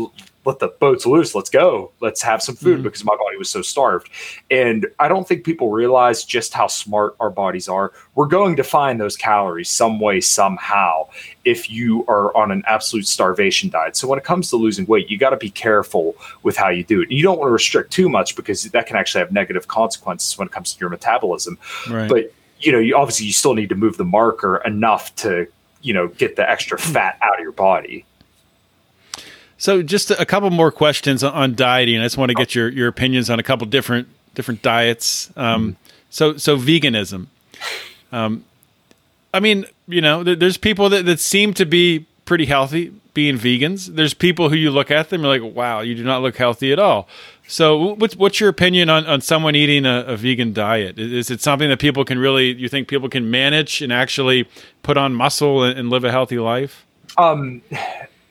let 0.45 0.59
the 0.59 0.67
boats 0.67 1.05
loose. 1.05 1.33
Let's 1.33 1.49
go. 1.49 1.91
Let's 1.99 2.21
have 2.21 2.41
some 2.41 2.55
food 2.55 2.75
mm-hmm. 2.75 2.83
because 2.83 3.03
my 3.03 3.15
body 3.15 3.37
was 3.37 3.49
so 3.49 3.61
starved. 3.61 4.09
And 4.51 4.87
I 4.99 5.07
don't 5.07 5.27
think 5.27 5.43
people 5.43 5.71
realize 5.71 6.23
just 6.23 6.53
how 6.53 6.67
smart 6.67 7.15
our 7.19 7.29
bodies 7.29 7.67
are. 7.67 7.91
We're 8.13 8.27
going 8.27 8.55
to 8.57 8.63
find 8.63 8.99
those 8.99 9.17
calories 9.17 9.69
some 9.69 9.99
way, 9.99 10.21
somehow, 10.21 11.07
if 11.43 11.69
you 11.69 12.05
are 12.07 12.35
on 12.37 12.51
an 12.51 12.63
absolute 12.67 13.07
starvation 13.07 13.69
diet. 13.69 13.97
So 13.97 14.07
when 14.07 14.19
it 14.19 14.25
comes 14.25 14.49
to 14.51 14.55
losing 14.55 14.85
weight, 14.85 15.09
you 15.09 15.17
got 15.17 15.31
to 15.31 15.37
be 15.37 15.49
careful 15.49 16.15
with 16.43 16.55
how 16.55 16.69
you 16.69 16.83
do 16.83 17.01
it. 17.01 17.11
You 17.11 17.23
don't 17.23 17.39
want 17.39 17.49
to 17.49 17.53
restrict 17.53 17.91
too 17.91 18.07
much 18.07 18.35
because 18.35 18.63
that 18.63 18.87
can 18.87 18.95
actually 18.95 19.19
have 19.19 19.31
negative 19.31 19.67
consequences 19.67 20.37
when 20.37 20.47
it 20.47 20.51
comes 20.51 20.73
to 20.73 20.79
your 20.79 20.89
metabolism. 20.89 21.57
Right. 21.89 22.07
But 22.07 22.33
you 22.59 22.71
know, 22.71 22.79
you 22.79 22.95
obviously 22.95 23.25
you 23.25 23.33
still 23.33 23.53
need 23.53 23.69
to 23.69 23.75
move 23.75 23.97
the 23.97 24.05
marker 24.05 24.57
enough 24.57 25.15
to, 25.17 25.47
you 25.81 25.93
know, 25.93 26.07
get 26.07 26.35
the 26.35 26.49
extra 26.49 26.77
fat 26.79 27.17
out 27.21 27.35
of 27.35 27.41
your 27.41 27.51
body. 27.51 28.05
So, 29.57 29.81
just 29.81 30.11
a 30.11 30.25
couple 30.25 30.49
more 30.49 30.71
questions 30.71 31.23
on 31.23 31.55
dieting. 31.55 31.99
I 31.99 32.03
just 32.03 32.17
want 32.17 32.29
to 32.29 32.35
get 32.35 32.55
your, 32.55 32.69
your 32.69 32.87
opinions 32.87 33.29
on 33.29 33.39
a 33.39 33.43
couple 33.43 33.65
different 33.67 34.07
different 34.33 34.61
diets. 34.61 35.31
Um, 35.35 35.71
mm 35.71 35.75
So, 36.09 36.37
so 36.37 36.57
veganism. 36.57 37.27
Um, 38.11 38.45
I 39.33 39.39
mean, 39.39 39.65
you 39.87 40.01
know, 40.01 40.23
there, 40.23 40.35
there's 40.35 40.57
people 40.57 40.89
that, 40.89 41.05
that 41.05 41.19
seem 41.19 41.53
to 41.55 41.65
be 41.65 42.05
pretty 42.25 42.45
healthy 42.45 42.93
being 43.13 43.37
vegans. 43.37 43.87
There's 43.87 44.13
people 44.13 44.49
who 44.49 44.55
you 44.55 44.71
look 44.71 44.91
at 44.91 45.09
them, 45.09 45.23
you're 45.23 45.39
like, 45.39 45.55
wow, 45.55 45.81
you 45.81 45.95
do 45.95 46.03
not 46.03 46.21
look 46.21 46.37
healthy 46.37 46.71
at 46.71 46.79
all. 46.79 47.07
So, 47.47 47.93
what's 47.95 48.15
what's 48.15 48.39
your 48.39 48.49
opinion 48.49 48.89
on, 48.89 49.05
on 49.05 49.21
someone 49.21 49.55
eating 49.55 49.85
a, 49.85 50.01
a 50.07 50.17
vegan 50.17 50.53
diet? 50.53 50.97
Is, 50.99 51.11
is, 51.11 51.31
it 51.31 51.41
something 51.41 51.69
that 51.69 51.79
people 51.79 52.03
can 52.03 52.17
really, 52.17 52.53
you 52.53 52.69
think 52.69 52.87
people 52.87 53.09
can 53.09 53.29
manage 53.29 53.81
and 53.81 53.93
actually 53.93 54.47
put 54.83 54.97
on 54.97 55.13
muscle 55.13 55.63
and, 55.63 55.77
and 55.77 55.89
live 55.89 56.03
a 56.03 56.11
healthy 56.11 56.39
life? 56.39 56.85
Um, 57.17 57.61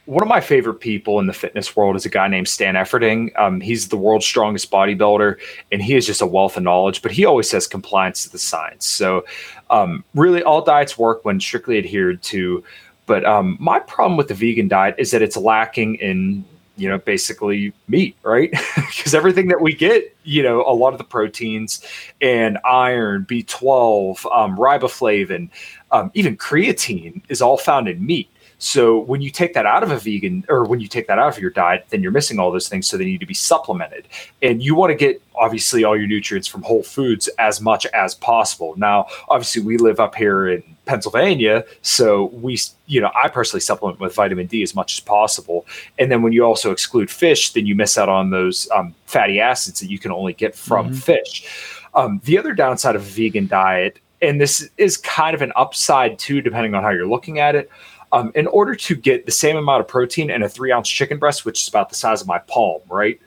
one 0.06 0.22
of 0.22 0.28
my 0.28 0.40
favorite 0.40 0.80
people 0.80 1.18
in 1.18 1.26
the 1.26 1.32
fitness 1.32 1.74
world 1.74 1.96
is 1.96 2.04
a 2.04 2.10
guy 2.10 2.28
named 2.28 2.48
Stan 2.48 2.74
Efferding. 2.74 3.36
Um, 3.38 3.60
he's 3.60 3.88
the 3.88 3.96
world's 3.96 4.26
strongest 4.26 4.70
bodybuilder, 4.70 5.36
and 5.72 5.82
he 5.82 5.94
is 5.94 6.06
just 6.06 6.20
a 6.20 6.26
wealth 6.26 6.56
of 6.56 6.62
knowledge. 6.62 7.00
But 7.00 7.12
he 7.12 7.24
always 7.24 7.48
says 7.48 7.66
compliance 7.66 8.24
to 8.24 8.32
the 8.32 8.38
science. 8.38 8.86
So, 8.86 9.24
um, 9.70 10.04
really, 10.14 10.42
all 10.42 10.62
diets 10.62 10.98
work 10.98 11.24
when 11.24 11.40
strictly 11.40 11.78
adhered 11.78 12.22
to. 12.24 12.62
But 13.06 13.24
um, 13.24 13.56
my 13.60 13.78
problem 13.80 14.16
with 14.16 14.28
the 14.28 14.34
vegan 14.34 14.68
diet 14.68 14.94
is 14.98 15.10
that 15.10 15.22
it's 15.22 15.36
lacking 15.36 15.96
in, 15.96 16.44
you 16.76 16.88
know, 16.88 16.98
basically 16.98 17.72
meat, 17.88 18.16
right? 18.22 18.52
Because 18.96 19.14
everything 19.14 19.48
that 19.48 19.60
we 19.60 19.74
get, 19.74 20.16
you 20.22 20.42
know, 20.42 20.62
a 20.62 20.72
lot 20.72 20.92
of 20.92 20.98
the 20.98 21.04
proteins 21.04 21.84
and 22.22 22.58
iron, 22.64 23.26
B12, 23.28 24.24
um, 24.34 24.56
riboflavin, 24.56 25.50
um, 25.90 26.10
even 26.14 26.36
creatine 26.38 27.20
is 27.28 27.42
all 27.42 27.58
found 27.58 27.86
in 27.86 28.04
meat. 28.04 28.30
So 28.64 28.98
when 28.98 29.20
you 29.20 29.28
take 29.28 29.52
that 29.54 29.66
out 29.66 29.82
of 29.82 29.90
a 29.90 29.98
vegan 29.98 30.42
or 30.48 30.64
when 30.64 30.80
you 30.80 30.88
take 30.88 31.06
that 31.08 31.18
out 31.18 31.28
of 31.28 31.38
your 31.38 31.50
diet, 31.50 31.84
then 31.90 32.02
you're 32.02 32.10
missing 32.10 32.38
all 32.38 32.50
those 32.50 32.66
things. 32.66 32.86
So 32.86 32.96
they 32.96 33.04
need 33.04 33.20
to 33.20 33.26
be 33.26 33.34
supplemented. 33.34 34.08
And 34.42 34.62
you 34.62 34.74
want 34.74 34.90
to 34.90 34.94
get 34.94 35.20
obviously 35.34 35.84
all 35.84 35.94
your 35.94 36.06
nutrients 36.06 36.48
from 36.48 36.62
whole 36.62 36.82
foods 36.82 37.28
as 37.38 37.60
much 37.60 37.84
as 37.86 38.14
possible. 38.14 38.72
Now, 38.78 39.06
obviously, 39.28 39.60
we 39.60 39.76
live 39.76 40.00
up 40.00 40.14
here 40.14 40.48
in 40.48 40.62
Pennsylvania, 40.86 41.66
so 41.82 42.26
we, 42.26 42.58
you 42.86 43.02
know, 43.02 43.10
I 43.22 43.28
personally 43.28 43.60
supplement 43.60 44.00
with 44.00 44.14
vitamin 44.14 44.46
D 44.46 44.62
as 44.62 44.74
much 44.74 44.94
as 44.94 45.00
possible. 45.00 45.66
And 45.98 46.10
then 46.10 46.22
when 46.22 46.32
you 46.32 46.42
also 46.44 46.70
exclude 46.70 47.10
fish, 47.10 47.52
then 47.52 47.66
you 47.66 47.74
miss 47.74 47.98
out 47.98 48.08
on 48.08 48.30
those 48.30 48.66
um, 48.74 48.94
fatty 49.04 49.40
acids 49.40 49.80
that 49.80 49.90
you 49.90 49.98
can 49.98 50.10
only 50.10 50.32
get 50.32 50.54
from 50.54 50.86
mm-hmm. 50.86 50.94
fish. 50.94 51.46
Um, 51.92 52.22
the 52.24 52.38
other 52.38 52.54
downside 52.54 52.96
of 52.96 53.02
a 53.02 53.04
vegan 53.04 53.46
diet, 53.46 53.98
and 54.22 54.40
this 54.40 54.70
is 54.78 54.96
kind 54.96 55.34
of 55.34 55.42
an 55.42 55.52
upside 55.54 56.18
too, 56.18 56.40
depending 56.40 56.74
on 56.74 56.82
how 56.82 56.90
you're 56.90 57.06
looking 57.06 57.40
at 57.40 57.54
it 57.54 57.70
um, 58.14 58.30
in 58.36 58.46
order 58.46 58.76
to 58.76 58.94
get 58.94 59.26
the 59.26 59.32
same 59.32 59.56
amount 59.56 59.80
of 59.80 59.88
protein 59.88 60.30
in 60.30 60.44
a 60.44 60.48
three 60.48 60.70
ounce 60.70 60.88
chicken 60.88 61.18
breast, 61.18 61.44
which 61.44 61.60
is 61.62 61.68
about 61.68 61.88
the 61.88 61.96
size 61.96 62.20
of 62.20 62.28
my 62.28 62.38
palm, 62.38 62.80
right? 62.88 63.20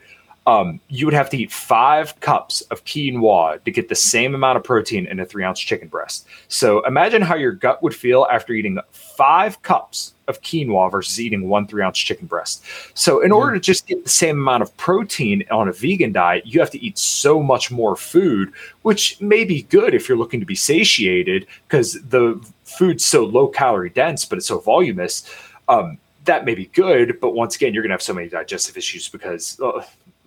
Um, 0.48 0.80
you 0.88 1.06
would 1.06 1.14
have 1.14 1.30
to 1.32 1.38
eat 1.38 1.52
five 1.52 2.18
cups 2.22 2.62
of 2.72 2.84
quinoa 2.86 3.62
to 3.66 3.72
get 3.72 3.90
the 3.90 3.96
same 3.96 4.34
amount 4.34 4.58
of 4.58 4.64
protein 4.64 5.06
in 5.06 5.20
a 5.20 5.26
three 5.26 5.44
ounce 5.44 5.60
chicken 5.60 5.90
breast. 5.90 6.26
So 6.48 6.84
imagine 6.86 7.22
how 7.22 7.36
your 7.36 7.52
gut 7.52 7.84
would 7.84 7.94
feel 7.94 8.26
after 8.32 8.54
eating 8.54 8.80
five 8.92 9.62
cups 9.62 10.14
of 10.28 10.42
quinoa 10.42 10.92
versus 10.92 11.20
eating 11.20 11.50
one 11.50 11.68
three 11.68 11.82
ounce 11.82 11.98
chicken 11.98 12.28
breast. 12.28 12.64
So, 12.94 13.22
in 13.22 13.32
order 13.32 13.54
to 13.54 13.60
just 13.60 13.88
get 13.88 14.04
the 14.04 14.10
same 14.10 14.38
amount 14.38 14.64
of 14.64 14.76
protein 14.78 15.44
on 15.52 15.68
a 15.68 15.72
vegan 15.74 16.12
diet, 16.12 16.46
you 16.46 16.60
have 16.60 16.72
to 16.72 16.84
eat 16.84 16.98
so 16.98 17.42
much 17.42 17.72
more 17.72 17.96
food, 17.96 18.54
which 18.84 19.20
may 19.22 19.44
be 19.44 19.64
good 19.64 19.94
if 19.94 20.08
you're 20.08 20.18
looking 20.18 20.40
to 20.40 20.46
be 20.46 20.56
satiated 20.56 21.48
because 21.68 21.94
the 22.10 22.40
food's 22.64 23.06
so 23.06 23.26
low 23.26 23.48
calorie 23.48 23.90
dense, 23.90 24.26
but 24.26 24.38
it's 24.38 24.48
so 24.48 24.60
voluminous. 24.60 25.30
Um, 25.68 25.98
that 26.26 26.46
may 26.46 26.56
be 26.56 26.66
good, 26.68 27.20
but 27.22 27.34
once 27.34 27.56
again, 27.56 27.74
you're 27.74 27.84
going 27.84 27.90
to 27.90 27.94
have 27.94 28.02
so 28.02 28.14
many 28.14 28.28
digestive 28.28 28.78
issues 28.78 29.08
because 29.08 29.60
uh, 29.62 29.82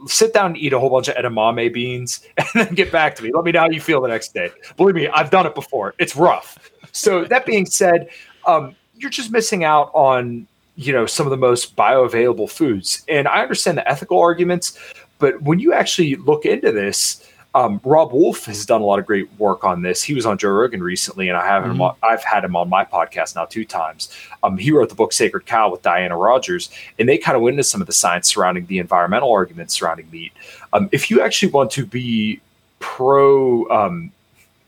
sit 0.06 0.32
down 0.32 0.46
and 0.46 0.56
eat 0.56 0.72
a 0.72 0.78
whole 0.78 0.90
bunch 0.90 1.08
of 1.08 1.16
edamame 1.16 1.72
beans 1.72 2.20
and 2.36 2.46
then 2.54 2.74
get 2.74 2.90
back 2.92 3.14
to 3.16 3.22
me. 3.22 3.30
Let 3.32 3.44
me 3.44 3.52
know 3.52 3.60
how 3.60 3.70
you 3.70 3.80
feel 3.80 4.00
the 4.00 4.08
next 4.08 4.34
day. 4.34 4.50
Believe 4.76 4.94
me, 4.94 5.08
I've 5.08 5.30
done 5.30 5.46
it 5.46 5.54
before. 5.54 5.94
It's 5.98 6.16
rough. 6.16 6.70
So 6.92 7.24
that 7.24 7.46
being 7.46 7.66
said, 7.66 8.08
um, 8.46 8.74
you're 8.96 9.10
just 9.10 9.30
missing 9.30 9.64
out 9.64 9.90
on 9.94 10.46
you 10.76 10.92
know 10.92 11.06
some 11.06 11.26
of 11.26 11.30
the 11.30 11.36
most 11.36 11.76
bioavailable 11.76 12.50
foods. 12.50 13.04
And 13.08 13.28
I 13.28 13.42
understand 13.42 13.78
the 13.78 13.88
ethical 13.88 14.18
arguments, 14.18 14.78
but 15.18 15.40
when 15.42 15.58
you 15.58 15.72
actually 15.72 16.16
look 16.16 16.44
into 16.44 16.72
this, 16.72 17.26
um, 17.54 17.80
Robb 17.84 18.12
Wolf 18.12 18.44
has 18.44 18.64
done 18.64 18.80
a 18.80 18.84
lot 18.84 18.98
of 18.98 19.06
great 19.06 19.28
work 19.38 19.64
on 19.64 19.82
this. 19.82 20.02
He 20.02 20.14
was 20.14 20.24
on 20.24 20.38
Joe 20.38 20.50
Rogan 20.50 20.82
recently, 20.82 21.28
and 21.28 21.36
I 21.36 21.46
have 21.46 21.64
mm-hmm. 21.64 21.72
him. 21.72 21.82
On, 21.82 21.96
I've 22.02 22.22
had 22.22 22.44
him 22.44 22.54
on 22.54 22.68
my 22.68 22.84
podcast 22.84 23.34
now 23.34 23.44
two 23.44 23.64
times. 23.64 24.14
Um, 24.42 24.56
he 24.56 24.70
wrote 24.70 24.88
the 24.88 24.94
book 24.94 25.12
Sacred 25.12 25.46
Cow 25.46 25.70
with 25.70 25.82
Diana 25.82 26.16
Rogers, 26.16 26.70
and 26.98 27.08
they 27.08 27.18
kind 27.18 27.36
of 27.36 27.42
went 27.42 27.54
into 27.54 27.64
some 27.64 27.80
of 27.80 27.88
the 27.88 27.92
science 27.92 28.28
surrounding 28.28 28.66
the 28.66 28.78
environmental 28.78 29.32
arguments 29.32 29.74
surrounding 29.74 30.08
meat. 30.10 30.32
Um, 30.72 30.88
if 30.92 31.10
you 31.10 31.20
actually 31.20 31.50
want 31.50 31.72
to 31.72 31.84
be 31.84 32.40
pro, 32.78 33.68
um, 33.68 34.12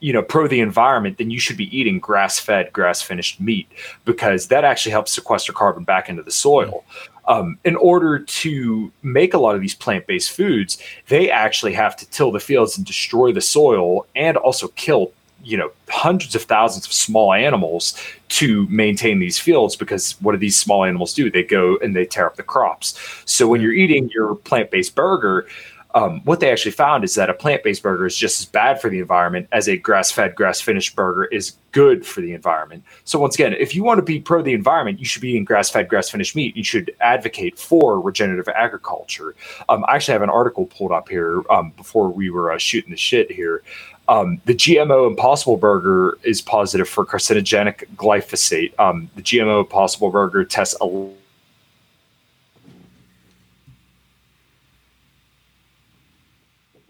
you 0.01 0.12
know, 0.12 0.23
pro 0.23 0.49
the 0.49 0.61
environment, 0.61 1.18
then 1.18 1.31
you 1.31 1.38
should 1.38 1.57
be 1.57 1.77
eating 1.77 2.01
grass-fed, 2.01 2.73
grass-finished 2.73 3.40
meat 3.40 3.68
because 4.05 4.49
that 4.49 4.64
actually 4.64 4.90
helps 4.90 5.12
sequester 5.12 5.53
carbon 5.53 5.85
back 5.85 6.09
into 6.09 6.25
the 6.25 6.33
soil. 6.33 6.85
Mm-hmm 6.88 7.12
um, 7.27 7.59
in 7.65 7.77
order 7.77 8.19
to 8.19 8.92
make 9.03 9.35
a 9.35 9.38
lot 9.38 9.55
of 9.55 9.61
these 9.61 9.75
plant 9.75 10.07
based 10.07 10.33
foods, 10.33 10.79
they 11.09 11.31
actually 11.31 11.73
have 11.73 11.96
to 11.96 12.11
till 12.11 12.33
the 12.33 12.40
fields 12.40 12.77
and 12.77 12.87
destroy 12.87 13.33
the 13.33 13.40
soil 13.40 14.07
and 14.15 14.37
also 14.37 14.69
kill 14.69 15.13
you 15.44 15.57
know 15.57 15.71
hundreds 15.88 16.35
of 16.35 16.42
thousands 16.42 16.87
of 16.87 16.92
small 16.92 17.33
animals 17.33 18.01
to 18.29 18.67
maintain 18.69 19.19
these 19.19 19.38
fields 19.38 19.77
because 19.77 20.13
what 20.21 20.33
do 20.33 20.38
these 20.38 20.59
small 20.59 20.85
animals 20.85 21.13
do? 21.15 21.31
They 21.31 21.42
go 21.42 21.77
and 21.83 21.94
they 21.94 22.07
tear 22.07 22.27
up 22.27 22.37
the 22.37 22.42
crops. 22.42 22.99
So 23.25 23.46
when 23.46 23.61
you're 23.61 23.73
eating 23.73 24.09
your 24.11 24.37
plant-based 24.37 24.94
burger 24.94 25.46
um, 25.95 26.21
what 26.25 26.40
they 26.40 26.51
actually 26.51 26.73
found 26.73 27.05
is 27.05 27.15
that 27.15 27.31
a 27.31 27.35
plant-based 27.35 27.83
burger 27.83 28.07
is 28.07 28.17
just 28.17 28.40
as 28.40 28.47
bad 28.47 28.81
for 28.81 28.88
the 28.88 28.99
environment 28.99 29.49
as 29.53 29.69
a 29.69 29.77
grass-fed, 29.77 30.35
grass-finished 30.35 30.97
burger 30.97 31.25
is 31.27 31.53
good 31.73 32.05
for 32.07 32.21
the 32.21 32.33
environment. 32.33 32.85
So 33.05 33.19
once 33.19 33.35
again, 33.35 33.55
if 33.55 33.75
you 33.75 33.83
want 33.83 33.99
to 33.99 34.03
be 34.03 34.21
pro 34.21 34.43
the 34.43 34.53
environment, 34.53 34.99
you 34.99 35.05
should 35.05 35.23
be 35.23 35.31
eating 35.31 35.45
grass-fed, 35.45 35.88
grass-finished 35.88 36.37
meat. 36.37 36.57
You 36.57 36.65
should 36.65 36.95
advocate 37.01 37.59
for 37.59 38.01
regenerative 38.01 38.49
agriculture. 38.49 39.35
Um, 39.69 39.85
I 39.88 39.97
actually 39.97 40.13
have 40.13 40.23
an 40.23 40.31
article 40.31 40.67
pulled 40.67 40.93
up 40.93 41.09
here 41.09 41.43
um, 41.51 41.73
before 41.77 42.11
we 42.11 42.31
were 42.31 42.53
uh, 42.53 42.59
shooting 42.59 42.90
the 42.90 42.97
shit 42.97 43.31
here. 43.31 43.63
Um, 44.09 44.40
the 44.47 44.55
GMO 44.55 45.09
Impossible 45.09 45.57
Burger 45.57 46.19
is 46.23 46.43
positive 46.43 46.88
for 46.88 47.07
carcinogenic 47.07 47.87
glyphosate. 47.97 48.79
Um, 48.79 49.09
the 49.15 49.23
GMO 49.23 49.61
Impossible 49.61 50.11
Burger 50.11 50.45
tests 50.45 50.77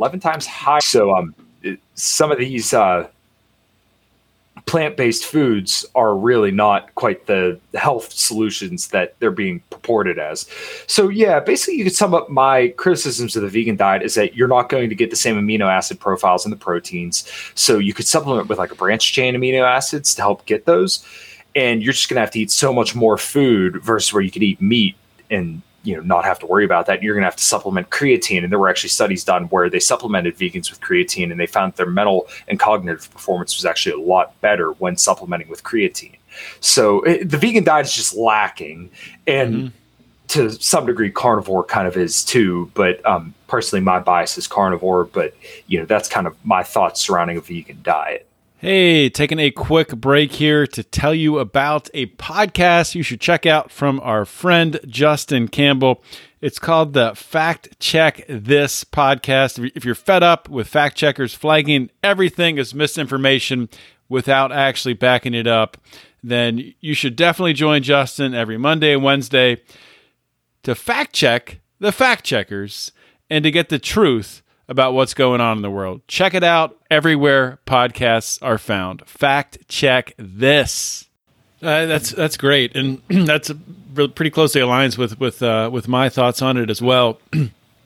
11 0.02 0.18
times 0.18 0.46
higher. 0.46 0.80
So 0.80 1.14
um, 1.14 1.32
it, 1.62 1.78
some 1.94 2.32
of 2.32 2.38
these 2.38 2.74
uh, 2.74 3.06
plant-based 4.66 5.24
foods 5.24 5.86
are 5.94 6.16
really 6.16 6.50
not 6.50 6.92
quite 6.96 7.26
the 7.26 7.60
health 7.74 8.12
solutions 8.12 8.88
that 8.88 9.14
they're 9.20 9.30
being 9.30 9.62
purported 9.70 10.18
as. 10.18 10.48
So 10.88 11.08
yeah, 11.08 11.38
basically 11.38 11.76
you 11.76 11.84
could 11.84 11.94
sum 11.94 12.14
up 12.14 12.28
my 12.28 12.68
criticisms 12.76 13.36
of 13.36 13.42
the 13.42 13.48
vegan 13.48 13.76
diet 13.76 14.02
is 14.02 14.16
that 14.16 14.34
you're 14.34 14.48
not 14.48 14.68
going 14.68 14.88
to 14.88 14.96
get 14.96 15.10
the 15.10 15.16
same 15.16 15.36
amino 15.36 15.68
acid 15.68 16.00
profiles 16.00 16.44
in 16.44 16.50
the 16.50 16.56
proteins. 16.56 17.24
So 17.54 17.78
you 17.78 17.94
could 17.94 18.08
supplement 18.08 18.48
with 18.48 18.58
like 18.58 18.72
a 18.72 18.76
branch 18.76 19.12
chain 19.12 19.36
amino 19.36 19.62
acids 19.62 20.16
to 20.16 20.22
help 20.22 20.46
get 20.46 20.66
those. 20.66 21.06
And 21.54 21.80
you're 21.80 21.92
just 21.92 22.08
going 22.08 22.16
to 22.16 22.22
have 22.22 22.32
to 22.32 22.40
eat 22.40 22.50
so 22.50 22.72
much 22.72 22.96
more 22.96 23.16
food 23.16 23.80
versus 23.84 24.12
where 24.12 24.22
you 24.22 24.32
could 24.32 24.42
eat 24.42 24.60
meat 24.60 24.96
and 25.30 25.62
you 25.82 25.96
know 25.96 26.02
not 26.02 26.24
have 26.24 26.38
to 26.40 26.46
worry 26.46 26.64
about 26.64 26.86
that. 26.86 27.02
You're 27.02 27.14
going 27.14 27.22
to 27.22 27.26
have 27.26 27.36
to 27.36 27.44
supplement 27.44 27.90
creatine, 27.90 28.42
and 28.42 28.52
there 28.52 28.58
were 28.58 28.68
actually 28.68 28.90
studies 28.90 29.24
done 29.24 29.44
where 29.44 29.68
they 29.68 29.80
supplemented 29.80 30.36
vegans 30.36 30.70
with 30.70 30.80
creatine, 30.80 31.30
and 31.30 31.40
they 31.40 31.46
found 31.46 31.74
their 31.74 31.86
mental 31.86 32.28
and 32.48 32.58
cognitive 32.58 33.10
performance 33.10 33.56
was 33.56 33.64
actually 33.64 34.02
a 34.02 34.06
lot 34.06 34.40
better 34.40 34.72
when 34.72 34.96
supplementing 34.96 35.48
with 35.48 35.62
creatine. 35.62 36.16
So 36.60 37.02
it, 37.02 37.30
the 37.30 37.36
vegan 37.36 37.64
diet 37.64 37.86
is 37.86 37.94
just 37.94 38.14
lacking, 38.14 38.90
and 39.26 39.54
mm-hmm. 39.54 39.68
to 40.28 40.50
some 40.50 40.86
degree, 40.86 41.10
carnivore 41.10 41.64
kind 41.64 41.86
of 41.88 41.96
is 41.96 42.24
too. 42.24 42.70
But 42.74 43.04
um, 43.04 43.34
personally, 43.48 43.84
my 43.84 43.98
bias 43.98 44.38
is 44.38 44.46
carnivore. 44.46 45.04
But 45.04 45.34
you 45.66 45.78
know 45.78 45.86
that's 45.86 46.08
kind 46.08 46.26
of 46.26 46.36
my 46.44 46.62
thoughts 46.62 47.00
surrounding 47.00 47.36
a 47.36 47.40
vegan 47.40 47.80
diet. 47.82 48.26
Hey, 48.64 49.10
taking 49.10 49.40
a 49.40 49.50
quick 49.50 49.88
break 49.88 50.34
here 50.34 50.68
to 50.68 50.84
tell 50.84 51.12
you 51.12 51.40
about 51.40 51.90
a 51.94 52.06
podcast 52.06 52.94
you 52.94 53.02
should 53.02 53.20
check 53.20 53.44
out 53.44 53.72
from 53.72 53.98
our 54.04 54.24
friend 54.24 54.78
Justin 54.86 55.48
Campbell. 55.48 56.00
It's 56.40 56.60
called 56.60 56.92
the 56.92 57.12
Fact 57.16 57.80
Check 57.80 58.24
This 58.28 58.84
podcast. 58.84 59.72
If 59.74 59.84
you're 59.84 59.96
fed 59.96 60.22
up 60.22 60.48
with 60.48 60.68
fact 60.68 60.96
checkers 60.96 61.34
flagging 61.34 61.90
everything 62.04 62.56
as 62.60 62.72
misinformation 62.72 63.68
without 64.08 64.52
actually 64.52 64.94
backing 64.94 65.34
it 65.34 65.48
up, 65.48 65.76
then 66.22 66.72
you 66.78 66.94
should 66.94 67.16
definitely 67.16 67.54
join 67.54 67.82
Justin 67.82 68.32
every 68.32 68.58
Monday 68.58 68.92
and 68.92 69.02
Wednesday 69.02 69.60
to 70.62 70.76
fact 70.76 71.12
check 71.12 71.58
the 71.80 71.90
fact 71.90 72.24
checkers 72.24 72.92
and 73.28 73.42
to 73.42 73.50
get 73.50 73.70
the 73.70 73.80
truth 73.80 74.40
about 74.72 74.94
what's 74.94 75.12
going 75.12 75.40
on 75.40 75.58
in 75.58 75.62
the 75.62 75.70
world. 75.70 76.00
Check 76.08 76.32
it 76.32 76.42
out 76.42 76.76
everywhere 76.90 77.58
podcasts 77.66 78.38
are 78.42 78.58
found. 78.58 79.06
Fact 79.06 79.58
check 79.68 80.14
this. 80.16 81.08
Uh, 81.62 81.86
that's 81.86 82.10
that's 82.10 82.36
great, 82.36 82.74
and 82.74 83.00
that's 83.08 83.52
pretty 83.94 84.30
closely 84.30 84.60
aligns 84.60 84.98
with 84.98 85.20
with 85.20 85.42
uh, 85.42 85.70
with 85.72 85.86
my 85.86 86.08
thoughts 86.08 86.42
on 86.42 86.56
it 86.56 86.70
as 86.70 86.82
well. 86.82 87.20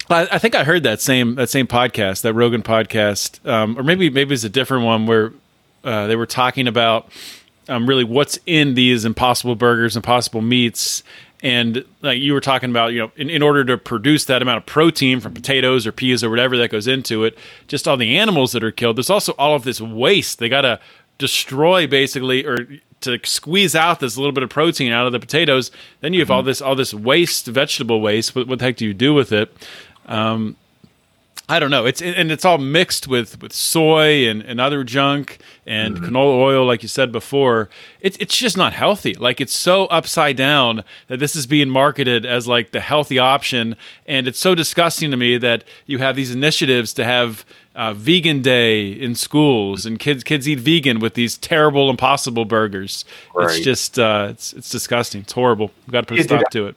I, 0.09 0.29
I, 0.31 0.39
think 0.39 0.55
I 0.55 0.63
heard 0.63 0.85
that 0.85 1.01
same 1.01 1.35
that 1.35 1.51
same 1.51 1.67
podcast, 1.67 2.23
that 2.23 2.33
Rogan 2.33 2.63
podcast, 2.63 3.45
um, 3.47 3.77
or 3.77 3.83
maybe 3.83 4.09
maybe 4.09 4.33
it's 4.33 4.45
a 4.45 4.49
different 4.49 4.85
one 4.85 5.07
where 5.07 5.33
uh, 5.85 6.07
they 6.07 6.17
were 6.17 6.27
talking 6.27 6.69
about 6.69 7.11
um, 7.69 7.87
really 7.87 8.05
what's 8.05 8.39
in 8.47 8.75
these 8.75 9.05
impossible 9.05 9.57
burgers, 9.57 9.97
impossible 9.97 10.43
meats, 10.43 11.03
and 11.43 11.85
like 12.03 12.19
you 12.19 12.33
were 12.33 12.41
talking 12.41 12.71
about, 12.71 12.93
you 12.93 13.01
know, 13.01 13.13
in, 13.17 13.29
in 13.29 13.43
order 13.43 13.65
to 13.65 13.77
produce 13.77 14.25
that 14.25 14.43
amount 14.43 14.59
of 14.59 14.67
protein 14.67 15.21
from 15.21 15.35
potatoes 15.35 15.87
or 15.87 15.93
peas 15.93 16.25
or 16.25 16.31
whatever 16.31 16.57
that 16.57 16.71
goes 16.71 16.87
into 16.87 17.25
it, 17.25 17.37
just 17.69 17.87
all 17.87 17.97
the 17.97 18.17
animals 18.17 18.53
that 18.53 18.65
are 18.65 18.71
killed, 18.71 18.97
there's 18.97 19.11
also 19.11 19.33
all 19.39 19.55
of 19.55 19.65
this 19.65 19.81
waste. 19.81 20.39
They 20.39 20.49
got 20.49 20.63
to 20.63 20.81
destroy 21.19 21.87
basically 21.87 22.45
or 22.45 22.67
to 23.03 23.19
squeeze 23.25 23.75
out 23.75 24.01
this 24.01 24.17
little 24.17 24.33
bit 24.33 24.43
of 24.43 24.51
protein 24.51 24.93
out 24.93 25.07
of 25.07 25.13
the 25.13 25.21
potatoes. 25.21 25.71
Then 26.01 26.15
you 26.15 26.21
have 26.21 26.31
all 26.31 26.41
mm-hmm. 26.41 26.49
this 26.49 26.63
all 26.63 26.75
this 26.75 26.95
waste, 26.95 27.47
vegetable 27.47 28.01
waste. 28.01 28.35
What, 28.35 28.49
what 28.49 28.59
the 28.59 28.65
heck 28.65 28.77
do 28.77 28.87
you 28.87 28.95
do 28.95 29.13
with 29.13 29.33
it? 29.33 29.53
Um, 30.07 30.57
I 31.49 31.61
don't 31.61 31.71
know. 31.71 31.87
It's 31.87 32.03
and 32.03 32.33
it's 32.33 32.45
all 32.45 32.59
mixed 32.59 33.07
with 33.07 33.41
with 33.41 33.53
soy 33.53 34.29
and, 34.29 34.43
and 34.43 34.61
other 34.61 34.83
junk 34.83 35.39
and 35.65 35.95
mm-hmm. 35.95 36.07
canola 36.07 36.41
oil, 36.41 36.67
like 36.67 36.83
you 36.83 36.89
said 36.89 37.13
before. 37.13 37.69
It's 38.01 38.17
it's 38.17 38.37
just 38.37 38.57
not 38.57 38.73
healthy. 38.73 39.15
Like 39.15 39.41
it's 39.41 39.53
so 39.53 39.87
upside 39.87 40.37
down 40.37 40.83
that 41.07 41.21
this 41.21 41.37
is 41.37 41.47
being 41.47 41.71
marketed 41.71 42.27
as 42.27 42.49
like 42.49 42.73
the 42.73 42.81
healthy 42.81 43.21
option, 43.21 43.77
and 44.07 44.27
it's 44.27 44.41
so 44.41 44.57
disgusting 44.57 45.13
to 45.13 45.17
me 45.17 45.39
that 45.39 45.63
you 45.87 45.99
have 45.99 46.17
these 46.17 46.35
initiatives 46.35 46.93
to 46.95 47.05
have 47.05 47.45
uh, 47.77 47.95
vegan 47.95 48.43
day 48.43 48.91
in 48.91 49.15
schools 49.15 49.87
and 49.87 50.01
kids 50.01 50.25
kids 50.25 50.49
eat 50.49 50.59
vegan 50.59 50.99
with 50.99 51.15
these 51.15 51.39
terrible 51.39 51.89
impossible 51.91 52.45
burgers. 52.45 53.05
Right. 53.37 53.51
It's 53.51 53.61
just 53.65 54.01
uh, 54.01 54.29
it's 54.31 54.53
it's 54.53 54.69
disgusting. 54.69 55.21
It's 55.21 55.33
horrible. 55.33 55.71
We've 55.87 55.93
got 55.93 56.01
to 56.01 56.07
put 56.09 56.19
a 56.19 56.25
stop 56.25 56.51
to 56.51 56.67
it. 56.67 56.77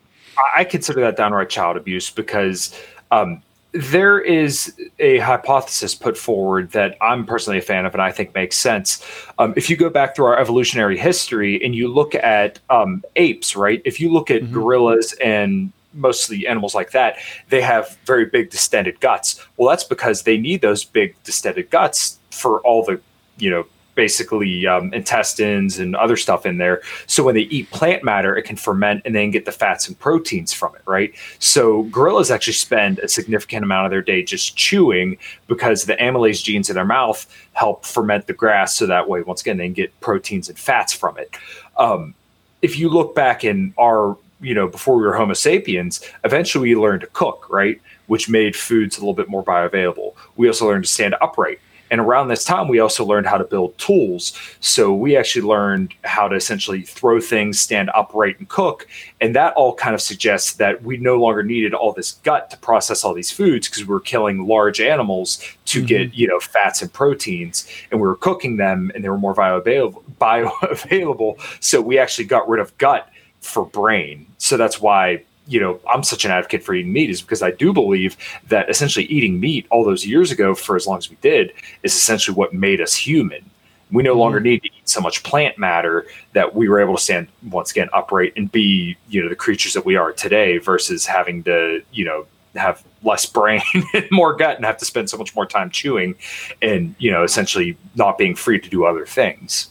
I 0.55 0.63
consider 0.63 1.01
that 1.01 1.17
downright 1.17 1.49
child 1.49 1.75
abuse 1.75 2.11
because. 2.11 2.79
Um, 3.11 3.41
there 3.71 4.19
is 4.19 4.73
a 4.97 5.19
hypothesis 5.19 5.93
put 5.93 6.17
forward 6.17 6.71
that 6.71 6.97
I'm 7.01 7.25
personally 7.25 7.59
a 7.59 7.61
fan 7.61 7.85
of 7.85 7.93
and 7.93 8.01
I 8.01 8.11
think 8.11 8.33
makes 8.33 8.57
sense. 8.57 9.05
Um, 9.37 9.53
if 9.55 9.69
you 9.69 9.77
go 9.77 9.89
back 9.89 10.15
through 10.15 10.25
our 10.25 10.39
evolutionary 10.39 10.97
history 10.97 11.63
and 11.63 11.75
you 11.75 11.87
look 11.87 12.15
at 12.15 12.59
um, 12.69 13.03
apes, 13.15 13.55
right? 13.55 13.81
If 13.85 13.99
you 13.99 14.11
look 14.11 14.31
at 14.31 14.41
mm-hmm. 14.41 14.53
gorillas 14.53 15.13
and 15.23 15.71
mostly 15.93 16.47
animals 16.47 16.73
like 16.73 16.91
that, 16.91 17.17
they 17.49 17.61
have 17.61 17.97
very 18.05 18.25
big 18.25 18.49
distended 18.49 18.99
guts. 18.99 19.45
Well, 19.57 19.69
that's 19.69 19.83
because 19.83 20.23
they 20.23 20.37
need 20.37 20.61
those 20.61 20.83
big 20.83 21.15
distended 21.23 21.69
guts 21.69 22.17
for 22.31 22.61
all 22.61 22.83
the, 22.83 22.99
you 23.37 23.49
know, 23.51 23.65
basically 23.99 24.65
um, 24.65 24.93
intestines 24.93 25.77
and 25.77 25.93
other 25.93 26.15
stuff 26.15 26.45
in 26.45 26.57
there. 26.57 26.81
So 27.05 27.21
when 27.21 27.35
they 27.35 27.47
eat 27.55 27.69
plant 27.69 28.01
matter, 28.01 28.33
it 28.37 28.43
can 28.43 28.55
ferment 28.55 29.01
and 29.03 29.13
then 29.13 29.29
get 29.29 29.43
the 29.43 29.51
fats 29.51 29.89
and 29.89 29.99
proteins 29.99 30.53
from 30.53 30.73
it, 30.75 30.81
right? 30.85 31.13
So 31.39 31.83
gorillas 31.83 32.31
actually 32.31 32.53
spend 32.53 32.99
a 32.99 33.09
significant 33.09 33.65
amount 33.65 33.87
of 33.87 33.91
their 33.91 34.01
day 34.01 34.23
just 34.23 34.55
chewing 34.55 35.17
because 35.47 35.83
the 35.83 35.97
amylase 35.97 36.41
genes 36.41 36.69
in 36.69 36.75
their 36.75 36.85
mouth 36.85 37.27
help 37.51 37.83
ferment 37.83 38.27
the 38.27 38.31
grass. 38.31 38.77
So 38.77 38.85
that 38.85 39.09
way, 39.09 39.21
once 39.21 39.41
again, 39.41 39.57
they 39.57 39.65
can 39.65 39.73
get 39.73 39.99
proteins 39.99 40.47
and 40.47 40.57
fats 40.57 40.93
from 40.93 41.17
it. 41.17 41.35
Um, 41.75 42.15
if 42.61 42.79
you 42.79 42.87
look 42.87 43.13
back 43.13 43.43
in 43.43 43.73
our, 43.77 44.15
you 44.39 44.53
know, 44.53 44.69
before 44.69 44.95
we 44.95 45.01
were 45.01 45.17
Homo 45.17 45.33
sapiens, 45.33 45.99
eventually 46.23 46.69
we 46.69 46.81
learned 46.81 47.01
to 47.01 47.07
cook, 47.07 47.47
right? 47.49 47.81
Which 48.07 48.29
made 48.29 48.55
foods 48.55 48.95
a 48.95 49.01
little 49.01 49.13
bit 49.13 49.27
more 49.27 49.43
bioavailable. 49.43 50.13
We 50.37 50.47
also 50.47 50.67
learned 50.67 50.85
to 50.85 50.89
stand 50.89 51.15
upright 51.19 51.59
and 51.91 52.01
around 52.01 52.27
this 52.27 52.43
time, 52.43 52.67
we 52.67 52.79
also 52.79 53.05
learned 53.05 53.27
how 53.27 53.37
to 53.37 53.43
build 53.43 53.77
tools. 53.77 54.33
So 54.59 54.93
we 54.93 55.17
actually 55.17 55.47
learned 55.47 55.93
how 56.03 56.27
to 56.27 56.35
essentially 56.35 56.83
throw 56.83 57.19
things, 57.19 57.59
stand 57.59 57.89
upright, 57.95 58.37
and 58.39 58.47
cook. 58.47 58.87
And 59.21 59.35
that 59.35 59.53
all 59.53 59.75
kind 59.75 59.95
of 59.95 60.01
suggests 60.01 60.53
that 60.53 60.83
we 60.83 60.97
no 60.97 61.17
longer 61.17 61.43
needed 61.43 61.73
all 61.73 61.93
this 61.93 62.13
gut 62.23 62.49
to 62.51 62.57
process 62.57 63.03
all 63.03 63.13
these 63.13 63.31
foods 63.31 63.67
because 63.67 63.83
we 63.83 63.93
were 63.93 63.99
killing 63.99 64.47
large 64.47 64.79
animals 64.79 65.43
to 65.65 65.79
mm-hmm. 65.79 65.87
get, 65.87 66.13
you 66.13 66.27
know, 66.27 66.39
fats 66.39 66.81
and 66.81 66.91
proteins. 66.93 67.67
And 67.91 67.99
we 67.99 68.07
were 68.07 68.15
cooking 68.15 68.57
them 68.57 68.91
and 68.93 69.03
they 69.03 69.09
were 69.09 69.17
more 69.17 69.35
bioavailable. 69.35 70.03
bioavailable. 70.19 71.39
So 71.63 71.81
we 71.81 71.97
actually 71.97 72.25
got 72.25 72.47
rid 72.47 72.59
of 72.59 72.77
gut 72.77 73.09
for 73.41 73.65
brain. 73.65 74.27
So 74.37 74.57
that's 74.57 74.81
why 74.81 75.23
you 75.49 75.59
know, 75.59 75.79
I'm 75.89 76.03
such 76.03 76.25
an 76.25 76.31
advocate 76.31 76.63
for 76.63 76.75
eating 76.75 76.93
meat 76.93 77.09
is 77.09 77.21
because 77.21 77.41
I 77.41 77.51
do 77.51 77.73
believe 77.73 78.15
that 78.47 78.69
essentially 78.69 79.05
eating 79.05 79.39
meat 79.39 79.65
all 79.71 79.83
those 79.83 80.05
years 80.05 80.31
ago, 80.31 80.53
for 80.53 80.75
as 80.75 80.85
long 80.85 80.99
as 80.99 81.09
we 81.09 81.17
did, 81.21 81.51
is 81.81 81.95
essentially 81.95 82.35
what 82.35 82.53
made 82.53 82.79
us 82.79 82.95
human. 82.95 83.49
We 83.91 84.03
no 84.03 84.11
mm-hmm. 84.11 84.19
longer 84.19 84.39
need 84.39 84.61
to 84.61 84.67
eat 84.67 84.87
so 84.87 85.01
much 85.01 85.23
plant 85.23 85.57
matter 85.57 86.05
that 86.33 86.53
we 86.53 86.69
were 86.69 86.79
able 86.79 86.95
to 86.95 87.01
stand 87.01 87.27
once 87.49 87.71
again 87.71 87.89
upright 87.93 88.33
and 88.35 88.51
be, 88.51 88.95
you 89.09 89.23
know, 89.23 89.27
the 89.27 89.35
creatures 89.35 89.73
that 89.73 89.85
we 89.85 89.95
are 89.95 90.13
today 90.13 90.59
versus 90.59 91.07
having 91.07 91.43
to, 91.43 91.81
you 91.91 92.05
know, 92.05 92.27
have 92.55 92.83
less 93.03 93.25
brain 93.25 93.61
and 93.93 94.07
more 94.11 94.35
gut 94.35 94.55
and 94.55 94.65
have 94.65 94.77
to 94.77 94.85
spend 94.85 95.09
so 95.09 95.17
much 95.17 95.35
more 95.35 95.47
time 95.47 95.71
chewing 95.71 96.15
and, 96.61 96.93
you 96.99 97.11
know, 97.11 97.23
essentially 97.23 97.75
not 97.95 98.19
being 98.19 98.35
free 98.35 98.59
to 98.59 98.69
do 98.69 98.85
other 98.85 99.05
things. 99.05 99.69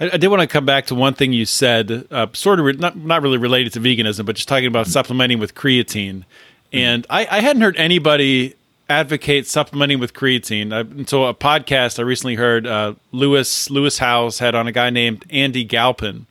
I, 0.00 0.10
I, 0.12 0.16
did 0.16 0.28
want 0.28 0.42
to 0.42 0.46
come 0.46 0.66
back 0.66 0.86
to 0.86 0.94
one 0.94 1.14
thing 1.14 1.32
you 1.32 1.44
said, 1.44 2.06
uh, 2.10 2.26
sort 2.32 2.58
of 2.58 2.66
re- 2.66 2.72
not 2.74 2.96
not 2.96 3.22
really 3.22 3.38
related 3.38 3.72
to 3.74 3.80
veganism, 3.80 4.26
but 4.26 4.36
just 4.36 4.48
talking 4.48 4.66
about 4.66 4.86
supplementing 4.86 5.38
with 5.38 5.54
creatine. 5.54 6.24
And 6.72 7.06
I, 7.08 7.26
I 7.30 7.40
hadn't 7.40 7.62
heard 7.62 7.76
anybody 7.76 8.54
advocate 8.88 9.46
supplementing 9.46 9.98
with 9.98 10.14
creatine 10.14 10.72
I, 10.72 10.80
until 10.80 11.26
a 11.26 11.34
podcast 11.34 11.98
I 11.98 12.02
recently 12.02 12.34
heard. 12.36 12.66
Uh, 12.66 12.94
Lewis 13.12 13.70
Lewis 13.70 13.98
Howes 13.98 14.38
had 14.38 14.54
on 14.54 14.66
a 14.66 14.72
guy 14.72 14.90
named 14.90 15.24
Andy 15.30 15.64
Galpin, 15.64 16.26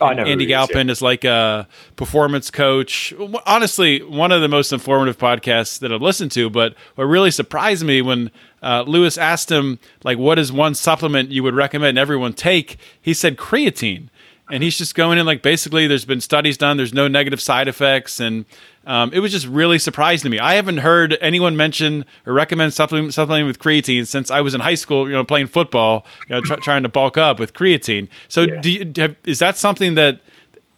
Oh, 0.00 0.06
I 0.06 0.14
know 0.14 0.22
Andy 0.22 0.44
he 0.44 0.52
is, 0.52 0.56
Galpin 0.56 0.90
is 0.90 1.02
like 1.02 1.24
a 1.24 1.66
performance 1.96 2.50
coach. 2.50 3.12
Honestly, 3.44 4.00
one 4.02 4.30
of 4.30 4.40
the 4.40 4.48
most 4.48 4.72
informative 4.72 5.18
podcasts 5.18 5.80
that 5.80 5.92
I've 5.92 6.02
listened 6.02 6.30
to. 6.32 6.48
But 6.48 6.74
what 6.94 7.04
really 7.04 7.32
surprised 7.32 7.84
me 7.84 8.00
when 8.00 8.30
uh, 8.62 8.84
Lewis 8.86 9.18
asked 9.18 9.50
him, 9.50 9.78
like, 10.04 10.16
what 10.16 10.38
is 10.38 10.52
one 10.52 10.74
supplement 10.74 11.30
you 11.30 11.42
would 11.42 11.54
recommend 11.54 11.98
everyone 11.98 12.32
take? 12.32 12.76
He 13.00 13.12
said 13.12 13.36
creatine. 13.36 14.08
And 14.50 14.62
he's 14.62 14.78
just 14.78 14.94
going 14.94 15.18
in 15.18 15.26
like 15.26 15.42
basically 15.42 15.86
there's 15.86 16.04
been 16.04 16.20
studies 16.20 16.56
done, 16.56 16.76
there's 16.76 16.94
no 16.94 17.08
negative 17.08 17.40
side 17.40 17.68
effects. 17.68 18.20
And 18.20 18.44
um, 18.86 19.12
it 19.12 19.20
was 19.20 19.32
just 19.32 19.46
really 19.46 19.78
surprising 19.78 20.24
to 20.24 20.30
me. 20.30 20.38
I 20.38 20.54
haven't 20.54 20.78
heard 20.78 21.18
anyone 21.20 21.56
mention 21.56 22.04
or 22.26 22.32
recommend 22.32 22.72
supplement, 22.72 23.12
supplementing 23.12 23.46
with 23.46 23.58
creatine 23.58 24.06
since 24.06 24.30
I 24.30 24.40
was 24.40 24.54
in 24.54 24.60
high 24.60 24.74
school, 24.76 25.06
you 25.06 25.14
know, 25.14 25.24
playing 25.24 25.48
football, 25.48 26.06
you 26.28 26.34
know, 26.34 26.40
try, 26.40 26.56
trying 26.56 26.82
to 26.84 26.88
bulk 26.88 27.18
up 27.18 27.38
with 27.38 27.52
creatine. 27.52 28.08
So 28.28 28.42
Yeah. 28.42 28.60
do 28.60 28.70
you, 28.70 28.92
have, 28.96 29.16
is 29.24 29.38
that 29.40 29.56
something 29.56 29.94
that 29.96 30.20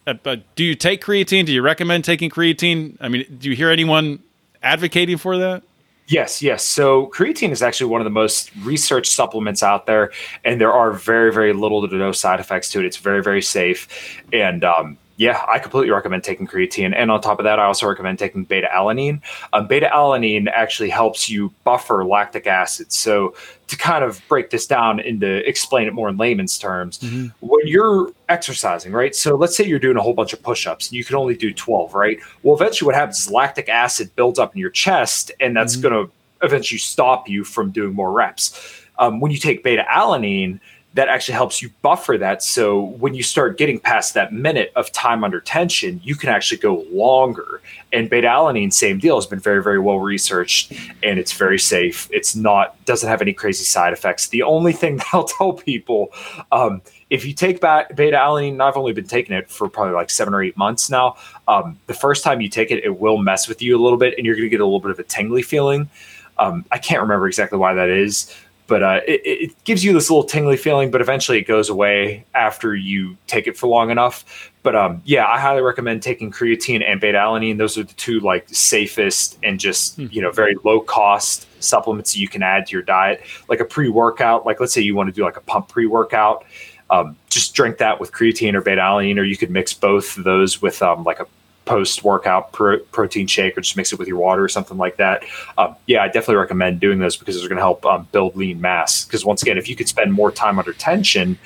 uh, 0.07 0.15
uh, 0.25 0.37
do 0.55 0.63
you 0.63 0.75
take 0.75 1.03
creatine? 1.03 1.45
Do 1.45 1.53
you 1.53 1.61
recommend 1.61 2.03
taking 2.03 2.29
creatine? 2.29 2.97
I 2.99 3.07
mean, 3.07 3.25
do 3.39 3.49
you 3.49 3.55
hear 3.55 3.69
anyone 3.69 4.19
advocating 4.63 5.17
for 5.17 5.37
that? 5.37 5.63
Yes, 6.11 6.41
yes. 6.41 6.65
So 6.65 7.07
creatine 7.15 7.51
is 7.51 7.61
actually 7.61 7.89
one 7.89 8.01
of 8.01 8.05
the 8.05 8.11
most 8.11 8.51
researched 8.63 9.13
supplements 9.13 9.63
out 9.63 9.85
there, 9.85 10.11
and 10.43 10.59
there 10.59 10.73
are 10.73 10.91
very, 10.91 11.31
very 11.31 11.53
little 11.53 11.87
to 11.87 11.95
no 11.95 12.11
side 12.11 12.41
effects 12.41 12.69
to 12.71 12.81
it. 12.81 12.85
It's 12.85 12.97
very, 12.97 13.23
very 13.23 13.41
safe, 13.41 13.87
and 14.33 14.65
um, 14.65 14.97
yeah, 15.21 15.45
I 15.47 15.59
completely 15.59 15.91
recommend 15.91 16.23
taking 16.23 16.47
creatine. 16.47 16.95
And 16.95 17.11
on 17.11 17.21
top 17.21 17.37
of 17.37 17.43
that, 17.43 17.59
I 17.59 17.65
also 17.65 17.87
recommend 17.87 18.17
taking 18.17 18.43
beta 18.43 18.67
alanine. 18.73 19.21
Um, 19.53 19.67
beta 19.67 19.87
alanine 19.93 20.47
actually 20.51 20.89
helps 20.89 21.29
you 21.29 21.53
buffer 21.63 22.03
lactic 22.03 22.47
acid. 22.47 22.91
So 22.91 23.35
to 23.67 23.77
kind 23.77 24.03
of 24.03 24.19
break 24.27 24.49
this 24.49 24.65
down 24.65 24.99
and 24.99 25.21
to 25.21 25.47
explain 25.47 25.87
it 25.87 25.93
more 25.93 26.09
in 26.09 26.17
layman's 26.17 26.57
terms, 26.57 26.99
when 27.39 27.67
you're 27.67 28.11
exercising, 28.29 28.93
right? 28.93 29.15
So 29.15 29.35
let's 29.35 29.55
say 29.55 29.63
you're 29.63 29.77
doing 29.77 29.95
a 29.95 30.01
whole 30.01 30.15
bunch 30.15 30.33
of 30.33 30.41
push-ups 30.41 30.87
and 30.87 30.97
you 30.97 31.05
can 31.05 31.15
only 31.15 31.35
do 31.35 31.53
12, 31.53 31.93
right? 31.93 32.19
Well, 32.41 32.55
eventually 32.55 32.87
what 32.87 32.95
happens 32.95 33.19
is 33.19 33.29
lactic 33.29 33.69
acid 33.69 34.09
builds 34.15 34.39
up 34.39 34.55
in 34.55 34.59
your 34.59 34.71
chest 34.71 35.31
and 35.39 35.55
that's 35.55 35.75
going 35.75 35.93
to 35.93 36.11
eventually 36.41 36.79
stop 36.79 37.29
you 37.29 37.43
from 37.43 37.69
doing 37.69 37.93
more 37.93 38.11
reps. 38.11 38.81
Um, 38.97 39.19
when 39.19 39.31
you 39.31 39.37
take 39.37 39.63
beta 39.63 39.85
alanine, 39.87 40.59
that 40.93 41.07
actually 41.07 41.35
helps 41.35 41.61
you 41.61 41.69
buffer 41.81 42.17
that. 42.17 42.43
So 42.43 42.81
when 42.81 43.13
you 43.13 43.23
start 43.23 43.57
getting 43.57 43.79
past 43.79 44.13
that 44.13 44.33
minute 44.33 44.73
of 44.75 44.91
time 44.91 45.23
under 45.23 45.39
tension, 45.39 46.01
you 46.03 46.15
can 46.15 46.27
actually 46.29 46.57
go 46.57 46.85
longer. 46.91 47.61
And 47.93 48.09
beta 48.09 48.27
alanine, 48.27 48.73
same 48.73 48.99
deal, 48.99 49.15
has 49.15 49.25
been 49.25 49.39
very, 49.39 49.63
very 49.63 49.79
well 49.79 49.99
researched 49.99 50.73
and 51.01 51.17
it's 51.17 51.31
very 51.31 51.59
safe. 51.59 52.09
It's 52.11 52.35
not, 52.35 52.83
doesn't 52.83 53.07
have 53.07 53.21
any 53.21 53.31
crazy 53.31 53.63
side 53.63 53.93
effects. 53.93 54.27
The 54.27 54.43
only 54.43 54.73
thing 54.73 54.97
that 54.97 55.07
I'll 55.13 55.23
tell 55.23 55.53
people, 55.53 56.09
um, 56.51 56.81
if 57.09 57.25
you 57.25 57.33
take 57.33 57.61
beta 57.61 57.95
alanine, 57.95 58.53
and 58.53 58.63
I've 58.63 58.77
only 58.77 58.93
been 58.93 59.07
taking 59.07 59.35
it 59.35 59.49
for 59.49 59.69
probably 59.69 59.93
like 59.93 60.09
seven 60.09 60.33
or 60.33 60.43
eight 60.43 60.57
months 60.57 60.89
now. 60.89 61.15
Um, 61.47 61.79
the 61.87 61.93
first 61.93 62.23
time 62.23 62.41
you 62.41 62.49
take 62.49 62.71
it, 62.71 62.83
it 62.83 62.99
will 62.99 63.17
mess 63.17 63.47
with 63.47 63.61
you 63.61 63.77
a 63.77 63.81
little 63.81 63.97
bit 63.97 64.15
and 64.17 64.25
you're 64.25 64.35
going 64.35 64.45
to 64.45 64.49
get 64.49 64.61
a 64.61 64.65
little 64.65 64.79
bit 64.79 64.91
of 64.91 64.99
a 64.99 65.03
tingly 65.03 65.41
feeling. 65.41 65.89
Um, 66.37 66.65
I 66.71 66.79
can't 66.79 67.01
remember 67.01 67.27
exactly 67.27 67.59
why 67.59 67.73
that 67.75 67.89
is, 67.89 68.33
but 68.71 68.83
uh, 68.83 69.01
it, 69.05 69.21
it 69.25 69.63
gives 69.65 69.83
you 69.83 69.91
this 69.91 70.09
little 70.09 70.23
tingly 70.23 70.55
feeling. 70.55 70.91
But 70.91 71.01
eventually, 71.01 71.37
it 71.37 71.45
goes 71.45 71.67
away 71.67 72.23
after 72.33 72.73
you 72.73 73.17
take 73.27 73.45
it 73.45 73.57
for 73.57 73.67
long 73.67 73.91
enough. 73.91 74.49
But 74.63 74.77
um, 74.77 75.01
yeah, 75.03 75.27
I 75.27 75.41
highly 75.41 75.61
recommend 75.61 76.01
taking 76.01 76.31
creatine 76.31 76.81
and 76.81 77.01
beta 77.01 77.17
alanine. 77.17 77.57
Those 77.57 77.77
are 77.77 77.83
the 77.83 77.93
two 77.95 78.21
like 78.21 78.47
safest 78.47 79.37
and 79.43 79.59
just 79.59 79.97
you 79.97 80.21
know 80.21 80.31
very 80.31 80.55
low 80.63 80.79
cost 80.79 81.47
supplements 81.61 82.13
that 82.13 82.19
you 82.19 82.29
can 82.29 82.43
add 82.43 82.67
to 82.67 82.71
your 82.71 82.81
diet. 82.81 83.21
Like 83.49 83.59
a 83.59 83.65
pre 83.65 83.89
workout, 83.89 84.45
like 84.45 84.61
let's 84.61 84.73
say 84.73 84.79
you 84.79 84.95
want 84.95 85.09
to 85.09 85.13
do 85.13 85.25
like 85.25 85.35
a 85.35 85.41
pump 85.41 85.67
pre 85.67 85.85
workout. 85.85 86.45
Um, 86.89 87.17
just 87.27 87.53
drink 87.53 87.77
that 87.79 87.99
with 87.99 88.13
creatine 88.13 88.53
or 88.53 88.61
beta 88.61 88.79
alanine, 88.79 89.17
or 89.17 89.23
you 89.23 89.35
could 89.35 89.51
mix 89.51 89.73
both 89.73 90.17
of 90.17 90.23
those 90.23 90.61
with 90.61 90.81
um, 90.81 91.03
like 91.03 91.19
a 91.19 91.27
post 91.65 92.03
workout 92.03 92.51
pro- 92.51 92.79
protein 92.79 93.27
shake 93.27 93.57
or 93.57 93.61
just 93.61 93.77
mix 93.77 93.93
it 93.93 93.99
with 93.99 94.07
your 94.07 94.17
water 94.17 94.43
or 94.43 94.49
something 94.49 94.77
like 94.77 94.97
that. 94.97 95.23
Um, 95.57 95.75
yeah, 95.85 96.03
I 96.03 96.07
definitely 96.07 96.37
recommend 96.37 96.79
doing 96.79 96.99
those 96.99 97.15
because 97.17 97.35
it's 97.35 97.47
going 97.47 97.57
to 97.57 97.61
help 97.61 97.85
um, 97.85 98.07
build 98.11 98.35
lean 98.35 98.59
mass. 98.59 99.05
Because 99.05 99.23
once 99.23 99.41
again, 99.41 99.57
if 99.57 99.69
you 99.69 99.75
could 99.75 99.87
spend 99.87 100.11
more 100.11 100.31
time 100.31 100.59
under 100.59 100.73
tension, 100.73 101.37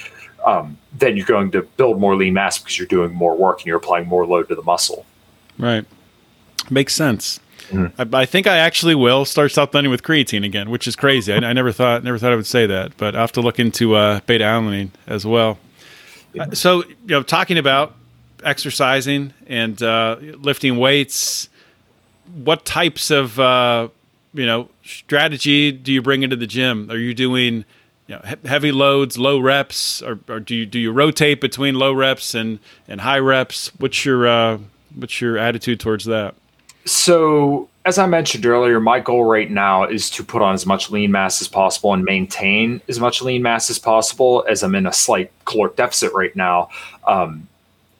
um, 0.45 0.77
then 0.93 1.17
you're 1.17 1.25
going 1.25 1.51
to 1.51 1.63
build 1.77 1.99
more 1.99 2.15
lean 2.15 2.33
mass 2.33 2.57
because 2.57 2.77
you're 2.77 2.87
doing 2.87 3.13
more 3.13 3.35
work 3.35 3.59
and 3.59 3.67
you're 3.67 3.77
applying 3.77 4.07
more 4.07 4.25
load 4.25 4.47
to 4.49 4.55
the 4.55 4.63
muscle. 4.63 5.05
Right. 5.57 5.85
Makes 6.69 6.95
sense. 6.95 7.39
I, 7.73 8.05
I 8.13 8.25
think 8.25 8.47
I 8.47 8.57
actually 8.57 8.95
will 8.95 9.25
start 9.25 9.51
supplementing 9.51 9.89
with 9.91 10.03
creatine 10.03 10.45
again, 10.45 10.69
which 10.69 10.87
is 10.87 10.95
crazy. 10.95 11.33
I, 11.33 11.37
I 11.37 11.53
never 11.53 11.71
thought 11.71 12.03
never 12.03 12.17
thought 12.17 12.31
I 12.31 12.35
would 12.35 12.45
say 12.45 12.65
that, 12.67 12.95
but 12.97 13.15
I 13.15 13.21
have 13.21 13.31
to 13.33 13.41
look 13.41 13.59
into 13.59 13.95
uh, 13.95 14.19
beta 14.27 14.43
alanine 14.43 14.91
as 15.07 15.25
well. 15.25 15.57
Uh, 16.39 16.51
so, 16.51 16.83
you 16.83 16.95
know, 17.07 17.23
talking 17.23 17.57
about 17.57 17.95
exercising 18.45 19.33
and 19.47 19.81
uh, 19.81 20.17
lifting 20.21 20.77
weights, 20.77 21.49
what 22.33 22.63
types 22.65 23.11
of 23.11 23.39
uh, 23.39 23.89
you 24.33 24.45
know 24.45 24.69
strategy 24.83 25.71
do 25.71 25.91
you 25.91 26.01
bring 26.01 26.23
into 26.23 26.35
the 26.35 26.47
gym? 26.47 26.89
Are 26.89 26.97
you 26.97 27.13
doing 27.13 27.65
you 28.07 28.15
know, 28.15 28.21
he- 28.23 28.47
heavy 28.47 28.71
loads, 28.71 29.17
low 29.17 29.39
reps, 29.39 30.01
or, 30.01 30.19
or 30.29 30.39
do 30.39 30.55
you 30.55 30.65
do 30.65 30.79
you 30.79 30.91
rotate 30.91 31.41
between 31.41 31.75
low 31.75 31.93
reps 31.93 32.35
and, 32.35 32.59
and 32.87 33.01
high 33.01 33.19
reps? 33.19 33.71
What's 33.77 34.05
your 34.05 34.27
uh, 34.27 34.59
what's 34.93 35.19
your 35.19 35.37
attitude 35.37 35.79
towards 35.79 36.05
that? 36.05 36.35
So, 36.85 37.67
as 37.83 37.97
I 37.97 38.05
mentioned 38.05 38.45
earlier, 38.45 38.79
my 38.79 38.99
goal 38.99 39.25
right 39.25 39.49
now 39.49 39.85
is 39.85 40.09
to 40.11 40.23
put 40.23 40.43
on 40.43 40.53
as 40.53 40.67
much 40.67 40.91
lean 40.91 41.11
mass 41.11 41.41
as 41.41 41.47
possible 41.47 41.93
and 41.93 42.03
maintain 42.03 42.79
as 42.87 42.99
much 42.99 43.23
lean 43.23 43.41
mass 43.41 43.71
as 43.71 43.79
possible, 43.79 44.45
as 44.47 44.61
I'm 44.61 44.75
in 44.75 44.85
a 44.85 44.93
slight 44.93 45.31
caloric 45.45 45.75
deficit 45.75 46.13
right 46.13 46.35
now. 46.35 46.69
Um, 47.07 47.47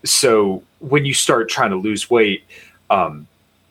so, 0.06 0.64
when 0.80 1.06
you 1.06 1.14
start 1.14 1.50
trying 1.50 1.72
to 1.72 1.78
lose 1.78 2.10
weight, 2.10 2.44
um, 2.90 3.28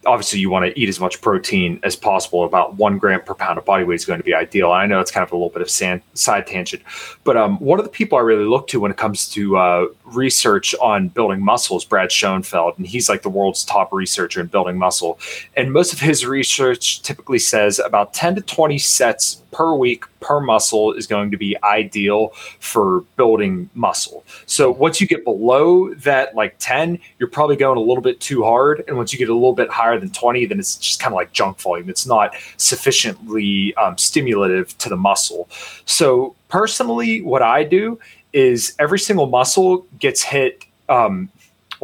obviously 0.07 0.41
you 0.41 0.51
want 0.51 0.65
to 0.65 0.79
eat 0.79 0.89
as 0.89 1.01
much 1.01 1.21
protein 1.21 1.79
as 1.83 1.97
possible. 1.97 2.45
About 2.45 2.77
one 2.77 2.99
gram 2.99 3.21
per 3.23 3.35
pound 3.35 3.59
of 3.59 3.65
body 3.65 3.85
weight 3.85 3.97
is 3.97 4.05
going 4.05 4.21
to 4.21 4.25
be 4.25 4.35
ideal. 4.35 4.71
I 4.71 4.87
know 4.87 5.01
it's 5.01 5.11
kind 5.11 5.25
of 5.25 5.33
a 5.33 5.37
little 5.37 5.51
bit 5.51 5.63
of 5.63 5.71
sand, 5.71 6.03
side 6.15 6.47
tangent, 6.47 6.83
but 7.25 7.37
um, 7.37 7.59
one 7.59 7.79
of 7.79 7.85
the 7.85 7.91
people 7.91 8.19
I 8.19 8.23
really 8.23 8.45
look 8.45 8.69
to 8.69 8.81
when 8.81 8.91
it 8.91 8.97
comes 8.97 9.29
to 9.31 9.57
uh, 9.57 9.87
research 10.05 10.75
on 10.81 11.09
building 11.09 11.45
muscle 11.45 11.77
is 11.77 11.85
Brad 11.85 12.11
Schoenfeld, 12.11 12.75
and 12.79 12.87
he's 12.87 13.09
like 13.09 13.23
the 13.23 13.31
world's 13.31 13.65
top 13.65 13.93
researcher 13.93 14.41
in 14.41 14.47
building 14.47 14.77
muscle. 14.77 15.19
And 15.57 15.73
most 15.73 15.93
of 15.93 16.01
his 16.01 16.27
research 16.27 17.03
typically 17.03 17.39
says 17.39 17.79
about 17.79 18.15
10 18.15 18.37
to 18.37 18.41
20 18.41 18.79
sets 18.79 19.43
per 19.51 19.75
week 19.75 20.05
per 20.25 20.41
muscle 20.41 20.95
is 20.95 21.07
going 21.07 21.31
to 21.31 21.37
be 21.37 21.55
ideal 21.63 22.29
for 22.59 23.03
building 23.17 23.69
muscle. 23.75 24.25
So 24.47 24.71
once 24.71 25.01
you 25.01 25.07
get 25.07 25.23
below 25.23 25.93
that 25.97 26.35
like 26.35 26.57
10, 26.59 26.99
you're 27.19 27.29
probably 27.29 27.57
going 27.57 27.77
a 27.77 27.81
little 27.81 28.03
bit 28.03 28.21
too 28.21 28.43
hard. 28.43 28.83
And 28.89 28.97
once 28.97 29.13
you 29.13 29.19
get 29.19 29.29
a 29.29 29.35
little 29.35 29.53
bit 29.53 29.69
higher 29.69 30.01
than 30.01 30.11
20, 30.11 30.47
then 30.47 30.59
it's 30.59 30.77
just 30.77 30.99
kind 30.99 31.13
of 31.13 31.17
like 31.17 31.33
junk 31.33 31.61
volume. 31.61 31.91
It's 31.91 32.07
not 32.07 32.35
sufficiently 32.57 33.75
um, 33.77 33.99
stimulative 33.99 34.77
to 34.79 34.89
the 34.89 34.97
muscle. 34.97 35.49
So 35.85 36.35
personally, 36.49 37.21
what 37.21 37.43
I 37.43 37.63
do 37.63 37.99
is 38.33 38.75
every 38.79 38.99
single 38.99 39.27
muscle 39.27 39.87
gets 39.99 40.23
hit. 40.23 40.65
Um, 40.89 41.31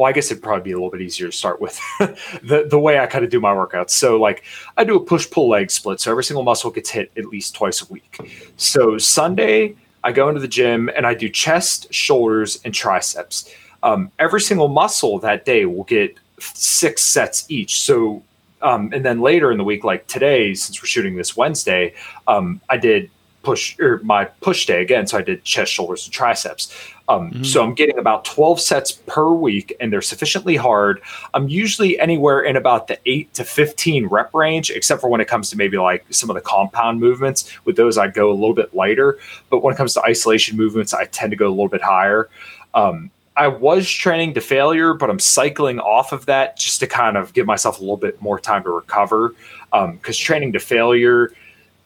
well, 0.01 0.09
I 0.09 0.13
guess 0.13 0.31
it'd 0.31 0.41
probably 0.41 0.63
be 0.63 0.71
a 0.71 0.75
little 0.75 0.89
bit 0.89 1.01
easier 1.01 1.27
to 1.27 1.31
start 1.31 1.61
with 1.61 1.79
the 2.43 2.65
the 2.67 2.79
way 2.79 2.97
I 2.97 3.05
kind 3.05 3.23
of 3.23 3.29
do 3.29 3.39
my 3.39 3.53
workouts. 3.53 3.91
So, 3.91 4.19
like, 4.19 4.41
I 4.75 4.83
do 4.83 4.95
a 4.95 4.99
push 4.99 5.29
pull 5.29 5.47
leg 5.47 5.69
split. 5.69 5.99
So 5.99 6.09
every 6.09 6.23
single 6.23 6.41
muscle 6.41 6.71
gets 6.71 6.89
hit 6.89 7.11
at 7.17 7.25
least 7.25 7.53
twice 7.53 7.83
a 7.83 7.85
week. 7.85 8.17
So 8.57 8.97
Sunday, 8.97 9.75
I 10.03 10.11
go 10.11 10.27
into 10.27 10.41
the 10.41 10.47
gym 10.47 10.89
and 10.95 11.05
I 11.05 11.13
do 11.13 11.29
chest, 11.29 11.93
shoulders, 11.93 12.59
and 12.65 12.73
triceps. 12.73 13.53
Um, 13.83 14.11
every 14.17 14.41
single 14.41 14.69
muscle 14.69 15.19
that 15.19 15.45
day 15.45 15.67
will 15.67 15.83
get 15.83 16.17
six 16.39 17.03
sets 17.03 17.45
each. 17.47 17.81
So, 17.81 18.23
um, 18.63 18.91
and 18.93 19.05
then 19.05 19.21
later 19.21 19.51
in 19.51 19.59
the 19.59 19.63
week, 19.63 19.83
like 19.83 20.07
today, 20.07 20.55
since 20.55 20.81
we're 20.81 20.87
shooting 20.87 21.15
this 21.15 21.37
Wednesday, 21.37 21.93
um, 22.27 22.59
I 22.69 22.77
did 22.77 23.11
push 23.43 23.79
or 23.79 23.99
my 24.03 24.25
push 24.25 24.65
day 24.65 24.81
again. 24.81 25.07
So 25.07 25.17
I 25.17 25.21
did 25.21 25.43
chest, 25.43 25.71
shoulders, 25.71 26.05
and 26.05 26.13
triceps. 26.13 26.75
Um, 27.09 27.43
So 27.43 27.63
I'm 27.63 27.73
getting 27.73 27.97
about 27.97 28.23
12 28.25 28.59
sets 28.61 28.91
per 28.91 29.29
week, 29.29 29.75
and 29.79 29.91
they're 29.91 30.01
sufficiently 30.01 30.55
hard. 30.55 31.01
I'm 31.33 31.49
usually 31.49 31.99
anywhere 31.99 32.41
in 32.41 32.55
about 32.55 32.87
the 32.87 32.97
eight 33.05 33.33
to 33.33 33.43
15 33.43 34.07
rep 34.07 34.33
range, 34.33 34.69
except 34.69 35.01
for 35.01 35.09
when 35.09 35.19
it 35.21 35.27
comes 35.27 35.49
to 35.49 35.57
maybe 35.57 35.77
like 35.77 36.05
some 36.09 36.29
of 36.29 36.35
the 36.35 36.41
compound 36.41 36.99
movements. 36.99 37.51
With 37.65 37.75
those, 37.75 37.97
I 37.97 38.07
go 38.07 38.29
a 38.31 38.33
little 38.33 38.53
bit 38.53 38.73
lighter. 38.73 39.17
But 39.49 39.61
when 39.63 39.73
it 39.73 39.77
comes 39.77 39.93
to 39.95 40.01
isolation 40.03 40.57
movements, 40.57 40.93
I 40.93 41.05
tend 41.05 41.31
to 41.31 41.37
go 41.37 41.47
a 41.47 41.49
little 41.49 41.67
bit 41.67 41.81
higher. 41.81 42.29
Um, 42.73 43.11
I 43.35 43.47
was 43.47 43.89
training 43.89 44.33
to 44.35 44.41
failure, 44.41 44.93
but 44.93 45.09
I'm 45.09 45.19
cycling 45.19 45.79
off 45.79 46.11
of 46.11 46.25
that 46.27 46.57
just 46.57 46.79
to 46.81 46.87
kind 46.87 47.17
of 47.17 47.33
give 47.33 47.45
myself 47.45 47.79
a 47.79 47.81
little 47.81 47.97
bit 47.97 48.21
more 48.21 48.39
time 48.39 48.63
to 48.63 48.69
recover. 48.69 49.33
Because 49.71 50.17
training 50.17 50.53
to 50.53 50.59
failure 50.59 51.31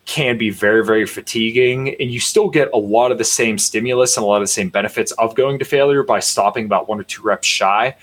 can 0.06 0.38
be 0.38 0.52
very, 0.52 0.86
very 0.86 1.06
fatiguing, 1.06 1.96
and 2.00 2.12
you 2.12 2.20
still 2.20 2.50
get 2.50 2.70
a 2.74 2.78
lot 2.78 3.12
of 3.12 3.18
the 3.18 3.24
same 3.24 3.58
stimulus 3.58 4.18
and 4.18 4.24
a 4.24 4.28
lot 4.28 4.38
of 4.38 4.44
the 4.44 4.48
same 4.48 4.70
benefits 4.70 5.12
of 5.14 5.36
going 5.36 5.58
to 5.60 5.66
failure 5.66 6.04
by 6.04 6.20
stopping 6.20 6.66
about 6.66 6.88
one 6.88 7.00
or 7.00 7.04
two 7.04 7.24
reps 7.24 7.48
shy. 7.48 7.96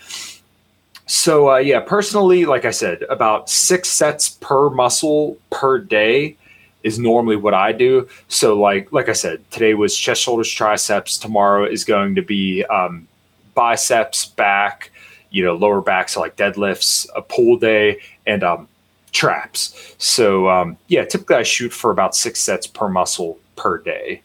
So, 1.06 1.52
uh, 1.52 1.56
yeah, 1.58 1.80
personally, 1.80 2.44
like 2.44 2.64
I 2.64 2.70
said, 2.70 3.02
about 3.08 3.48
six 3.48 3.88
sets 3.88 4.30
per 4.30 4.70
muscle 4.70 5.36
per 5.50 5.78
day 5.78 6.36
is 6.82 6.98
normally 6.98 7.36
what 7.36 7.54
I 7.54 7.70
do. 7.70 8.08
So, 8.28 8.58
like, 8.58 8.90
like 8.92 9.08
I 9.08 9.12
said, 9.12 9.48
today 9.50 9.74
was 9.74 9.96
chest, 9.96 10.22
shoulders, 10.22 10.50
triceps. 10.50 11.18
Tomorrow 11.18 11.66
is 11.66 11.84
going 11.84 12.16
to 12.16 12.22
be 12.22 12.64
um, 12.64 13.06
biceps, 13.54 14.26
back, 14.26 14.90
you 15.30 15.44
know, 15.44 15.54
lower 15.54 15.80
back, 15.80 16.08
so 16.08 16.20
like 16.20 16.36
deadlifts, 16.36 17.06
a 17.14 17.22
pull 17.22 17.56
day, 17.56 18.00
and 18.26 18.42
um, 18.42 18.68
traps. 19.12 19.94
So 19.98 20.48
um, 20.48 20.76
yeah, 20.88 21.04
typically 21.04 21.36
I 21.36 21.42
shoot 21.42 21.72
for 21.72 21.90
about 21.90 22.14
six 22.16 22.40
sets 22.40 22.66
per 22.66 22.88
muscle 22.88 23.38
per 23.56 23.78
day. 23.78 24.22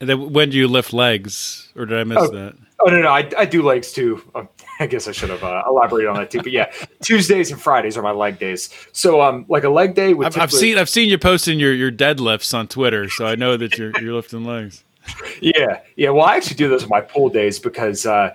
And 0.00 0.08
then 0.08 0.32
when 0.32 0.50
do 0.50 0.56
you 0.58 0.66
lift 0.66 0.92
legs, 0.92 1.70
or 1.76 1.86
did 1.86 1.98
I 1.98 2.04
miss 2.04 2.18
Oh. 2.18 2.28
that? 2.28 2.54
Oh 2.84 2.90
no, 2.90 3.00
no, 3.00 3.10
I, 3.10 3.30
I 3.38 3.44
do 3.44 3.62
legs 3.62 3.92
too. 3.92 4.20
Um, 4.34 4.48
I 4.80 4.86
guess 4.86 5.06
I 5.06 5.12
should 5.12 5.30
have 5.30 5.44
uh, 5.44 5.62
elaborated 5.68 6.08
on 6.08 6.16
that 6.16 6.30
too. 6.32 6.38
But 6.42 6.50
yeah, 6.50 6.72
Tuesdays 7.02 7.52
and 7.52 7.60
Fridays 7.60 7.96
are 7.96 8.02
my 8.02 8.10
leg 8.10 8.40
days. 8.40 8.70
So 8.90 9.20
um, 9.22 9.44
like 9.48 9.62
a 9.62 9.68
leg 9.68 9.94
day 9.94 10.14
would 10.14 10.26
I've, 10.26 10.36
I've 10.36 10.52
seen 10.52 10.76
I've 10.78 10.88
seen 10.88 11.08
you 11.08 11.18
posting 11.18 11.60
your, 11.60 11.72
your 11.72 11.92
deadlifts 11.92 12.52
on 12.52 12.66
Twitter, 12.66 13.08
so 13.08 13.26
I 13.26 13.36
know 13.36 13.56
that 13.56 13.78
you're 13.78 13.92
you're 14.00 14.14
lifting 14.14 14.44
legs. 14.44 14.82
Yeah, 15.40 15.80
yeah. 15.96 16.10
Well, 16.10 16.24
I 16.24 16.36
actually 16.36 16.54
do 16.54 16.68
those 16.68 16.84
on 16.84 16.88
my 16.88 17.00
pull 17.00 17.28
days 17.28 17.58
because 17.58 18.06
uh, 18.06 18.32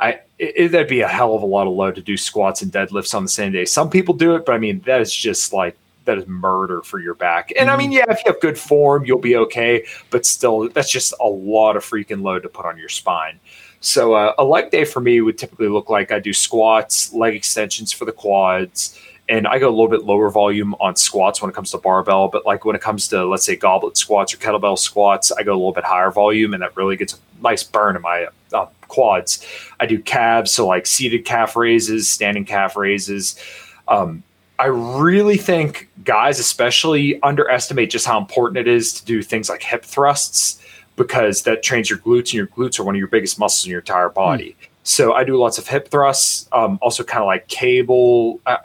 I 0.00 0.20
it, 0.38 0.72
that'd 0.72 0.88
be 0.88 1.02
a 1.02 1.08
hell 1.08 1.34
of 1.34 1.42
a 1.42 1.46
lot 1.46 1.66
of 1.66 1.74
load 1.74 1.94
to 1.96 2.00
do 2.00 2.16
squats 2.16 2.62
and 2.62 2.72
deadlifts 2.72 3.14
on 3.14 3.22
the 3.22 3.28
same 3.28 3.52
day. 3.52 3.64
Some 3.64 3.90
people 3.90 4.14
do 4.14 4.34
it, 4.34 4.46
but 4.46 4.54
I 4.54 4.58
mean 4.58 4.80
that 4.86 5.00
is 5.00 5.14
just 5.14 5.52
like 5.52 5.76
that 6.06 6.18
is 6.18 6.26
murder 6.26 6.82
for 6.82 6.98
your 6.98 7.14
back. 7.14 7.52
And 7.58 7.70
I 7.70 7.76
mean, 7.76 7.92
yeah, 7.92 8.04
if 8.08 8.18
you 8.24 8.32
have 8.32 8.40
good 8.40 8.58
form, 8.58 9.04
you'll 9.04 9.18
be 9.18 9.36
okay. 9.36 9.84
But 10.10 10.24
still, 10.24 10.68
that's 10.70 10.90
just 10.90 11.12
a 11.20 11.26
lot 11.26 11.76
of 11.76 11.84
freaking 11.84 12.22
load 12.22 12.42
to 12.42 12.48
put 12.48 12.66
on 12.66 12.78
your 12.78 12.88
spine. 12.88 13.38
So 13.80 14.14
uh, 14.14 14.34
a 14.38 14.44
leg 14.44 14.70
day 14.70 14.84
for 14.84 15.00
me 15.00 15.20
would 15.20 15.38
typically 15.38 15.68
look 15.68 15.88
like 15.88 16.12
I 16.12 16.18
do 16.18 16.32
squats, 16.32 17.12
leg 17.12 17.34
extensions 17.34 17.92
for 17.92 18.04
the 18.04 18.12
quads, 18.12 18.98
and 19.28 19.46
I 19.46 19.58
go 19.58 19.68
a 19.68 19.70
little 19.70 19.88
bit 19.88 20.04
lower 20.04 20.30
volume 20.30 20.74
on 20.80 20.96
squats 20.96 21.40
when 21.40 21.50
it 21.50 21.54
comes 21.54 21.70
to 21.70 21.78
barbell. 21.78 22.28
But 22.28 22.44
like 22.44 22.64
when 22.64 22.76
it 22.76 22.82
comes 22.82 23.08
to 23.08 23.24
let's 23.24 23.44
say 23.44 23.56
goblet 23.56 23.96
squats 23.96 24.34
or 24.34 24.38
kettlebell 24.38 24.78
squats, 24.78 25.32
I 25.32 25.42
go 25.42 25.52
a 25.52 25.54
little 25.54 25.72
bit 25.72 25.84
higher 25.84 26.10
volume, 26.10 26.54
and 26.54 26.62
that 26.62 26.76
really 26.76 26.96
gets 26.96 27.14
a 27.14 27.18
nice 27.42 27.62
burn 27.62 27.96
in 27.96 28.02
my 28.02 28.28
uh, 28.52 28.66
quads. 28.90 29.46
I 29.80 29.86
do 29.86 29.98
calves, 29.98 30.52
so 30.52 30.66
like 30.66 30.86
seated 30.86 31.24
calf 31.24 31.56
raises, 31.56 32.08
standing 32.08 32.44
calf 32.44 32.76
raises. 32.76 33.40
Um, 33.88 34.22
I 34.58 34.66
really 34.66 35.38
think 35.38 35.88
guys, 36.04 36.38
especially, 36.38 37.20
underestimate 37.22 37.88
just 37.88 38.04
how 38.04 38.18
important 38.18 38.58
it 38.58 38.68
is 38.68 38.92
to 38.94 39.04
do 39.06 39.22
things 39.22 39.48
like 39.48 39.62
hip 39.62 39.84
thrusts 39.86 40.62
because 40.96 41.44
that 41.44 41.62
trains 41.62 41.88
your 41.88 41.98
glutes, 41.98 42.26
and 42.26 42.34
your 42.34 42.46
glutes 42.48 42.78
are 42.78 42.84
one 42.84 42.94
of 42.94 42.98
your 42.98 43.08
biggest 43.08 43.38
muscles 43.38 43.64
in 43.64 43.70
your 43.70 43.80
entire 43.80 44.10
body. 44.10 44.54
So 44.82 45.14
I 45.14 45.24
do 45.24 45.36
lots 45.36 45.56
of 45.56 45.66
hip 45.66 45.88
thrusts, 45.88 46.46
um, 46.52 46.78
also 46.82 47.02
kind 47.04 47.22
of 47.22 47.26
like 47.26 47.48
cable. 47.48 48.38
Uh, 48.44 48.58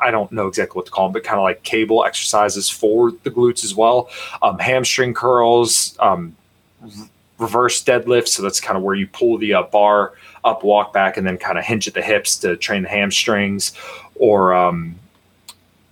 I 0.00 0.10
don't 0.10 0.30
know 0.32 0.46
exactly 0.46 0.78
what 0.78 0.86
to 0.86 0.92
call 0.92 1.06
them, 1.06 1.12
but 1.12 1.24
kind 1.24 1.38
of 1.38 1.42
like 1.42 1.62
cable 1.64 2.04
exercises 2.04 2.70
for 2.70 3.10
the 3.10 3.30
glutes 3.30 3.64
as 3.64 3.74
well. 3.74 4.08
Um, 4.42 4.58
hamstring 4.58 5.12
curls, 5.12 5.96
um, 5.98 6.34
reverse 7.38 7.82
deadlift. 7.82 8.28
So 8.28 8.42
that's 8.42 8.60
kind 8.60 8.76
of 8.76 8.82
where 8.82 8.94
you 8.94 9.06
pull 9.06 9.38
the 9.38 9.54
uh, 9.54 9.62
bar 9.64 10.14
up, 10.44 10.64
walk 10.64 10.92
back, 10.92 11.16
and 11.16 11.26
then 11.26 11.38
kind 11.38 11.58
of 11.58 11.64
hinge 11.64 11.88
at 11.88 11.94
the 11.94 12.02
hips 12.02 12.36
to 12.38 12.56
train 12.56 12.82
the 12.82 12.88
hamstrings. 12.88 13.72
Or 14.14 14.54
um, 14.54 14.96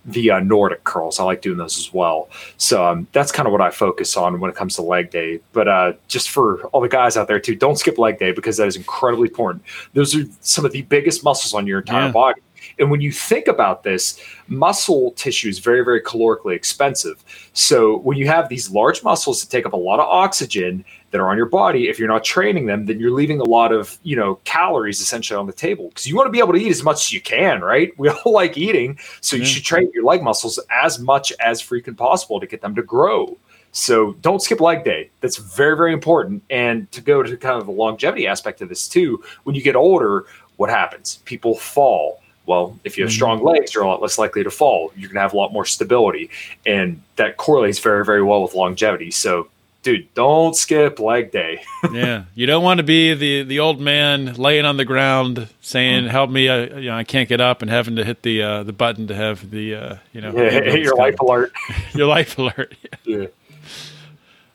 the 0.05 0.31
uh, 0.31 0.39
Nordic 0.39 0.83
curls. 0.83 1.19
I 1.19 1.23
like 1.23 1.41
doing 1.41 1.57
those 1.57 1.77
as 1.77 1.93
well. 1.93 2.29
So 2.57 2.85
um, 2.85 3.07
that's 3.11 3.31
kind 3.31 3.47
of 3.47 3.51
what 3.51 3.61
I 3.61 3.71
focus 3.71 4.15
on 4.15 4.39
when 4.39 4.49
it 4.51 4.55
comes 4.55 4.75
to 4.75 4.81
leg 4.81 5.09
day. 5.09 5.39
But 5.51 5.67
uh, 5.67 5.93
just 6.07 6.29
for 6.29 6.63
all 6.67 6.81
the 6.81 6.87
guys 6.87 7.17
out 7.17 7.27
there 7.27 7.39
too, 7.39 7.55
don't 7.55 7.77
skip 7.77 7.97
leg 7.97 8.19
day 8.19 8.31
because 8.31 8.57
that 8.57 8.67
is 8.67 8.75
incredibly 8.75 9.29
important. 9.29 9.63
Those 9.93 10.15
are 10.15 10.23
some 10.41 10.65
of 10.65 10.71
the 10.71 10.83
biggest 10.83 11.23
muscles 11.23 11.53
on 11.53 11.65
your 11.65 11.79
entire 11.79 12.05
Yeah. 12.05 12.11
body. 12.11 12.41
And 12.79 12.89
when 12.89 12.99
you 13.01 13.11
think 13.11 13.47
about 13.47 13.83
this, 13.83 14.19
muscle 14.47 15.11
tissue 15.11 15.49
is 15.49 15.59
very, 15.59 15.83
very 15.83 16.01
calorically 16.01 16.55
expensive. 16.55 17.23
So 17.53 17.97
when 17.99 18.17
you 18.17 18.27
have 18.27 18.49
these 18.49 18.69
large 18.69 19.03
muscles 19.03 19.41
that 19.41 19.49
take 19.49 19.65
up 19.65 19.73
a 19.73 19.77
lot 19.77 19.99
of 19.99 20.07
oxygen 20.07 20.83
that 21.15 21.21
are 21.21 21.29
on 21.29 21.37
your 21.37 21.45
body, 21.45 21.87
if 21.87 21.97
you're 21.97 22.09
not 22.09 22.25
training 22.25 22.65
them, 22.65 22.87
then 22.87 22.99
you're 22.99 23.11
leaving 23.11 23.39
a 23.39 23.45
lot 23.45 23.71
of, 23.71 23.97
you 24.03 24.17
know, 24.17 24.35
calories 24.43 24.99
essentially 24.99 25.37
on 25.37 25.47
the 25.47 25.53
table 25.53 25.87
because 25.87 26.05
you 26.05 26.13
want 26.13 26.27
to 26.27 26.31
be 26.31 26.39
able 26.39 26.51
to 26.51 26.59
eat 26.59 26.69
as 26.69 26.83
much 26.83 26.97
as 26.97 27.13
you 27.13 27.21
can, 27.21 27.61
right? 27.61 27.93
We 27.97 28.09
all 28.09 28.33
like 28.33 28.57
eating. 28.57 28.99
So 29.21 29.37
you 29.37 29.45
should 29.45 29.63
train 29.63 29.89
your 29.93 30.03
leg 30.03 30.21
muscles 30.21 30.59
as 30.69 30.99
much 30.99 31.31
as 31.39 31.61
freaking 31.61 31.95
possible 31.95 32.41
to 32.41 32.45
get 32.45 32.59
them 32.59 32.75
to 32.75 32.83
grow. 32.83 33.37
So 33.71 34.11
don't 34.21 34.41
skip 34.41 34.59
leg 34.59 34.83
day. 34.83 35.09
That's 35.21 35.37
very, 35.37 35.77
very 35.77 35.93
important. 35.93 36.43
And 36.49 36.91
to 36.91 36.99
go 36.99 37.23
to 37.23 37.37
kind 37.37 37.57
of 37.57 37.65
the 37.65 37.71
longevity 37.71 38.27
aspect 38.27 38.61
of 38.61 38.67
this 38.67 38.89
too, 38.89 39.23
when 39.43 39.55
you 39.55 39.61
get 39.61 39.77
older, 39.77 40.25
what 40.57 40.69
happens? 40.69 41.19
People 41.23 41.55
fall. 41.55 42.19
Well, 42.45 42.77
if 42.83 42.97
you 42.97 43.05
have 43.05 43.11
Mhm. 43.11 43.15
strong 43.15 43.41
legs, 43.43 43.73
you're 43.73 43.83
a 43.83 43.87
lot 43.87 44.01
less 44.01 44.17
likely 44.17 44.43
to 44.43 44.51
fall. 44.51 44.91
You're 44.97 45.07
going 45.07 45.15
to 45.15 45.21
have 45.21 45.33
a 45.33 45.37
lot 45.37 45.53
more 45.53 45.65
stability. 45.65 46.29
And 46.65 47.01
that 47.15 47.37
correlates 47.37 47.79
very, 47.79 48.03
very 48.03 48.21
well 48.21 48.43
with 48.43 48.53
longevity. 48.53 49.11
So, 49.11 49.47
dude, 49.85 50.13
don't 50.15 50.55
skip 50.55 50.99
leg 50.99 51.31
day. 51.31 51.63
yeah, 51.93 52.25
you 52.33 52.45
don't 52.45 52.63
want 52.63 52.79
to 52.79 52.83
be 52.83 53.13
the 53.13 53.43
the 53.43 53.59
old 53.59 53.79
man 53.79 54.33
laying 54.33 54.65
on 54.65 54.75
the 54.75 54.83
ground 54.83 55.47
saying, 55.61 56.07
"Help 56.07 56.29
me! 56.29 56.49
I, 56.49 56.63
you 56.65 56.89
know, 56.89 56.97
I 56.97 57.05
can't 57.05 57.29
get 57.29 57.39
up," 57.39 57.61
and 57.61 57.71
having 57.71 57.95
to 57.95 58.03
hit 58.03 58.23
the 58.23 58.41
uh, 58.41 58.63
the 58.63 58.73
button 58.73 59.07
to 59.07 59.15
have 59.15 59.49
the 59.51 59.75
uh, 59.75 59.95
you 60.11 60.19
know 60.19 60.33
Yeah, 60.33 60.49
hit 60.49 60.79
your 60.83 60.97
life 60.97 61.19
alert. 61.21 61.53
your 61.93 62.07
life 62.07 62.37
alert. 62.37 62.75
Yeah. 63.05 63.27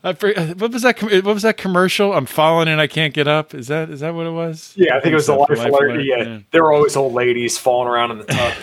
I 0.03 0.15
for, 0.15 0.33
what 0.33 0.73
was 0.73 0.83
that? 0.83 0.97
com- 0.97 1.11
What 1.11 1.25
was 1.35 1.43
that 1.43 1.57
commercial? 1.59 2.13
I'm 2.15 2.27
falling 2.27 2.69
and 2.69 2.81
I 2.81 2.87
can't 2.87 3.13
get 3.15 3.29
up. 3.29 3.55
Is 3.55 3.69
that 3.69 3.91
is 3.91 4.01
that 4.01 4.15
what 4.15 4.27
it 4.27 4.33
was? 4.33 4.73
Yeah, 4.77 4.97
I 4.97 5.01
think 5.01 5.13
it 5.13 5.17
was 5.17 5.27
the 5.27 5.35
so, 5.35 5.41
life, 5.41 5.49
for 5.49 5.87
alert. 5.89 6.05
Yeah. 6.05 6.39
there 6.51 6.63
were 6.63 6.73
always 6.73 6.97
old 6.97 7.13
ladies 7.13 7.59
falling 7.59 7.87
around 7.87 8.11
in 8.13 8.19
the 8.19 8.25
tub, 8.25 8.55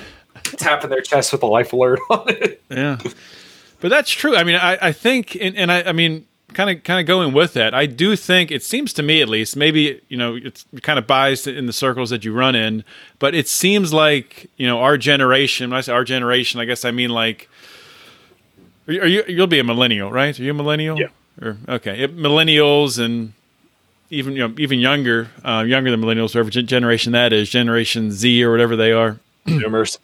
tapping 0.44 0.90
their 0.90 1.02
chest 1.02 1.32
with 1.32 1.42
the 1.42 1.48
life 1.48 1.74
alert 1.74 2.00
on 2.10 2.24
it. 2.30 2.62
yeah. 2.70 2.98
But 3.80 3.90
that's 3.90 4.10
true. 4.10 4.36
I 4.36 4.44
mean, 4.44 4.56
I, 4.56 4.88
I 4.88 4.92
think, 4.92 5.36
and, 5.40 5.56
and 5.56 5.72
I, 5.72 5.84
I 5.84 5.92
mean, 5.92 6.26
kind 6.54 6.70
of, 6.70 6.84
kind 6.84 7.00
of 7.00 7.06
going 7.06 7.34
with 7.34 7.54
that, 7.54 7.74
I 7.74 7.86
do 7.86 8.16
think 8.16 8.52
it 8.52 8.64
seems 8.64 8.94
to 8.94 9.04
me, 9.04 9.22
at 9.22 9.30
least, 9.30 9.56
maybe 9.56 10.02
you 10.10 10.18
know, 10.18 10.36
it's 10.36 10.66
kind 10.82 10.98
of 10.98 11.06
biased 11.08 11.48
in 11.48 11.66
the 11.66 11.74
circles 11.74 12.10
that 12.10 12.24
you 12.26 12.34
run 12.34 12.56
in, 12.56 12.84
but 13.20 13.36
it 13.36 13.48
seems 13.48 13.94
like 13.94 14.50
you 14.58 14.66
know, 14.68 14.80
our 14.82 14.98
generation. 14.98 15.70
When 15.70 15.78
I 15.78 15.82
say 15.82 15.94
our 15.94 16.04
generation, 16.04 16.60
I 16.60 16.66
guess 16.66 16.86
I 16.86 16.92
mean 16.92 17.10
like, 17.10 17.50
are 18.88 19.08
you, 19.08 19.24
you'll 19.28 19.48
be 19.48 19.60
a 19.60 19.64
millennial, 19.64 20.12
right? 20.12 20.38
Are 20.40 20.44
you 20.44 20.52
a 20.52 20.54
millennial? 20.54 20.98
Yeah. 21.00 21.08
Or 21.42 21.58
okay, 21.68 22.04
It- 22.04 22.18
millennials 22.18 22.98
and 23.04 23.34
even 24.10 24.34
you 24.34 24.48
know 24.48 24.54
even 24.58 24.80
younger, 24.80 25.28
uh, 25.44 25.64
younger 25.68 25.92
than 25.92 26.02
millennials, 26.02 26.34
whatever 26.34 26.50
generation 26.50 27.12
that 27.12 27.34
is, 27.34 27.50
Generation 27.50 28.12
Z 28.12 28.44
or 28.44 28.52
whatever 28.52 28.76
they 28.76 28.92
are 28.94 29.20
Zoomers. 29.46 29.98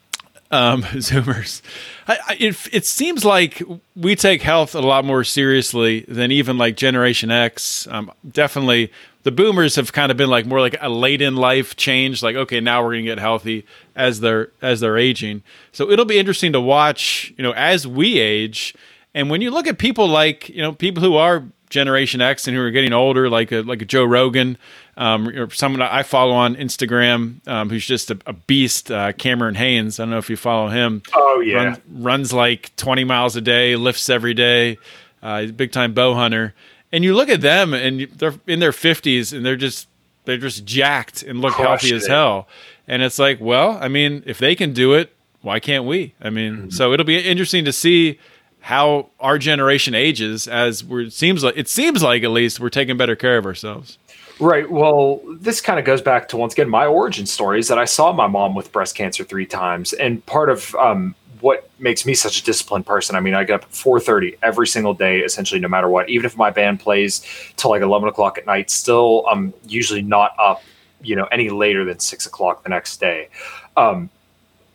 Um, 0.54 0.84
Zoomers. 0.94 1.62
I, 2.08 2.18
I, 2.28 2.38
it, 2.40 2.68
it 2.72 2.86
seems 2.86 3.26
like 3.26 3.62
we 3.96 4.16
take 4.16 4.42
health 4.42 4.76
a 4.76 4.82
lot 4.82 5.04
more 5.04 5.24
seriously 5.24 6.02
than 6.08 6.32
even 6.32 6.58
like 6.58 6.78
Generation 6.78 7.32
X. 7.32 7.88
Um, 7.90 8.12
definitely, 8.30 8.92
the 9.24 9.32
Boomers 9.32 9.76
have 9.78 9.92
kind 9.92 10.12
of 10.12 10.18
been 10.18 10.30
like 10.30 10.46
more 10.46 10.60
like 10.60 10.76
a 10.80 10.90
late 10.90 11.22
in 11.22 11.36
life 11.36 11.76
change. 11.76 12.22
Like, 12.22 12.36
okay, 12.36 12.60
now 12.60 12.84
we're 12.84 12.92
gonna 12.92 13.04
get 13.04 13.20
healthy 13.20 13.66
as 13.96 14.20
they're 14.20 14.52
as 14.62 14.80
they're 14.80 14.98
aging. 14.98 15.42
So 15.72 15.90
it'll 15.90 16.06
be 16.06 16.20
interesting 16.20 16.54
to 16.54 16.62
watch. 16.62 17.34
You 17.38 17.44
know, 17.44 17.54
as 17.54 17.88
we 17.88 18.20
age, 18.20 18.76
and 19.14 19.30
when 19.30 19.42
you 19.42 19.50
look 19.50 19.66
at 19.66 19.78
people 19.80 20.08
like 20.08 20.50
you 20.50 20.62
know 20.62 20.74
people 20.74 21.02
who 21.02 21.16
are 21.16 21.46
Generation 21.70 22.22
X 22.22 22.48
and 22.48 22.56
who 22.56 22.62
are 22.62 22.72
getting 22.72 22.94
older, 22.94 23.30
like 23.30 23.52
a 23.52 23.62
like 23.62 23.82
a 23.82 23.86
Joe 23.86 24.04
Rogan, 24.04 24.58
um, 24.98 25.28
or 25.30 25.50
someone 25.50 25.82
I 25.82 26.04
follow 26.04 26.34
on 26.34 26.56
Instagram, 26.56 27.46
um, 27.48 27.70
who's 27.70 27.86
just 27.86 28.12
a, 28.12 28.18
a 28.28 28.34
beast, 28.34 28.92
uh, 28.92 29.12
Cameron 29.14 29.56
Hanes. 29.56 30.00
I 30.00 30.04
don't 30.04 30.12
know 30.12 30.18
if 30.18 30.30
you 30.30 30.38
follow 30.38 30.70
him. 30.70 31.02
Oh, 31.14 31.40
yeah. 31.42 31.64
Run- 31.64 31.82
runs 31.92 32.34
like 32.34 32.76
twenty 32.76 33.04
miles 33.04 33.36
a 33.36 33.42
day, 33.42 33.76
lifts 33.76 34.10
every 34.10 34.34
day. 34.34 34.78
Uh, 35.22 35.42
he's 35.42 35.50
a 35.50 35.54
big 35.54 35.72
time 35.72 35.94
bow 35.94 36.14
hunter. 36.14 36.54
And 36.92 37.04
you 37.04 37.16
look 37.16 37.30
at 37.30 37.42
them, 37.42 37.74
and 37.74 38.02
they're 38.18 38.36
in 38.46 38.60
their 38.60 38.72
fifties, 38.72 39.34
and 39.34 39.44
they're 39.46 39.56
just 39.56 39.88
they're 40.26 40.38
just 40.38 40.64
jacked 40.66 41.24
and 41.24 41.42
look 41.42 41.54
healthy 41.56 41.90
Crushed 41.90 41.92
as 41.94 42.06
it. 42.06 42.10
hell. 42.12 42.48
And 42.88 43.02
it's 43.02 43.18
like, 43.18 43.40
well, 43.42 43.78
I 43.82 43.88
mean, 43.88 44.24
if 44.26 44.38
they 44.38 44.56
can 44.56 44.74
do 44.74 44.94
it, 44.94 45.14
why 45.42 45.60
can't 45.60 45.86
we? 45.86 46.14
I 46.22 46.30
mean, 46.30 46.54
Mm-hmm. 46.56 46.70
so 46.70 46.94
it'll 46.94 47.06
be 47.06 47.18
interesting 47.18 47.66
to 47.66 47.74
see 47.74 48.20
how 48.60 49.10
our 49.20 49.38
generation 49.38 49.94
ages 49.96 50.48
as 50.48 50.84
we're 50.86 51.02
it 51.02 51.14
seems 51.14 51.44
like 51.44 51.58
it 51.58 51.68
seems 51.68 52.02
like 52.04 52.24
at 52.24 52.32
least 52.32 52.60
we're 52.62 52.70
taking 52.70 52.96
better 52.96 53.16
care 53.16 53.38
of 53.38 53.46
ourselves. 53.46 53.98
Right. 54.40 54.70
Well, 54.70 55.22
this 55.40 55.62
kind 55.62 55.80
of 55.80 55.86
goes 55.86 56.02
back 56.02 56.28
to 56.30 56.38
once 56.38 56.54
again 56.54 56.70
my 56.70 56.86
origin 56.86 57.26
story 57.26 57.60
is 57.60 57.68
that 57.68 57.78
I 57.78 57.86
saw 57.86 58.12
my 58.12 58.28
mom 58.28 58.56
with 58.56 58.72
breast 58.72 58.96
cancer 58.96 59.24
three 59.24 59.46
times, 59.46 59.94
and 59.94 60.26
part 60.26 60.50
of 60.50 60.74
um, 60.76 61.16
what 61.40 61.70
makes 61.78 62.06
me 62.06 62.16
such 62.16 62.40
a 62.42 62.44
disciplined 62.44 62.86
person. 62.86 63.16
I 63.16 63.20
mean, 63.20 63.36
I 63.36 63.44
get 63.44 63.56
up 63.56 63.64
at 63.64 63.74
four 63.74 64.00
thirty 64.00 64.36
every 64.42 64.68
single 64.68 64.94
day, 64.94 65.20
essentially, 65.20 65.60
no 65.60 65.68
matter 65.68 65.88
what. 65.88 66.10
Even 66.10 66.26
if 66.26 66.36
my 66.36 66.50
band 66.50 66.80
plays 66.80 67.22
till 67.58 67.70
like 67.70 67.84
eleven 67.84 68.10
o'clock 68.10 68.38
at 68.38 68.46
night, 68.46 68.72
still 68.72 69.26
I'm 69.28 69.54
usually 69.68 70.02
not 70.02 70.32
up, 70.40 70.64
you 71.02 71.16
know, 71.16 71.26
any 71.26 71.50
later 71.50 71.86
than 71.86 72.00
six 72.00 72.26
o'clock 72.26 72.64
the 72.64 72.70
next 72.70 73.00
day. 73.00 73.30
Um, 73.78 74.10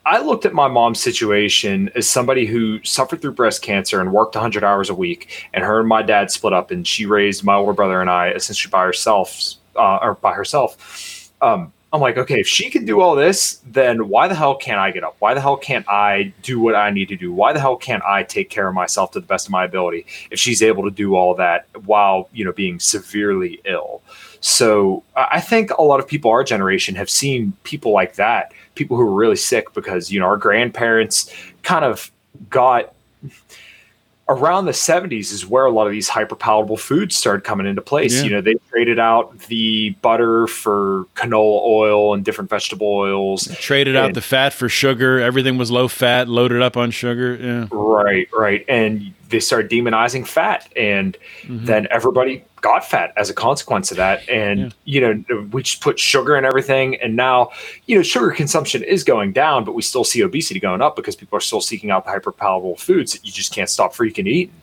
I 0.09 0.21
looked 0.21 0.47
at 0.47 0.53
my 0.53 0.67
mom's 0.67 0.99
situation 0.99 1.91
as 1.93 2.09
somebody 2.09 2.47
who 2.47 2.83
suffered 2.83 3.21
through 3.21 3.33
breast 3.33 3.61
cancer 3.61 4.01
and 4.01 4.11
worked 4.11 4.33
100 4.33 4.63
hours 4.63 4.89
a 4.89 4.95
week, 4.95 5.47
and 5.53 5.63
her 5.63 5.79
and 5.79 5.87
my 5.87 6.01
dad 6.01 6.31
split 6.31 6.51
up, 6.51 6.71
and 6.71 6.87
she 6.87 7.05
raised 7.05 7.43
my 7.43 7.53
older 7.53 7.73
brother 7.73 8.01
and 8.01 8.09
I 8.09 8.29
essentially 8.31 8.71
by 8.71 8.83
herself, 8.85 9.53
uh, 9.75 9.99
or 10.01 10.15
by 10.15 10.33
herself. 10.33 11.31
Um, 11.43 11.71
I'm 11.93 12.01
like, 12.01 12.17
okay, 12.17 12.39
if 12.39 12.47
she 12.47 12.71
can 12.71 12.85
do 12.85 13.01
all 13.01 13.15
this, 13.15 13.61
then 13.67 14.09
why 14.09 14.27
the 14.27 14.33
hell 14.33 14.55
can't 14.55 14.79
I 14.79 14.89
get 14.89 15.03
up? 15.03 15.15
Why 15.19 15.35
the 15.35 15.41
hell 15.41 15.57
can't 15.57 15.87
I 15.87 16.33
do 16.41 16.59
what 16.59 16.73
I 16.73 16.89
need 16.89 17.09
to 17.09 17.15
do? 17.15 17.31
Why 17.31 17.53
the 17.53 17.59
hell 17.59 17.77
can't 17.77 18.03
I 18.03 18.23
take 18.23 18.49
care 18.49 18.67
of 18.67 18.73
myself 18.73 19.11
to 19.11 19.19
the 19.19 19.27
best 19.27 19.45
of 19.45 19.51
my 19.51 19.63
ability 19.63 20.07
if 20.31 20.39
she's 20.39 20.63
able 20.63 20.85
to 20.85 20.91
do 20.91 21.15
all 21.15 21.35
that 21.35 21.67
while 21.85 22.29
you 22.33 22.45
know 22.45 22.51
being 22.51 22.79
severely 22.79 23.61
ill? 23.63 23.88
So 24.41 25.03
I 25.15 25.41
think 25.41 25.71
a 25.71 25.81
lot 25.81 25.99
of 25.99 26.07
people 26.07 26.31
our 26.31 26.43
generation 26.43 26.95
have 26.95 27.09
seen 27.09 27.53
people 27.63 27.91
like 27.91 28.15
that, 28.15 28.53
people 28.75 28.97
who 28.97 29.05
were 29.05 29.15
really 29.15 29.35
sick 29.35 29.73
because 29.73 30.11
you 30.11 30.19
know 30.19 30.25
our 30.25 30.37
grandparents 30.37 31.33
kind 31.63 31.83
of 31.83 32.11
got 32.49 32.93
around 34.29 34.65
the 34.65 34.71
70s 34.71 35.33
is 35.33 35.45
where 35.45 35.65
a 35.65 35.71
lot 35.71 35.87
of 35.87 35.91
these 35.91 36.07
hyper 36.07 36.35
palatable 36.35 36.77
foods 36.77 37.17
started 37.17 37.43
coming 37.43 37.65
into 37.65 37.81
place. 37.81 38.17
Yeah. 38.17 38.23
You 38.23 38.29
know, 38.29 38.41
they 38.41 38.53
traded 38.69 38.99
out 38.99 39.37
the 39.47 39.89
butter 40.03 40.45
for 40.45 41.05
canola 41.15 41.61
oil 41.65 42.13
and 42.13 42.23
different 42.23 42.49
vegetable 42.49 42.87
oils. 42.87 43.45
They 43.45 43.55
traded 43.55 43.95
and, 43.95 44.05
out 44.05 44.13
the 44.13 44.21
fat 44.21 44.53
for 44.53 44.69
sugar. 44.69 45.19
Everything 45.19 45.57
was 45.57 45.71
low 45.71 45.87
fat, 45.87 46.29
loaded 46.29 46.61
up 46.61 46.77
on 46.77 46.91
sugar. 46.91 47.35
Yeah. 47.35 47.67
Right, 47.71 48.29
right. 48.31 48.63
And 48.69 49.13
they 49.29 49.39
started 49.39 49.69
demonizing 49.71 50.27
fat 50.27 50.67
and 50.75 51.17
mm-hmm. 51.43 51.65
then 51.65 51.87
everybody 51.91 52.43
got 52.61 52.85
fat 52.85 53.13
as 53.15 53.29
a 53.29 53.33
consequence 53.33 53.91
of 53.91 53.97
that 53.97 54.27
and 54.27 54.59
yeah. 54.59 54.69
you 54.85 55.01
know 55.01 55.47
we 55.51 55.63
just 55.63 55.81
put 55.81 55.97
sugar 55.97 56.35
in 56.35 56.43
everything 56.43 56.95
and 57.01 57.15
now 57.15 57.49
you 57.85 57.95
know 57.95 58.03
sugar 58.03 58.31
consumption 58.31 58.83
is 58.83 59.03
going 59.03 59.31
down 59.31 59.63
but 59.63 59.73
we 59.73 59.81
still 59.81 60.03
see 60.03 60.21
obesity 60.23 60.59
going 60.59 60.81
up 60.81 60.95
because 60.95 61.15
people 61.15 61.37
are 61.37 61.41
still 61.41 61.61
seeking 61.61 61.89
out 61.91 62.05
the 62.05 62.11
hyperpalatable 62.11 62.77
foods 62.77 63.13
that 63.13 63.25
you 63.25 63.31
just 63.31 63.53
can't 63.53 63.69
stop 63.69 63.93
freaking 63.93 64.27
eating 64.27 64.53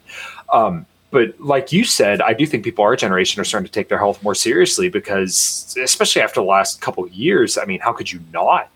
um, 0.53 0.85
but 1.11 1.39
like 1.41 1.73
you 1.73 1.85
said 1.85 2.21
i 2.21 2.35
do 2.35 2.45
think 2.45 2.65
people 2.65 2.85
our 2.85 2.97
generation 2.97 3.41
are 3.41 3.45
starting 3.45 3.67
to 3.67 3.73
take 3.73 3.89
their 3.89 3.99
health 3.99 4.23
more 4.23 4.35
seriously 4.35 4.89
because 4.89 5.75
especially 5.83 6.21
after 6.21 6.41
the 6.41 6.47
last 6.47 6.81
couple 6.81 7.05
of 7.05 7.13
years 7.13 7.57
i 7.57 7.65
mean 7.65 7.81
how 7.81 7.93
could 7.93 8.13
you 8.13 8.21
not 8.33 8.69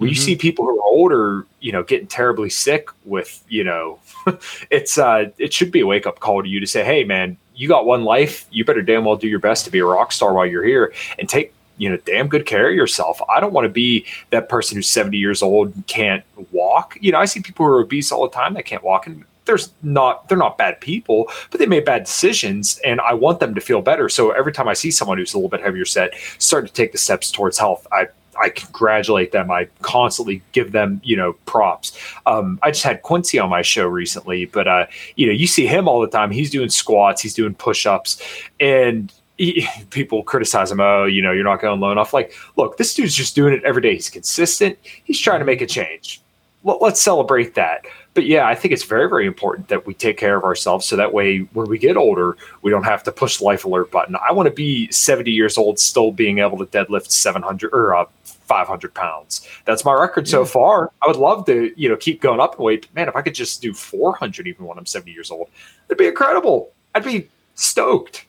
when 0.00 0.08
mm-hmm. 0.08 0.14
you 0.14 0.20
see 0.20 0.34
people 0.34 0.64
who 0.64 0.80
are 0.80 0.86
older, 0.86 1.46
you 1.60 1.72
know, 1.72 1.82
getting 1.82 2.06
terribly 2.06 2.48
sick 2.48 2.88
with, 3.04 3.44
you 3.50 3.62
know, 3.62 3.98
it's 4.70 4.96
uh 4.96 5.28
it 5.36 5.52
should 5.52 5.70
be 5.70 5.80
a 5.80 5.86
wake 5.86 6.06
up 6.06 6.20
call 6.20 6.42
to 6.42 6.48
you 6.48 6.58
to 6.58 6.66
say, 6.66 6.82
hey 6.82 7.04
man, 7.04 7.36
you 7.54 7.68
got 7.68 7.84
one 7.84 8.04
life, 8.04 8.46
you 8.50 8.64
better 8.64 8.80
damn 8.80 9.04
well 9.04 9.16
do 9.16 9.28
your 9.28 9.38
best 9.38 9.66
to 9.66 9.70
be 9.70 9.78
a 9.78 9.84
rock 9.84 10.10
star 10.12 10.32
while 10.32 10.46
you're 10.46 10.64
here 10.64 10.94
and 11.18 11.28
take 11.28 11.52
you 11.76 11.90
know 11.90 11.98
damn 12.06 12.28
good 12.28 12.46
care 12.46 12.70
of 12.70 12.74
yourself. 12.74 13.20
I 13.28 13.40
don't 13.40 13.52
want 13.52 13.66
to 13.66 13.70
be 13.70 14.06
that 14.30 14.48
person 14.48 14.76
who's 14.76 14.88
70 14.88 15.18
years 15.18 15.42
old 15.42 15.74
and 15.74 15.86
can't 15.86 16.24
walk. 16.50 16.96
You 17.02 17.12
know 17.12 17.18
i 17.18 17.26
see 17.26 17.40
people 17.40 17.66
who 17.66 17.72
are 17.72 17.80
obese 17.80 18.10
all 18.10 18.22
the 18.22 18.34
time 18.34 18.54
that 18.54 18.64
can't 18.64 18.82
walk 18.82 19.06
and 19.06 19.24
there's 19.44 19.70
not 19.82 20.28
they're 20.28 20.38
not 20.38 20.56
bad 20.56 20.80
people 20.80 21.30
but 21.50 21.58
they 21.58 21.66
made 21.66 21.84
bad 21.84 22.04
decisions 22.04 22.78
and 22.84 23.00
i 23.00 23.12
want 23.12 23.40
them 23.40 23.54
to 23.54 23.60
feel 23.60 23.82
better. 23.82 24.08
So 24.08 24.30
every 24.30 24.52
time 24.52 24.66
i 24.66 24.72
see 24.72 24.90
someone 24.90 25.18
who's 25.18 25.34
a 25.34 25.36
little 25.36 25.50
bit 25.50 25.60
heavier 25.60 25.84
set 25.84 26.14
start 26.38 26.66
to 26.66 26.72
take 26.72 26.92
the 26.92 26.98
steps 26.98 27.30
towards 27.30 27.58
health 27.58 27.86
i 27.92 28.06
I 28.40 28.48
congratulate 28.48 29.32
them. 29.32 29.50
I 29.50 29.68
constantly 29.82 30.42
give 30.52 30.72
them, 30.72 31.00
you 31.04 31.16
know, 31.16 31.34
props. 31.46 31.96
Um, 32.26 32.58
I 32.62 32.70
just 32.70 32.82
had 32.82 33.02
Quincy 33.02 33.38
on 33.38 33.50
my 33.50 33.62
show 33.62 33.86
recently, 33.86 34.46
but 34.46 34.66
uh, 34.66 34.86
you 35.16 35.26
know, 35.26 35.32
you 35.32 35.46
see 35.46 35.66
him 35.66 35.88
all 35.88 36.00
the 36.00 36.08
time. 36.08 36.30
He's 36.30 36.50
doing 36.50 36.70
squats, 36.70 37.22
he's 37.22 37.34
doing 37.34 37.54
push-ups, 37.54 38.22
and 38.58 39.12
people 39.90 40.22
criticize 40.22 40.70
him. 40.70 40.80
Oh, 40.80 41.04
you 41.04 41.22
know, 41.22 41.32
you're 41.32 41.44
not 41.44 41.60
going 41.60 41.80
low 41.80 41.92
enough. 41.92 42.12
Like, 42.12 42.34
look, 42.56 42.76
this 42.76 42.94
dude's 42.94 43.14
just 43.14 43.34
doing 43.34 43.54
it 43.54 43.62
every 43.64 43.82
day. 43.82 43.94
He's 43.94 44.10
consistent. 44.10 44.78
He's 44.82 45.18
trying 45.18 45.40
to 45.40 45.44
make 45.44 45.60
a 45.60 45.66
change. 45.66 46.20
Let, 46.64 46.82
let's 46.82 47.00
celebrate 47.00 47.54
that 47.54 47.84
but 48.14 48.26
yeah, 48.26 48.46
I 48.46 48.54
think 48.54 48.72
it's 48.72 48.84
very, 48.84 49.08
very 49.08 49.26
important 49.26 49.68
that 49.68 49.86
we 49.86 49.94
take 49.94 50.16
care 50.16 50.36
of 50.36 50.44
ourselves 50.44 50.86
so 50.86 50.96
that 50.96 51.12
way 51.12 51.38
when 51.52 51.68
we 51.68 51.78
get 51.78 51.96
older, 51.96 52.36
we 52.62 52.70
don't 52.70 52.84
have 52.84 53.02
to 53.04 53.12
push 53.12 53.38
the 53.38 53.44
life 53.44 53.64
alert 53.64 53.90
button. 53.90 54.16
I 54.16 54.32
want 54.32 54.48
to 54.48 54.54
be 54.54 54.90
70 54.90 55.30
years 55.30 55.56
old, 55.56 55.78
still 55.78 56.10
being 56.10 56.40
able 56.40 56.58
to 56.58 56.66
deadlift 56.66 57.10
700 57.10 57.72
or 57.72 57.94
uh, 57.94 58.06
500 58.24 58.92
pounds. 58.94 59.46
That's 59.64 59.84
my 59.84 59.94
record 59.94 60.26
yeah. 60.26 60.32
so 60.32 60.44
far. 60.44 60.90
I 61.02 61.06
would 61.06 61.16
love 61.16 61.46
to, 61.46 61.72
you 61.76 61.88
know, 61.88 61.96
keep 61.96 62.20
going 62.20 62.40
up 62.40 62.58
in 62.58 62.64
weight. 62.64 62.92
Man, 62.94 63.08
if 63.08 63.14
I 63.14 63.22
could 63.22 63.34
just 63.34 63.62
do 63.62 63.72
400 63.72 64.46
even 64.48 64.66
when 64.66 64.76
I'm 64.76 64.86
70 64.86 65.12
years 65.12 65.30
old, 65.30 65.48
it'd 65.88 65.98
be 65.98 66.08
incredible. 66.08 66.72
I'd 66.94 67.04
be 67.04 67.28
stoked. 67.54 68.26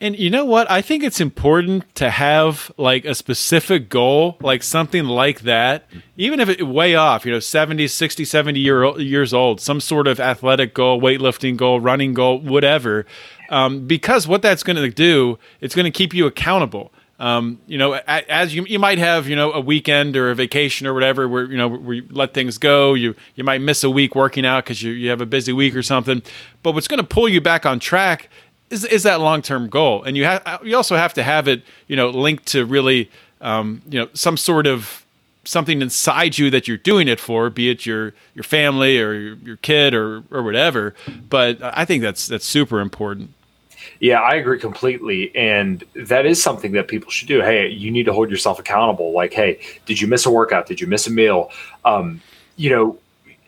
And 0.00 0.18
you 0.18 0.28
know 0.28 0.44
what? 0.44 0.70
I 0.70 0.82
think 0.82 1.02
it's 1.02 1.20
important 1.20 1.94
to 1.94 2.10
have 2.10 2.70
like 2.76 3.04
a 3.04 3.14
specific 3.14 3.88
goal, 3.88 4.36
like 4.40 4.62
something 4.62 5.04
like 5.04 5.40
that, 5.42 5.86
even 6.16 6.40
if 6.40 6.48
it 6.48 6.66
way 6.66 6.94
off, 6.94 7.24
you 7.24 7.32
know, 7.32 7.38
70, 7.38 7.86
60, 7.88 8.24
70 8.24 8.60
year, 8.60 8.98
years 8.98 9.32
old, 9.32 9.60
some 9.60 9.80
sort 9.80 10.06
of 10.06 10.18
athletic 10.18 10.74
goal, 10.74 11.00
weightlifting 11.00 11.56
goal, 11.56 11.80
running 11.80 12.12
goal, 12.12 12.40
whatever. 12.40 13.06
Um, 13.50 13.86
because 13.86 14.26
what 14.26 14.42
that's 14.42 14.62
going 14.62 14.76
to 14.76 14.90
do, 14.90 15.38
it's 15.60 15.74
going 15.74 15.84
to 15.84 15.90
keep 15.90 16.12
you 16.12 16.26
accountable. 16.26 16.92
Um, 17.20 17.60
you 17.68 17.78
know, 17.78 17.92
as 17.94 18.54
you 18.54 18.64
you 18.64 18.80
might 18.80 18.98
have, 18.98 19.28
you 19.28 19.36
know, 19.36 19.52
a 19.52 19.60
weekend 19.60 20.16
or 20.16 20.30
a 20.30 20.34
vacation 20.34 20.84
or 20.86 20.92
whatever 20.92 21.28
where 21.28 21.44
you 21.44 21.56
know 21.56 21.68
where 21.68 21.94
you 21.94 22.08
let 22.10 22.34
things 22.34 22.58
go. 22.58 22.94
You 22.94 23.14
you 23.36 23.44
might 23.44 23.60
miss 23.60 23.84
a 23.84 23.90
week 23.90 24.16
working 24.16 24.44
out 24.44 24.64
because 24.64 24.82
you 24.82 24.90
you 24.92 25.10
have 25.10 25.20
a 25.20 25.26
busy 25.26 25.52
week 25.52 25.76
or 25.76 25.82
something. 25.82 26.22
But 26.64 26.72
what's 26.72 26.88
going 26.88 27.00
to 27.00 27.06
pull 27.06 27.28
you 27.28 27.40
back 27.40 27.64
on 27.64 27.78
track 27.78 28.28
is 28.70 28.84
is 28.84 29.02
that 29.04 29.20
long 29.20 29.42
term 29.42 29.68
goal, 29.68 30.02
and 30.02 30.16
you 30.16 30.24
have 30.24 30.60
you 30.62 30.76
also 30.76 30.96
have 30.96 31.14
to 31.14 31.22
have 31.22 31.48
it 31.48 31.62
you 31.86 31.96
know 31.96 32.10
linked 32.10 32.46
to 32.46 32.64
really 32.64 33.10
um, 33.40 33.82
you 33.88 33.98
know 33.98 34.08
some 34.14 34.36
sort 34.36 34.66
of 34.66 35.04
something 35.44 35.82
inside 35.82 36.38
you 36.38 36.50
that 36.50 36.66
you're 36.66 36.78
doing 36.78 37.08
it 37.08 37.20
for, 37.20 37.50
be 37.50 37.70
it 37.70 37.86
your 37.86 38.14
your 38.34 38.44
family 38.44 38.98
or 38.98 39.12
your, 39.14 39.34
your 39.36 39.56
kid 39.58 39.94
or 39.94 40.24
or 40.30 40.42
whatever. 40.42 40.94
But 41.28 41.58
I 41.62 41.84
think 41.84 42.02
that's 42.02 42.26
that's 42.26 42.46
super 42.46 42.80
important. 42.80 43.30
Yeah, 44.00 44.20
I 44.20 44.34
agree 44.34 44.58
completely. 44.58 45.34
And 45.36 45.84
that 45.94 46.26
is 46.26 46.42
something 46.42 46.72
that 46.72 46.88
people 46.88 47.10
should 47.10 47.28
do. 47.28 47.40
Hey, 47.40 47.68
you 47.68 47.90
need 47.90 48.04
to 48.04 48.12
hold 48.12 48.30
yourself 48.30 48.58
accountable. 48.58 49.12
Like, 49.12 49.32
hey, 49.32 49.60
did 49.86 50.00
you 50.00 50.06
miss 50.06 50.26
a 50.26 50.30
workout? 50.30 50.66
Did 50.66 50.80
you 50.80 50.86
miss 50.86 51.06
a 51.06 51.10
meal? 51.10 51.50
Um, 51.84 52.20
you 52.56 52.70
know, 52.70 52.98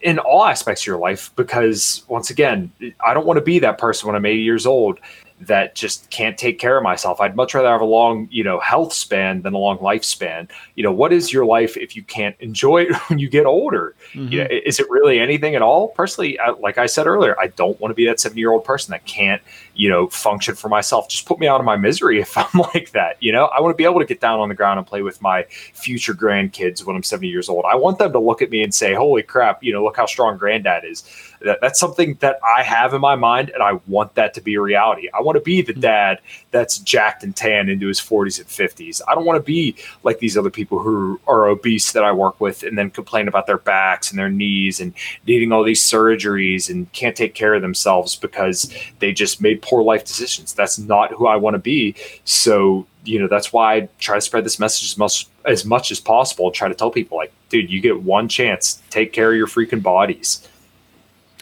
in 0.03 0.19
all 0.19 0.45
aspects 0.45 0.83
of 0.83 0.87
your 0.87 0.99
life 0.99 1.31
because 1.37 2.05
once 2.09 2.31
again 2.31 2.71
i 3.05 3.15
don't 3.15 3.27
want 3.27 3.37
to 3.39 3.45
be 3.45 3.59
that 3.59 3.79
person 3.79 4.07
when 4.07 4.17
i'm 4.17 4.27
80 4.27 4.43
years 4.43 4.67
old 4.67 5.01
that 5.41 5.75
just 5.75 6.09
can't 6.11 6.39
take 6.39 6.59
care 6.59 6.77
of 6.77 6.83
myself 6.83 7.21
i'd 7.21 7.37
much 7.37 7.55
rather 7.55 7.69
have 7.69 7.81
a 7.81 7.85
long 7.85 8.29
you 8.31 8.43
know 8.43 8.59
health 8.61 8.93
span 8.93 9.43
than 9.43 9.53
a 9.53 9.59
long 9.59 9.79
lifespan 9.79 10.49
you 10.75 10.83
know 10.83 10.93
what 10.93 11.13
is 11.13 11.33
your 11.33 11.45
life 11.45 11.77
if 11.77 11.95
you 11.95 12.03
can't 12.03 12.37
enjoy 12.41 12.83
it 12.83 12.95
when 13.09 13.19
you 13.19 13.29
get 13.29 13.47
older 13.47 13.95
mm-hmm. 14.13 14.33
you 14.33 14.39
know, 14.39 14.49
is 14.51 14.81
it 14.81 14.89
really 14.89 15.19
anything 15.19 15.55
at 15.55 15.63
all 15.63 15.89
personally 15.89 16.39
like 16.61 16.79
i 16.79 16.87
said 16.87 17.07
earlier 17.07 17.39
i 17.39 17.49
don't 17.49 17.79
want 17.81 17.91
to 17.91 17.95
be 17.95 18.07
that 18.07 18.19
70 18.19 18.41
year 18.41 18.53
old 18.53 18.65
person 18.65 18.91
that 18.93 19.05
can't 19.05 19.43
you 19.77 19.91
know, 19.91 20.09
function 20.09 20.55
for 20.55 20.69
myself. 20.69 21.09
Just 21.09 21.27
put 21.27 21.39
me 21.39 21.47
out 21.47 21.61
of 21.61 21.67
my 21.67 21.77
misery 21.77 22.21
if 22.21 22.37
I'm 22.37 22.61
like 22.75 22.91
that. 22.93 23.23
You 23.23 23.33
know, 23.33 23.47
I 23.47 23.61
want 23.61 23.73
to 23.73 23.77
be 23.77 23.85
able 23.85 24.01
to 24.01 24.07
get 24.07 24.21
down 24.21 24.41
on 24.41 24.49
the 24.49 24.55
ground 24.55 24.79
and 24.79 24.87
play 24.87 25.03
with 25.03 25.21
my 25.23 25.45
future 25.49 26.15
grandkids 26.15 26.85
when 26.85 26.97
I'm 26.97 27.03
70 27.03 27.29
years 27.29 27.49
old. 27.49 27.65
I 27.71 27.77
want 27.77 27.99
them 27.99 28.13
to 28.13 28.19
look 28.19 28.43
at 28.43 28.51
me 28.51 28.63
and 28.63 28.75
say, 28.75 28.95
"Holy 28.95 29.23
crap! 29.23 29.63
You 29.63 29.73
know, 29.73 29.85
look 29.85 29.97
how 29.97 30.07
strong 30.07 30.37
granddad 30.37 30.85
is." 30.85 31.05
That, 31.43 31.59
that's 31.61 31.79
something 31.79 32.15
that 32.21 32.39
I 32.43 32.63
have 32.63 32.95
in 32.95 33.01
my 33.01 33.17
mind, 33.17 33.51
and 33.51 33.63
I 33.63 33.79
want 33.87 34.15
that 34.15 34.35
to 34.35 34.41
be 34.41 34.55
a 34.55 34.61
reality. 34.61 35.09
I 35.13 35.23
want 35.23 35.37
to 35.37 35.43
be 35.43 35.63
the 35.63 35.73
hmm. 35.73 35.81
dad 35.81 36.21
that's 36.51 36.79
jacked 36.79 37.23
and 37.23 37.35
tan 37.35 37.69
into 37.69 37.87
his 37.89 38.01
40s 38.01 38.39
and 38.39 38.49
50s. 38.49 39.01
I 39.07 39.15
don't 39.15 39.25
want 39.25 39.37
to 39.37 39.43
be 39.43 39.77
like 40.03 40.19
these 40.19 40.37
other 40.37 40.51
people 40.51 40.79
who 40.79 41.21
are 41.27 41.49
obese 41.49 41.93
that 41.93 42.05
I 42.05 42.13
work 42.13 42.41
with 42.41 42.63
and 42.63 42.77
then 42.77 42.91
complain 42.91 43.29
about 43.29 43.47
their 43.47 43.59
backs 43.59 44.11
and 44.11 44.19
their 44.19 44.31
knees 44.31 44.81
and 44.81 44.95
needing 45.27 45.53
all 45.53 45.63
these 45.63 45.83
surgeries 45.83 46.71
and 46.71 46.91
can't 46.93 47.17
take 47.17 47.35
care 47.35 47.55
of 47.55 47.63
themselves 47.63 48.17
because 48.17 48.73
they 48.99 49.13
just 49.13 49.41
made 49.41 49.63
poor 49.63 49.83
life 49.83 50.05
decisions. 50.05 50.53
That's 50.53 50.79
not 50.79 51.13
who 51.13 51.27
I 51.27 51.37
want 51.37 51.55
to 51.55 51.59
be. 51.59 51.95
So, 52.25 52.87
you 53.05 53.19
know, 53.19 53.29
that's 53.29 53.53
why 53.53 53.75
I 53.75 53.89
try 53.99 54.17
to 54.17 54.21
spread 54.21 54.45
this 54.45 54.59
message 54.59 54.89
as 54.89 54.99
much 54.99 55.29
as 55.45 55.65
much 55.65 55.91
as 55.91 56.01
possible. 56.01 56.51
Try 56.51 56.69
to 56.69 56.75
tell 56.75 56.91
people 56.91 57.17
like, 57.17 57.33
dude, 57.49 57.71
you 57.71 57.81
get 57.81 58.03
one 58.03 58.29
chance. 58.29 58.83
Take 58.91 59.13
care 59.13 59.31
of 59.31 59.37
your 59.37 59.47
freaking 59.47 59.83
bodies. 59.83 60.47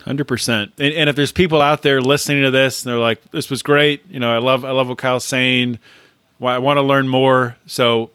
Hundred 0.05 0.29
percent. 0.29 0.73
And, 0.79 1.09
if 1.09 1.17
there's 1.17 1.33
people 1.33 1.63
out 1.63 1.81
there 1.81 2.03
listening 2.03 2.43
to 2.43 2.51
this 2.51 2.85
and 2.85 2.93
they're 2.93 3.01
like, 3.01 3.31
"This 3.31 3.49
was 3.49 3.63
great," 3.63 4.03
you 4.11 4.21
know, 4.21 4.31
I 4.31 4.37
love, 4.37 4.63
I 4.63 4.71
love 4.73 4.89
what 4.89 4.99
Kyle's 4.99 5.25
saying. 5.25 5.79
Well, 6.39 6.55
I 6.55 6.59
want 6.59 6.77
to 6.77 6.83
learn 6.83 7.09
more. 7.09 7.57
So, 7.65 8.11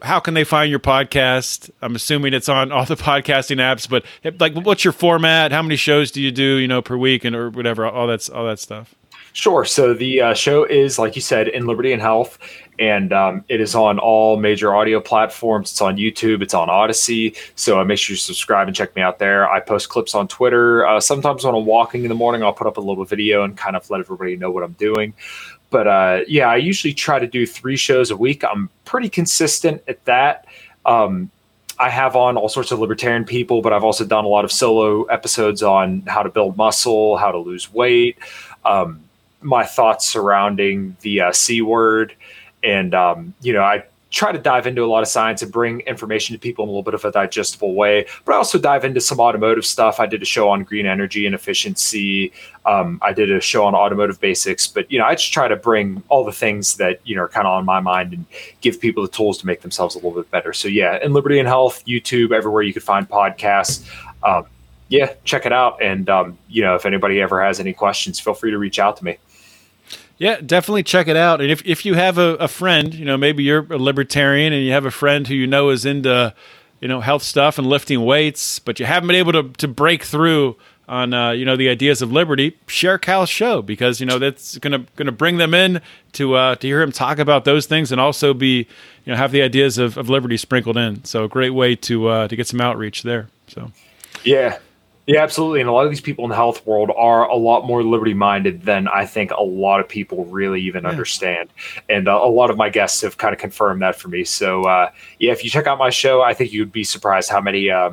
how 0.00 0.20
can 0.20 0.32
they 0.32 0.44
find 0.44 0.70
your 0.70 0.78
podcast? 0.78 1.70
I'm 1.82 1.94
assuming 1.96 2.32
it's 2.32 2.48
on 2.48 2.72
all 2.72 2.86
the 2.86 2.96
podcasting 2.96 3.58
apps, 3.58 3.86
but 3.86 4.06
like, 4.40 4.54
what's 4.54 4.84
your 4.84 4.94
format? 4.94 5.52
How 5.52 5.60
many 5.60 5.76
shows 5.76 6.10
do 6.10 6.22
you 6.22 6.30
do, 6.30 6.56
you 6.56 6.66
know, 6.66 6.80
per 6.80 6.96
week 6.96 7.26
and 7.26 7.36
or 7.36 7.50
whatever? 7.50 7.86
All 7.86 8.06
that's 8.06 8.30
all 8.30 8.46
that 8.46 8.58
stuff. 8.58 8.94
Sure. 9.34 9.66
So 9.66 9.92
the 9.92 10.22
uh, 10.22 10.32
show 10.34 10.64
is, 10.64 10.98
like 10.98 11.14
you 11.14 11.20
said, 11.20 11.48
in 11.48 11.66
Liberty 11.66 11.92
and 11.92 12.00
Health, 12.00 12.38
and 12.78 13.12
um, 13.12 13.44
it 13.48 13.60
is 13.60 13.74
on 13.74 13.98
all 13.98 14.36
major 14.36 14.74
audio 14.74 15.00
platforms. 15.00 15.70
It's 15.70 15.80
on 15.80 15.96
YouTube. 15.96 16.42
It's 16.42 16.54
on 16.54 16.68
Odysee. 16.68 17.36
So 17.54 17.80
uh, 17.80 17.84
make 17.84 17.98
sure 17.98 18.14
you 18.14 18.18
subscribe 18.18 18.68
and 18.68 18.76
check 18.76 18.94
me 18.96 19.02
out 19.02 19.18
there. 19.18 19.48
I 19.48 19.60
post 19.60 19.88
clips 19.88 20.14
on 20.14 20.28
Twitter. 20.28 20.86
Uh, 20.86 21.00
sometimes 21.00 21.44
when 21.44 21.54
I'm 21.54 21.66
walking 21.66 22.02
in 22.02 22.08
the 22.08 22.14
morning, 22.14 22.42
I'll 22.42 22.52
put 22.52 22.66
up 22.66 22.76
a 22.76 22.80
little 22.80 23.04
video 23.04 23.44
and 23.44 23.56
kind 23.56 23.76
of 23.76 23.88
let 23.90 24.00
everybody 24.00 24.36
know 24.36 24.50
what 24.50 24.62
I'm 24.62 24.72
doing. 24.72 25.14
But 25.70 25.86
uh, 25.86 26.20
yeah, 26.28 26.48
I 26.48 26.56
usually 26.56 26.94
try 26.94 27.18
to 27.18 27.26
do 27.26 27.46
three 27.46 27.76
shows 27.76 28.10
a 28.10 28.16
week. 28.16 28.44
I'm 28.44 28.70
pretty 28.84 29.08
consistent 29.08 29.82
at 29.88 30.04
that. 30.04 30.46
Um, 30.84 31.30
I 31.78 31.90
have 31.90 32.16
on 32.16 32.36
all 32.36 32.48
sorts 32.48 32.72
of 32.72 32.78
libertarian 32.78 33.24
people, 33.24 33.60
but 33.60 33.72
I've 33.72 33.84
also 33.84 34.04
done 34.04 34.24
a 34.24 34.28
lot 34.28 34.44
of 34.44 34.52
solo 34.52 35.04
episodes 35.04 35.62
on 35.62 36.02
how 36.02 36.22
to 36.22 36.30
build 36.30 36.56
muscle, 36.56 37.16
how 37.16 37.30
to 37.32 37.38
lose 37.38 37.72
weight. 37.72 38.16
Um, 38.64 39.02
my 39.42 39.64
thoughts 39.64 40.08
surrounding 40.08 40.96
the 41.02 41.20
uh, 41.20 41.32
c 41.32 41.60
word, 41.60 42.14
and 42.66 42.94
um, 42.94 43.32
you 43.40 43.52
know, 43.52 43.62
I 43.62 43.84
try 44.10 44.32
to 44.32 44.38
dive 44.38 44.66
into 44.66 44.84
a 44.84 44.86
lot 44.86 45.02
of 45.02 45.08
science 45.08 45.42
and 45.42 45.52
bring 45.52 45.80
information 45.80 46.34
to 46.34 46.38
people 46.38 46.64
in 46.64 46.68
a 46.68 46.72
little 46.72 46.82
bit 46.82 46.94
of 46.94 47.04
a 47.04 47.10
digestible 47.10 47.74
way. 47.74 48.06
But 48.24 48.34
I 48.34 48.36
also 48.36 48.58
dive 48.58 48.84
into 48.84 49.00
some 49.00 49.20
automotive 49.20 49.66
stuff. 49.66 50.00
I 50.00 50.06
did 50.06 50.22
a 50.22 50.24
show 50.24 50.48
on 50.48 50.64
green 50.64 50.86
energy 50.86 51.26
and 51.26 51.34
efficiency. 51.34 52.32
Um, 52.64 52.98
I 53.02 53.12
did 53.12 53.30
a 53.30 53.40
show 53.40 53.64
on 53.64 53.74
automotive 53.74 54.20
basics. 54.20 54.66
But 54.66 54.90
you 54.90 54.98
know, 54.98 55.04
I 55.04 55.14
just 55.14 55.32
try 55.32 55.48
to 55.48 55.56
bring 55.56 56.02
all 56.08 56.24
the 56.24 56.32
things 56.32 56.76
that 56.76 57.00
you 57.04 57.14
know 57.14 57.22
are 57.22 57.28
kind 57.28 57.46
of 57.46 57.52
on 57.52 57.64
my 57.64 57.80
mind 57.80 58.12
and 58.12 58.24
give 58.60 58.80
people 58.80 59.02
the 59.02 59.10
tools 59.10 59.38
to 59.38 59.46
make 59.46 59.60
themselves 59.60 59.94
a 59.94 59.98
little 59.98 60.12
bit 60.12 60.30
better. 60.30 60.52
So 60.52 60.68
yeah, 60.68 60.98
in 61.02 61.12
Liberty 61.12 61.38
and 61.38 61.48
Health, 61.48 61.84
YouTube, 61.86 62.32
everywhere 62.32 62.62
you 62.62 62.72
can 62.72 62.82
find 62.82 63.08
podcasts. 63.08 63.88
Um, 64.22 64.46
yeah, 64.88 65.14
check 65.24 65.46
it 65.46 65.52
out. 65.52 65.82
And 65.82 66.08
um, 66.08 66.38
you 66.48 66.62
know, 66.62 66.74
if 66.74 66.86
anybody 66.86 67.20
ever 67.20 67.44
has 67.44 67.60
any 67.60 67.72
questions, 67.72 68.20
feel 68.20 68.34
free 68.34 68.50
to 68.50 68.58
reach 68.58 68.78
out 68.78 68.96
to 68.98 69.04
me. 69.04 69.18
Yeah, 70.18 70.40
definitely 70.40 70.82
check 70.82 71.08
it 71.08 71.16
out. 71.16 71.40
And 71.40 71.50
if, 71.50 71.62
if 71.66 71.84
you 71.84 71.94
have 71.94 72.16
a, 72.16 72.36
a 72.36 72.48
friend, 72.48 72.94
you 72.94 73.04
know, 73.04 73.16
maybe 73.16 73.42
you're 73.42 73.70
a 73.70 73.78
libertarian 73.78 74.52
and 74.52 74.64
you 74.64 74.72
have 74.72 74.86
a 74.86 74.90
friend 74.90 75.26
who 75.26 75.34
you 75.34 75.46
know 75.46 75.68
is 75.68 75.84
into, 75.84 76.34
you 76.80 76.88
know, 76.88 77.00
health 77.00 77.22
stuff 77.22 77.58
and 77.58 77.66
lifting 77.66 78.02
weights, 78.04 78.58
but 78.58 78.80
you 78.80 78.86
haven't 78.86 79.08
been 79.08 79.16
able 79.16 79.32
to, 79.32 79.50
to 79.58 79.68
break 79.68 80.04
through 80.04 80.56
on 80.88 81.12
uh, 81.12 81.30
you 81.30 81.44
know 81.44 81.56
the 81.56 81.68
ideas 81.68 82.00
of 82.00 82.12
liberty, 82.12 82.56
share 82.66 82.98
Kyle's 82.98 83.28
show 83.28 83.62
because 83.62 84.00
you 84.00 84.06
know 84.06 84.18
that's 84.18 84.58
gonna 84.58 84.84
gonna 84.96 85.12
bring 85.12 85.36
them 85.38 85.54
in 85.54 85.80
to 86.12 86.34
uh, 86.34 86.54
to 86.56 86.66
hear 86.66 86.80
him 86.80 86.92
talk 86.92 87.18
about 87.18 87.44
those 87.44 87.66
things 87.66 87.90
and 87.90 88.00
also 88.00 88.32
be 88.32 88.68
you 89.04 89.12
know 89.12 89.16
have 89.16 89.32
the 89.32 89.42
ideas 89.42 89.78
of, 89.78 89.96
of 89.96 90.08
liberty 90.08 90.36
sprinkled 90.36 90.76
in. 90.76 91.04
So 91.04 91.24
a 91.24 91.28
great 91.28 91.50
way 91.50 91.74
to 91.76 92.08
uh, 92.08 92.28
to 92.28 92.36
get 92.36 92.46
some 92.46 92.60
outreach 92.60 93.02
there. 93.02 93.28
So 93.48 93.72
yeah, 94.24 94.58
yeah, 95.06 95.22
absolutely. 95.22 95.60
And 95.60 95.68
a 95.68 95.72
lot 95.72 95.84
of 95.84 95.90
these 95.90 96.00
people 96.00 96.24
in 96.24 96.30
the 96.30 96.36
health 96.36 96.66
world 96.66 96.90
are 96.96 97.28
a 97.28 97.36
lot 97.36 97.64
more 97.64 97.84
liberty 97.84 98.14
minded 98.14 98.62
than 98.62 98.88
I 98.88 99.06
think 99.06 99.30
a 99.30 99.42
lot 99.42 99.78
of 99.78 99.88
people 99.88 100.24
really 100.24 100.60
even 100.62 100.82
yeah. 100.82 100.90
understand. 100.90 101.48
And 101.88 102.08
uh, 102.08 102.20
a 102.20 102.28
lot 102.28 102.50
of 102.50 102.56
my 102.56 102.70
guests 102.70 103.02
have 103.02 103.16
kind 103.16 103.32
of 103.32 103.38
confirmed 103.38 103.82
that 103.82 103.94
for 103.94 104.08
me. 104.08 104.24
So, 104.24 104.64
uh, 104.64 104.90
yeah, 105.20 105.30
if 105.30 105.44
you 105.44 105.50
check 105.50 105.68
out 105.68 105.78
my 105.78 105.90
show, 105.90 106.22
I 106.22 106.34
think 106.34 106.52
you'd 106.52 106.72
be 106.72 106.82
surprised 106.82 107.30
how 107.30 107.40
many 107.40 107.70
uh, 107.70 107.92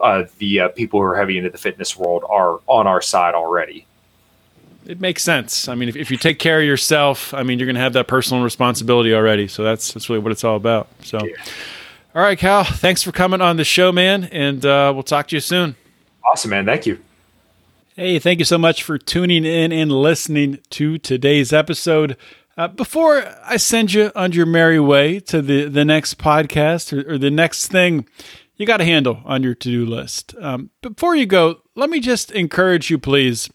uh 0.00 0.24
the 0.38 0.60
uh, 0.60 0.68
people 0.68 1.00
who 1.00 1.06
are 1.06 1.16
heavy 1.16 1.38
into 1.38 1.48
the 1.48 1.58
fitness 1.58 1.96
world 1.96 2.24
are 2.28 2.60
on 2.66 2.86
our 2.86 3.00
side 3.00 3.34
already. 3.34 3.86
It 4.86 5.00
makes 5.00 5.22
sense. 5.22 5.66
I 5.66 5.74
mean, 5.74 5.88
if, 5.88 5.96
if 5.96 6.10
you 6.10 6.18
take 6.18 6.38
care 6.38 6.60
of 6.60 6.66
yourself, 6.66 7.32
I 7.32 7.42
mean, 7.42 7.58
you're 7.58 7.66
going 7.66 7.74
to 7.76 7.82
have 7.82 7.92
that 7.94 8.06
personal 8.06 8.42
responsibility 8.42 9.14
already. 9.14 9.48
So 9.48 9.64
that's 9.64 9.94
that's 9.94 10.10
really 10.10 10.20
what 10.20 10.32
it's 10.32 10.44
all 10.44 10.56
about. 10.56 10.88
So, 11.04 11.24
yeah. 11.24 11.36
all 12.14 12.22
right, 12.22 12.38
Kyle, 12.38 12.64
thanks 12.64 13.02
for 13.02 13.12
coming 13.12 13.40
on 13.40 13.56
the 13.56 13.64
show, 13.64 13.92
man, 13.92 14.24
and 14.24 14.64
uh, 14.66 14.90
we'll 14.94 15.04
talk 15.04 15.28
to 15.28 15.36
you 15.36 15.40
soon. 15.40 15.76
Awesome, 16.24 16.50
man. 16.50 16.66
Thank 16.66 16.86
you. 16.86 17.00
Hey, 17.96 18.18
thank 18.18 18.38
you 18.38 18.44
so 18.44 18.56
much 18.56 18.82
for 18.82 18.98
tuning 18.98 19.44
in 19.44 19.72
and 19.72 19.90
listening 19.92 20.60
to 20.70 20.96
today's 20.96 21.52
episode. 21.52 22.16
Uh, 22.56 22.68
before 22.68 23.24
I 23.44 23.56
send 23.56 23.92
you 23.92 24.12
on 24.14 24.32
your 24.32 24.46
merry 24.46 24.80
way 24.80 25.20
to 25.20 25.42
the, 25.42 25.64
the 25.66 25.84
next 25.84 26.18
podcast 26.18 26.92
or, 26.92 27.14
or 27.14 27.18
the 27.18 27.30
next 27.30 27.68
thing 27.68 28.06
you 28.56 28.66
got 28.66 28.76
to 28.78 28.84
handle 28.84 29.20
on 29.24 29.42
your 29.42 29.54
to 29.54 29.70
do 29.70 29.86
list, 29.86 30.34
um, 30.40 30.70
before 30.82 31.16
you 31.16 31.26
go, 31.26 31.62
let 31.74 31.90
me 31.90 32.00
just 32.00 32.30
encourage 32.30 32.90
you, 32.90 32.98
please. 32.98 33.50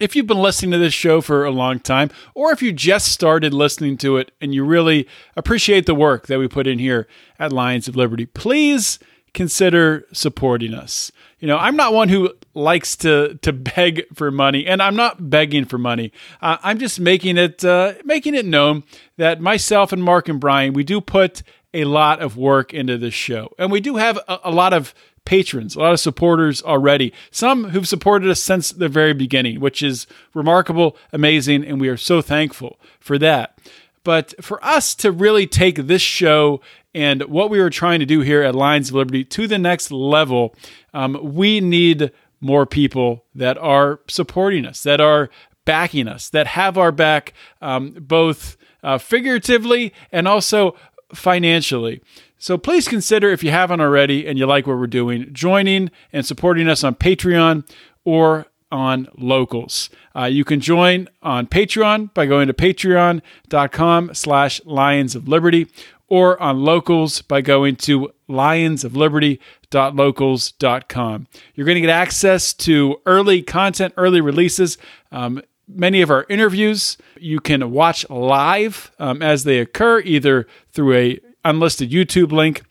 If 0.00 0.16
you've 0.16 0.26
been 0.26 0.38
listening 0.38 0.72
to 0.72 0.78
this 0.78 0.94
show 0.94 1.20
for 1.20 1.44
a 1.44 1.50
long 1.50 1.78
time, 1.78 2.10
or 2.34 2.50
if 2.50 2.62
you 2.62 2.72
just 2.72 3.08
started 3.12 3.54
listening 3.54 3.96
to 3.98 4.16
it 4.16 4.32
and 4.40 4.54
you 4.54 4.64
really 4.64 5.06
appreciate 5.36 5.86
the 5.86 5.94
work 5.94 6.26
that 6.26 6.38
we 6.38 6.48
put 6.48 6.66
in 6.66 6.78
here 6.78 7.06
at 7.38 7.52
Lions 7.52 7.86
of 7.86 7.94
Liberty, 7.94 8.26
please 8.26 8.98
consider 9.34 10.06
supporting 10.12 10.74
us. 10.74 11.10
You 11.38 11.48
know, 11.48 11.56
I'm 11.56 11.76
not 11.76 11.92
one 11.92 12.08
who 12.08 12.32
likes 12.54 12.96
to 12.96 13.38
to 13.42 13.52
beg 13.52 14.04
for 14.14 14.30
money, 14.30 14.66
and 14.66 14.82
I'm 14.82 14.96
not 14.96 15.30
begging 15.30 15.64
for 15.64 15.78
money. 15.78 16.12
Uh, 16.40 16.58
I'm 16.62 16.78
just 16.78 17.00
making 17.00 17.38
it 17.38 17.64
uh, 17.64 17.94
making 18.04 18.34
it 18.34 18.46
known 18.46 18.84
that 19.16 19.40
myself 19.40 19.92
and 19.92 20.02
Mark 20.02 20.28
and 20.28 20.40
Brian, 20.40 20.72
we 20.72 20.84
do 20.84 21.00
put 21.00 21.42
a 21.74 21.84
lot 21.84 22.20
of 22.20 22.36
work 22.36 22.74
into 22.74 22.98
this 22.98 23.14
show, 23.14 23.52
and 23.58 23.72
we 23.72 23.80
do 23.80 23.96
have 23.96 24.18
a, 24.28 24.40
a 24.44 24.50
lot 24.50 24.72
of 24.72 24.94
patrons, 25.24 25.76
a 25.76 25.80
lot 25.80 25.92
of 25.92 26.00
supporters 26.00 26.62
already. 26.62 27.12
Some 27.30 27.70
who've 27.70 27.88
supported 27.88 28.28
us 28.30 28.42
since 28.42 28.70
the 28.70 28.88
very 28.88 29.14
beginning, 29.14 29.60
which 29.60 29.82
is 29.82 30.06
remarkable, 30.34 30.96
amazing, 31.12 31.64
and 31.64 31.80
we 31.80 31.88
are 31.88 31.96
so 31.96 32.20
thankful 32.20 32.78
for 33.00 33.18
that. 33.18 33.58
But 34.04 34.34
for 34.44 34.62
us 34.64 34.94
to 34.96 35.12
really 35.12 35.46
take 35.46 35.76
this 35.76 36.02
show 36.02 36.60
and 36.94 37.22
what 37.24 37.50
we 37.50 37.58
are 37.58 37.70
trying 37.70 38.00
to 38.00 38.06
do 38.06 38.20
here 38.20 38.42
at 38.42 38.54
Lions 38.54 38.90
of 38.90 38.96
Liberty 38.96 39.24
to 39.24 39.46
the 39.46 39.58
next 39.58 39.90
level, 39.90 40.54
um, 40.92 41.18
we 41.22 41.60
need 41.60 42.12
more 42.40 42.66
people 42.66 43.24
that 43.34 43.56
are 43.58 44.00
supporting 44.08 44.66
us, 44.66 44.82
that 44.82 45.00
are 45.00 45.30
backing 45.64 46.08
us, 46.08 46.28
that 46.30 46.48
have 46.48 46.76
our 46.76 46.92
back 46.92 47.32
um, 47.60 47.92
both 48.00 48.56
uh, 48.82 48.98
figuratively 48.98 49.92
and 50.10 50.26
also 50.26 50.76
financially. 51.14 52.02
So 52.36 52.58
please 52.58 52.88
consider, 52.88 53.30
if 53.30 53.44
you 53.44 53.52
haven't 53.52 53.80
already 53.80 54.26
and 54.26 54.36
you 54.38 54.46
like 54.46 54.66
what 54.66 54.76
we're 54.76 54.88
doing, 54.88 55.28
joining 55.32 55.90
and 56.12 56.26
supporting 56.26 56.68
us 56.68 56.82
on 56.82 56.96
Patreon 56.96 57.68
or 58.04 58.46
on 58.72 59.06
locals. 59.16 59.90
Uh, 60.16 60.24
you 60.24 60.44
can 60.44 60.58
join 60.58 61.08
on 61.22 61.46
Patreon 61.46 62.12
by 62.14 62.26
going 62.26 62.48
to 62.48 62.54
patreon.com 62.54 64.14
slash 64.14 64.64
lions 64.64 65.14
of 65.14 65.28
liberty 65.28 65.68
or 66.12 66.40
on 66.42 66.62
locals 66.62 67.22
by 67.22 67.40
going 67.40 67.74
to 67.74 68.12
lionsofliberty.locals.com. 68.28 71.26
You're 71.54 71.64
going 71.64 71.76
to 71.76 71.80
get 71.80 71.88
access 71.88 72.52
to 72.52 72.96
early 73.06 73.40
content, 73.40 73.94
early 73.96 74.20
releases. 74.20 74.76
Um, 75.10 75.40
many 75.66 76.02
of 76.02 76.10
our 76.10 76.26
interviews 76.28 76.98
you 77.18 77.40
can 77.40 77.70
watch 77.70 78.06
live 78.10 78.92
um, 78.98 79.22
as 79.22 79.44
they 79.44 79.58
occur, 79.58 80.00
either 80.00 80.46
through 80.70 80.94
a 80.94 81.18
unlisted 81.46 81.90
YouTube 81.90 82.30
link 82.30 82.62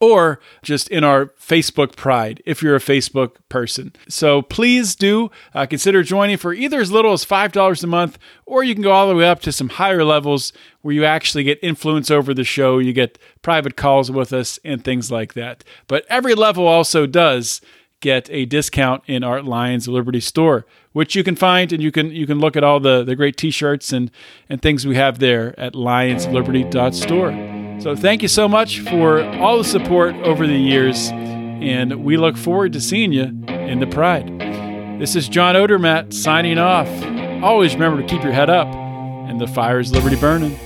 or 0.00 0.40
just 0.62 0.88
in 0.88 1.04
our 1.04 1.26
Facebook 1.26 1.96
Pride 1.96 2.42
if 2.46 2.62
you're 2.62 2.76
a 2.76 2.80
Facebook 2.80 3.36
person. 3.48 3.92
So 4.08 4.42
please 4.42 4.94
do 4.94 5.30
uh, 5.54 5.66
consider 5.66 6.02
joining 6.02 6.36
for 6.36 6.52
either 6.52 6.80
as 6.80 6.92
little 6.92 7.12
as 7.12 7.24
$5 7.24 7.82
a 7.82 7.86
month, 7.86 8.18
or 8.46 8.62
you 8.62 8.74
can 8.74 8.82
go 8.82 8.92
all 8.92 9.08
the 9.08 9.14
way 9.14 9.26
up 9.26 9.40
to 9.40 9.52
some 9.52 9.70
higher 9.70 10.04
levels 10.04 10.52
where 10.82 10.94
you 10.94 11.04
actually 11.04 11.44
get 11.44 11.58
influence 11.62 12.10
over 12.10 12.32
the 12.32 12.44
show. 12.44 12.78
You 12.78 12.92
get 12.92 13.18
private 13.42 13.76
calls 13.76 14.10
with 14.10 14.32
us 14.32 14.58
and 14.64 14.82
things 14.84 15.10
like 15.10 15.34
that. 15.34 15.64
But 15.86 16.04
every 16.08 16.34
level 16.34 16.66
also 16.66 17.06
does 17.06 17.60
get 18.00 18.30
a 18.30 18.44
discount 18.44 19.02
in 19.06 19.24
our 19.24 19.42
Lions 19.42 19.88
Liberty 19.88 20.20
store, 20.20 20.66
which 20.92 21.16
you 21.16 21.24
can 21.24 21.34
find 21.34 21.72
and 21.72 21.82
you 21.82 21.90
can 21.90 22.10
you 22.10 22.26
can 22.26 22.38
look 22.38 22.56
at 22.56 22.62
all 22.62 22.78
the, 22.80 23.02
the 23.02 23.16
great 23.16 23.36
t-shirts 23.36 23.92
and, 23.92 24.10
and 24.48 24.62
things 24.62 24.86
we 24.86 24.94
have 24.94 25.18
there 25.18 25.58
at 25.58 25.72
lionsofliberty.store. 25.74 27.57
So 27.80 27.94
thank 27.94 28.22
you 28.22 28.28
so 28.28 28.48
much 28.48 28.80
for 28.80 29.22
all 29.38 29.58
the 29.58 29.64
support 29.64 30.14
over 30.16 30.46
the 30.46 30.58
years, 30.58 31.10
and 31.10 32.04
we 32.04 32.16
look 32.16 32.36
forward 32.36 32.72
to 32.72 32.80
seeing 32.80 33.12
you 33.12 33.24
in 33.46 33.78
the 33.78 33.86
Pride. 33.86 34.26
This 34.98 35.14
is 35.14 35.28
John 35.28 35.54
Odermatt 35.54 36.12
signing 36.12 36.58
off. 36.58 36.88
Always 37.42 37.74
remember 37.74 38.02
to 38.02 38.08
keep 38.08 38.24
your 38.24 38.32
head 38.32 38.50
up 38.50 38.66
and 38.66 39.40
the 39.40 39.46
fire 39.46 39.78
is 39.78 39.92
liberty 39.92 40.16
burning. 40.16 40.58